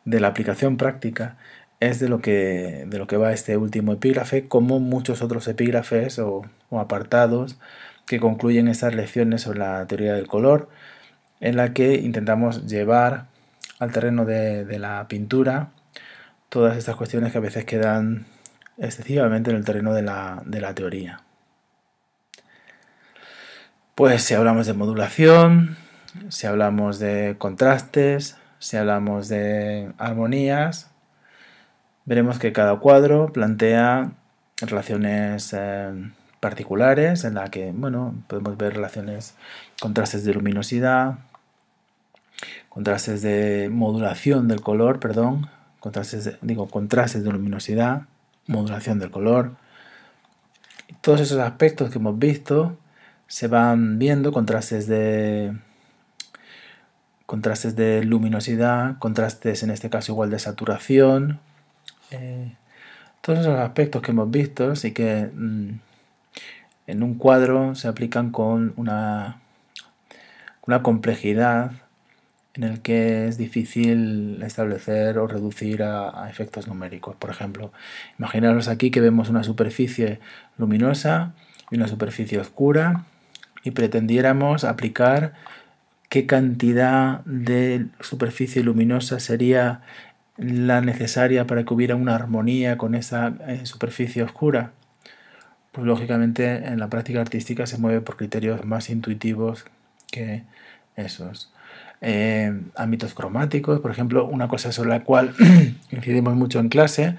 de 0.05 0.21
la 0.21 0.29
aplicación 0.29 0.77
práctica, 0.77 1.37
es 1.81 2.01
de 2.01 2.09
lo 2.09 2.21
que, 2.21 2.85
de 2.87 2.99
lo 2.99 3.07
que 3.07 3.17
va 3.17 3.33
este 3.33 3.57
último 3.57 3.93
epígrafe, 3.93 4.49
como 4.49 4.81
muchos 4.81 5.23
otros 5.23 5.47
epígrafes 5.49 6.19
o, 6.19 6.43
apartados 6.71 7.57
que 8.07 8.21
concluyen 8.21 8.69
estas 8.69 8.95
lecciones 8.95 9.43
sobre 9.43 9.61
la 9.61 9.87
teoría 9.87 10.15
del 10.15 10.27
color, 10.27 10.69
en 11.41 11.57
la 11.57 11.73
que 11.73 11.95
intentamos 11.95 12.67
llevar 12.67 13.27
al 13.79 13.93
terreno 13.93 14.25
de 14.25 14.79
la 14.79 15.07
pintura 15.09 15.71
todas 16.49 16.77
estas 16.77 16.97
cuestiones 16.97 17.33
que 17.33 17.39
a 17.39 17.43
veces 17.43 17.65
quedan 17.65 18.27
excesivamente 18.79 19.51
en 19.51 19.57
el 19.57 19.65
terreno 19.65 19.93
de 19.93 20.03
la, 20.03 20.73
teoría. 20.75 21.21
Pues 23.95 24.23
si 24.23 24.35
hablamos 24.35 24.67
de 24.67 24.75
modulación, 24.75 25.77
si 26.29 26.47
hablamos 26.47 26.99
de 26.99 27.37
contrastes, 27.39 28.37
si 28.59 28.77
hablamos 28.77 29.29
de 29.29 29.93
armonías, 29.99 30.91
veremos 32.09 32.39
que 32.39 32.55
cada 32.55 32.77
cuadro 32.77 33.31
plantea 33.35 34.13
relaciones 34.63 35.55
eh, 35.57 36.11
particulares 36.41 37.25
en 37.25 37.35
la 37.35 37.51
que, 37.51 37.71
bueno, 37.71 38.15
podemos 38.29 38.57
ver 38.57 38.75
relaciones, 38.75 39.35
contrastes 39.79 40.25
de 40.25 40.33
luminosidad, 40.33 41.19
contrastes 42.71 43.21
de 43.21 43.69
modulación 43.71 44.49
del 44.49 44.63
color, 44.63 45.01
perdón, 45.01 45.51
contrastes 45.81 46.39
digo, 46.41 46.69
contrastes 46.69 47.25
de 47.25 47.31
luminosidad, 47.31 48.07
modulación 48.47 48.99
del 48.99 49.11
color. 49.11 49.57
Todos 51.03 51.21
esos 51.21 51.39
aspectos 51.41 51.91
que 51.91 51.99
hemos 51.99 52.19
visto 52.19 52.79
se 53.27 53.49
van 53.49 53.99
viendo, 53.99 54.33
contrastes 54.33 54.87
de 54.87 55.55
contrastes 57.27 57.77
de 57.77 58.03
luminosidad, 58.03 58.97
contrastes 58.99 59.63
en 59.63 59.71
este 59.71 59.91
caso 59.91 60.13
igual 60.13 60.31
de 60.31 60.39
saturación. 60.39 61.41
Eh, 62.11 62.53
todos 63.21 63.41
esos 63.41 63.59
aspectos 63.59 64.03
que 64.03 64.13
hemos 64.13 64.31
visto 64.31 64.73
y 64.83 64.93
que 64.93 65.31
mm, 65.35 65.81
en 66.87 67.03
un 67.03 67.15
cuadro 67.15 67.75
se 67.75 67.89
aplican 67.89 68.31
con 68.31 68.73
una, 68.77 69.41
complejidad 70.83 71.73
en 72.55 72.65
el 72.65 72.81
que 72.81 73.29
es 73.29 73.39
difícil 73.39 74.43
establecer 74.43 75.19
o 75.19 75.27
reducir 75.27 75.83
a, 75.83 76.29
efectos 76.31 76.67
numéricos. 76.67 77.15
Por 77.17 77.31
ejemplo, 77.31 77.73
imaginaros 78.19 78.69
aquí 78.69 78.91
que 78.91 79.01
vemos 79.01 79.29
una 79.29 79.45
superficie 79.45 80.21
luminosa 80.57 81.35
y 81.71 81.77
una 81.77 81.89
superficie 81.89 82.39
oscura 82.39 83.05
y 83.65 83.73
pretendiéramos 83.73 84.65
aplicar 84.65 85.35
qué 86.09 86.27
cantidad 86.27 87.21
de 87.27 87.87
superficie 88.01 88.63
luminosa 88.63 89.21
sería 89.21 89.83
la 90.39 90.81
necesaria 90.81 91.47
para 91.47 91.65
que 91.65 91.75
hubiera 91.75 91.97
una 91.97 92.15
armonía 92.15 92.79
con 92.79 92.95
esa 92.95 93.35
eh, 93.47 93.67
superficie 93.67 94.23
oscura. 94.23 94.73
Pues 95.73 95.87
lógicamente 95.87 96.67
en 96.67 96.79
la 96.79 96.89
práctica 96.89 97.21
artística 97.21 97.67
se 97.67 97.79
mueve 97.79 98.01
por 98.01 98.17
criterios 98.17 98.65
más 98.65 98.91
intuitivos 98.91 99.67
que 100.11 100.45
esos. 100.97 101.53
Eh, 102.01 102.61
ámbitos 102.77 103.15
cromáticos, 103.15 103.81
por 103.81 103.91
ejemplo, 103.91 104.27
una 104.27 104.49
cosa 104.49 104.73
sobre 104.73 104.91
la 104.91 105.05
cual 105.05 105.35
incidimos 105.91 106.35
mucho 106.37 106.61
en 106.61 106.69
clase, 106.69 107.17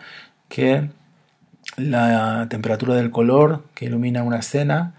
que 0.47 0.89
la 1.77 2.47
temperatura 2.49 2.95
del 2.95 3.11
color 3.11 3.63
que 3.75 3.85
ilumina 3.85 4.23
una 4.23 4.39
escena 4.39 4.93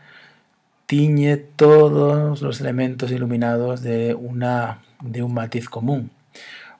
tiñe 0.87 1.37
todos 1.37 2.43
los 2.43 2.61
elementos 2.61 3.11
iluminados 3.11 3.83
de, 3.83 4.15
una, 4.15 4.79
de 5.03 5.23
un 5.23 5.35
matiz 5.35 5.69
común. 5.69 6.11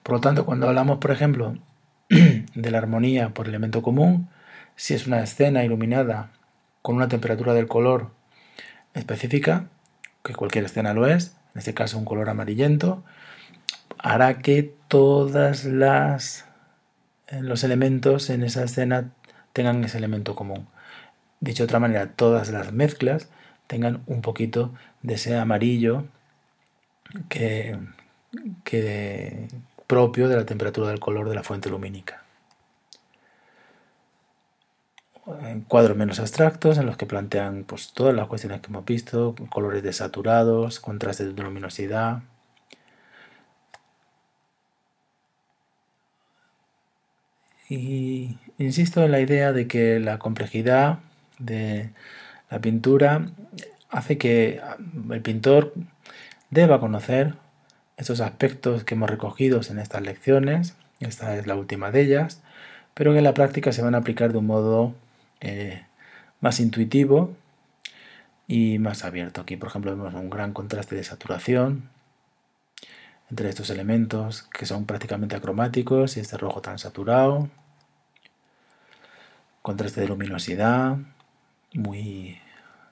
Por 0.03 0.15
lo 0.17 0.21
tanto, 0.21 0.45
cuando 0.47 0.69
hablamos, 0.69 0.99
por 0.99 1.11
ejemplo, 1.11 1.57
de 2.09 2.71
la 2.71 2.79
armonía 2.79 3.31
por 3.31 3.49
elemento 3.49 3.83
común, 3.83 4.29
si 4.77 4.95
es 4.95 5.07
una 5.07 5.23
escena 5.23 5.65
iluminada 5.65 6.31
con 6.83 6.97
una 6.97 7.09
temperatura 7.09 7.55
del 7.55 7.69
color 7.69 8.11
específica, 8.95 9.67
que 10.25 10.35
cualquier 10.35 10.65
escena 10.65 10.95
lo 10.95 11.07
es, 11.07 11.37
en 11.55 11.59
este 11.59 11.75
caso 11.75 11.99
un 11.99 12.05
color 12.05 12.29
amarillento, 12.29 13.03
hará 13.99 14.39
que 14.39 14.75
todas 14.89 15.65
las 15.65 16.47
eh, 17.31 17.41
los 17.43 17.65
elementos 17.65 18.29
en 18.31 18.43
esa 18.43 18.65
escena 18.65 19.13
tengan 19.53 19.85
ese 19.85 19.99
elemento 19.99 20.35
común. 20.35 20.67
Dicho 21.41 21.63
de 21.63 21.67
otra 21.67 21.81
manera, 21.81 22.13
todas 22.13 22.51
las 22.51 22.73
mezclas 22.73 23.29
tengan 23.67 24.03
un 24.07 24.21
poquito 24.21 24.75
de 25.03 25.15
ese 25.15 25.37
amarillo 25.37 26.05
que, 27.29 27.79
que 28.65 29.49
propio 29.91 30.29
de 30.29 30.37
la 30.37 30.47
temperatura 30.47 30.89
del 30.91 31.01
color 31.01 31.29
de 31.29 31.35
la 31.35 31.43
fuente 31.43 31.69
lumínica. 31.69 32.23
Cuadros 35.67 35.97
menos 35.97 36.21
abstractos 36.21 36.79
en 36.79 36.87
los 36.87 36.97
que 36.97 37.07
plantean 37.07 37.65
pues, 37.65 37.93
todas 37.93 38.15
las 38.15 38.29
cuestiones 38.29 38.61
que 38.61 38.69
hemos 38.69 38.85
visto, 38.85 39.35
colores 39.51 39.83
desaturados, 39.83 40.79
contrastes 40.79 41.35
de 41.35 41.43
luminosidad, 41.43 42.23
Y 47.69 48.37
insisto 48.59 49.05
en 49.05 49.13
la 49.13 49.21
idea 49.21 49.53
de 49.53 49.69
que 49.69 50.01
la 50.01 50.19
complejidad 50.19 50.99
de 51.39 51.91
la 52.51 52.61
pintura 52.61 53.31
hace 53.91 54.19
que 54.19 54.61
el 55.11 55.23
pintor 55.23 55.73
deba 56.51 56.81
conocer 56.81 57.37
estos 58.01 58.21
aspectos 58.21 58.85
que 58.85 58.95
hemos 58.95 59.11
recogido 59.11 59.61
en 59.69 59.79
estas 59.79 60.03
lecciones, 60.03 60.75
esta 61.01 61.37
es 61.37 61.47
la 61.47 61.55
última 61.55 61.91
de 61.91 62.03
ellas, 62.03 62.43
pero 62.95 63.13
que 63.13 63.19
en 63.19 63.25
la 63.25 63.35
práctica 63.35 63.73
se 63.73 63.83
van 63.83 63.95
a 63.95 63.99
aplicar 63.99 64.33
de 64.33 64.39
un 64.39 64.47
modo 64.47 64.95
eh, 65.41 65.85
más 66.41 66.61
intuitivo 66.61 67.37
y 68.49 68.79
más 68.79 69.05
abierto. 69.05 69.41
Aquí, 69.43 69.57
por 69.57 69.69
ejemplo, 69.69 69.97
vemos 69.97 70.15
un 70.15 70.31
gran 70.31 70.53
contraste 70.53 70.97
de 70.97 71.05
saturación 71.05 71.89
entre 73.31 73.49
estos 73.49 73.71
elementos 73.71 74.43
que 74.43 74.67
son 74.67 74.87
prácticamente 74.87 75.37
acromáticos 75.37 76.17
y 76.17 76.21
este 76.21 76.37
rojo 76.37 76.61
tan 76.61 76.79
saturado 76.79 77.49
contraste 79.63 80.01
de 80.01 80.09
luminosidad, 80.09 80.97
muy 81.75 82.39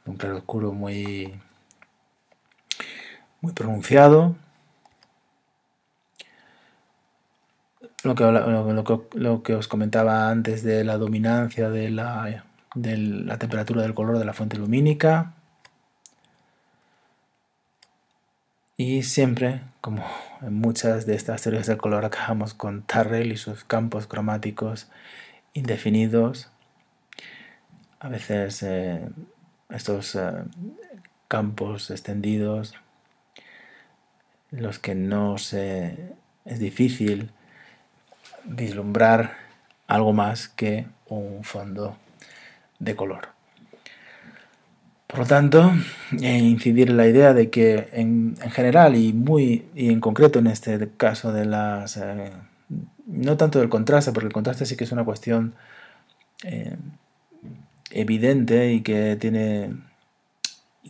un 0.06 0.16
claro 0.16 0.38
oscuro 0.38 0.72
muy 0.72 1.34
muy 3.40 3.52
pronunciado. 3.52 4.36
Lo 8.04 8.14
que, 8.14 8.24
lo, 9.14 9.42
que, 9.42 9.54
os 9.54 9.68
comentaba 9.68 10.30
antes 10.30 10.62
de 10.62 10.84
la 10.84 10.98
dominancia 10.98 11.68
de 11.68 11.90
la, 11.90 12.44
de 12.74 12.96
la 12.96 13.38
temperatura 13.38 13.82
del 13.82 13.94
color 13.94 14.18
de 14.18 14.24
la 14.24 14.32
fuente 14.32 14.56
lumínica. 14.56 15.34
Y 18.76 19.02
siempre, 19.02 19.62
como 19.80 20.04
en 20.42 20.54
muchas 20.54 21.06
de 21.06 21.16
estas 21.16 21.42
teorías 21.42 21.66
del 21.66 21.78
color, 21.78 22.04
acabamos 22.04 22.54
con 22.54 22.82
Tarrell 22.82 23.32
y 23.32 23.36
sus 23.36 23.64
campos 23.64 24.06
cromáticos 24.06 24.88
indefinidos 25.52 26.50
a 28.00 28.08
veces 28.08 28.62
eh, 28.62 29.08
estos 29.70 30.14
eh, 30.14 30.32
campos 31.26 31.90
extendidos, 31.90 32.74
los 34.50 34.78
que 34.78 34.94
no 34.94 35.38
se 35.38 36.14
es 36.44 36.58
difícil 36.58 37.30
vislumbrar 38.44 39.36
algo 39.86 40.12
más 40.12 40.48
que 40.48 40.86
un 41.06 41.44
fondo 41.44 41.96
de 42.78 42.94
color. 42.94 43.28
Por 45.06 45.20
lo 45.20 45.26
tanto, 45.26 45.72
eh, 46.20 46.38
incidir 46.38 46.90
en 46.90 46.98
la 46.98 47.06
idea 47.06 47.32
de 47.32 47.48
que 47.48 47.88
en, 47.92 48.36
general 48.50 48.94
y 48.94 49.12
muy 49.12 49.66
y 49.74 49.90
en 49.90 50.00
concreto 50.00 50.38
en 50.38 50.48
este 50.48 50.90
caso 50.96 51.32
de 51.32 51.46
las 51.46 51.98
no 53.06 53.36
tanto 53.38 53.58
del 53.58 53.70
contraste, 53.70 54.12
porque 54.12 54.26
el 54.26 54.34
contraste 54.34 54.66
sí 54.66 54.76
que 54.76 54.84
es 54.84 54.92
una 54.92 55.04
cuestión 55.04 55.54
evidente 57.90 58.72
y 58.72 58.82
que 58.82 59.16
tiene 59.16 59.72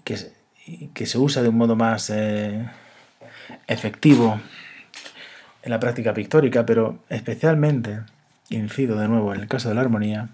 que, 0.05 0.17
que 0.93 1.07
se 1.07 1.19
usa 1.19 1.43
de 1.43 1.49
un 1.49 1.57
modo 1.57 1.77
más 1.77 2.11
eh, 2.11 2.69
efectivo 3.67 4.41
en 5.63 5.71
la 5.71 5.81
práctica 5.81 6.15
pictórica, 6.15 6.65
pero 6.67 6.99
especialmente 7.09 8.01
incido 8.51 8.99
de 8.99 9.09
nuevo 9.09 9.35
en 9.35 9.41
el 9.41 9.49
caso 9.49 9.69
de 9.69 9.75
la 9.75 9.83
armonía, 9.83 10.29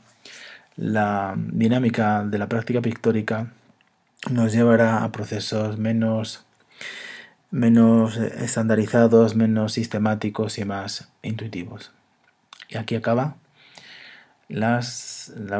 la 0.76 1.34
dinámica 1.36 2.24
de 2.24 2.38
la 2.38 2.48
práctica 2.48 2.80
pictórica 2.80 3.48
nos 4.30 4.52
llevará 4.52 5.04
a 5.04 5.12
procesos 5.12 5.78
menos 5.78 6.44
menos 7.50 8.16
estandarizados, 8.16 9.36
menos 9.36 9.74
sistemáticos 9.74 10.58
y 10.58 10.64
más 10.64 11.08
intuitivos. 11.22 11.92
Y 12.68 12.76
aquí 12.76 12.96
acaba 12.96 13.36
la 14.48 14.80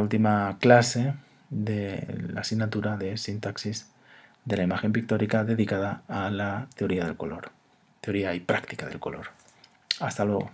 última 0.01 0.59
clase 0.59 1.15
de 1.51 2.05
la 2.33 2.41
asignatura 2.41 2.97
de 2.97 3.17
sintaxis 3.17 3.87
de 4.45 4.57
la 4.57 4.65
imagen 4.65 4.93
pictórica 4.93 5.45
dedicada 5.45 6.03
a 6.09 6.31
la 6.31 6.67
teoría 6.75 7.05
del 7.05 7.17
color, 7.17 7.53
teoría 8.01 8.35
y 8.35 8.41
práctica 8.41 8.87
del 8.87 8.99
color. 8.99 9.29
Hasta 10.01 10.25
luego. 10.25 10.51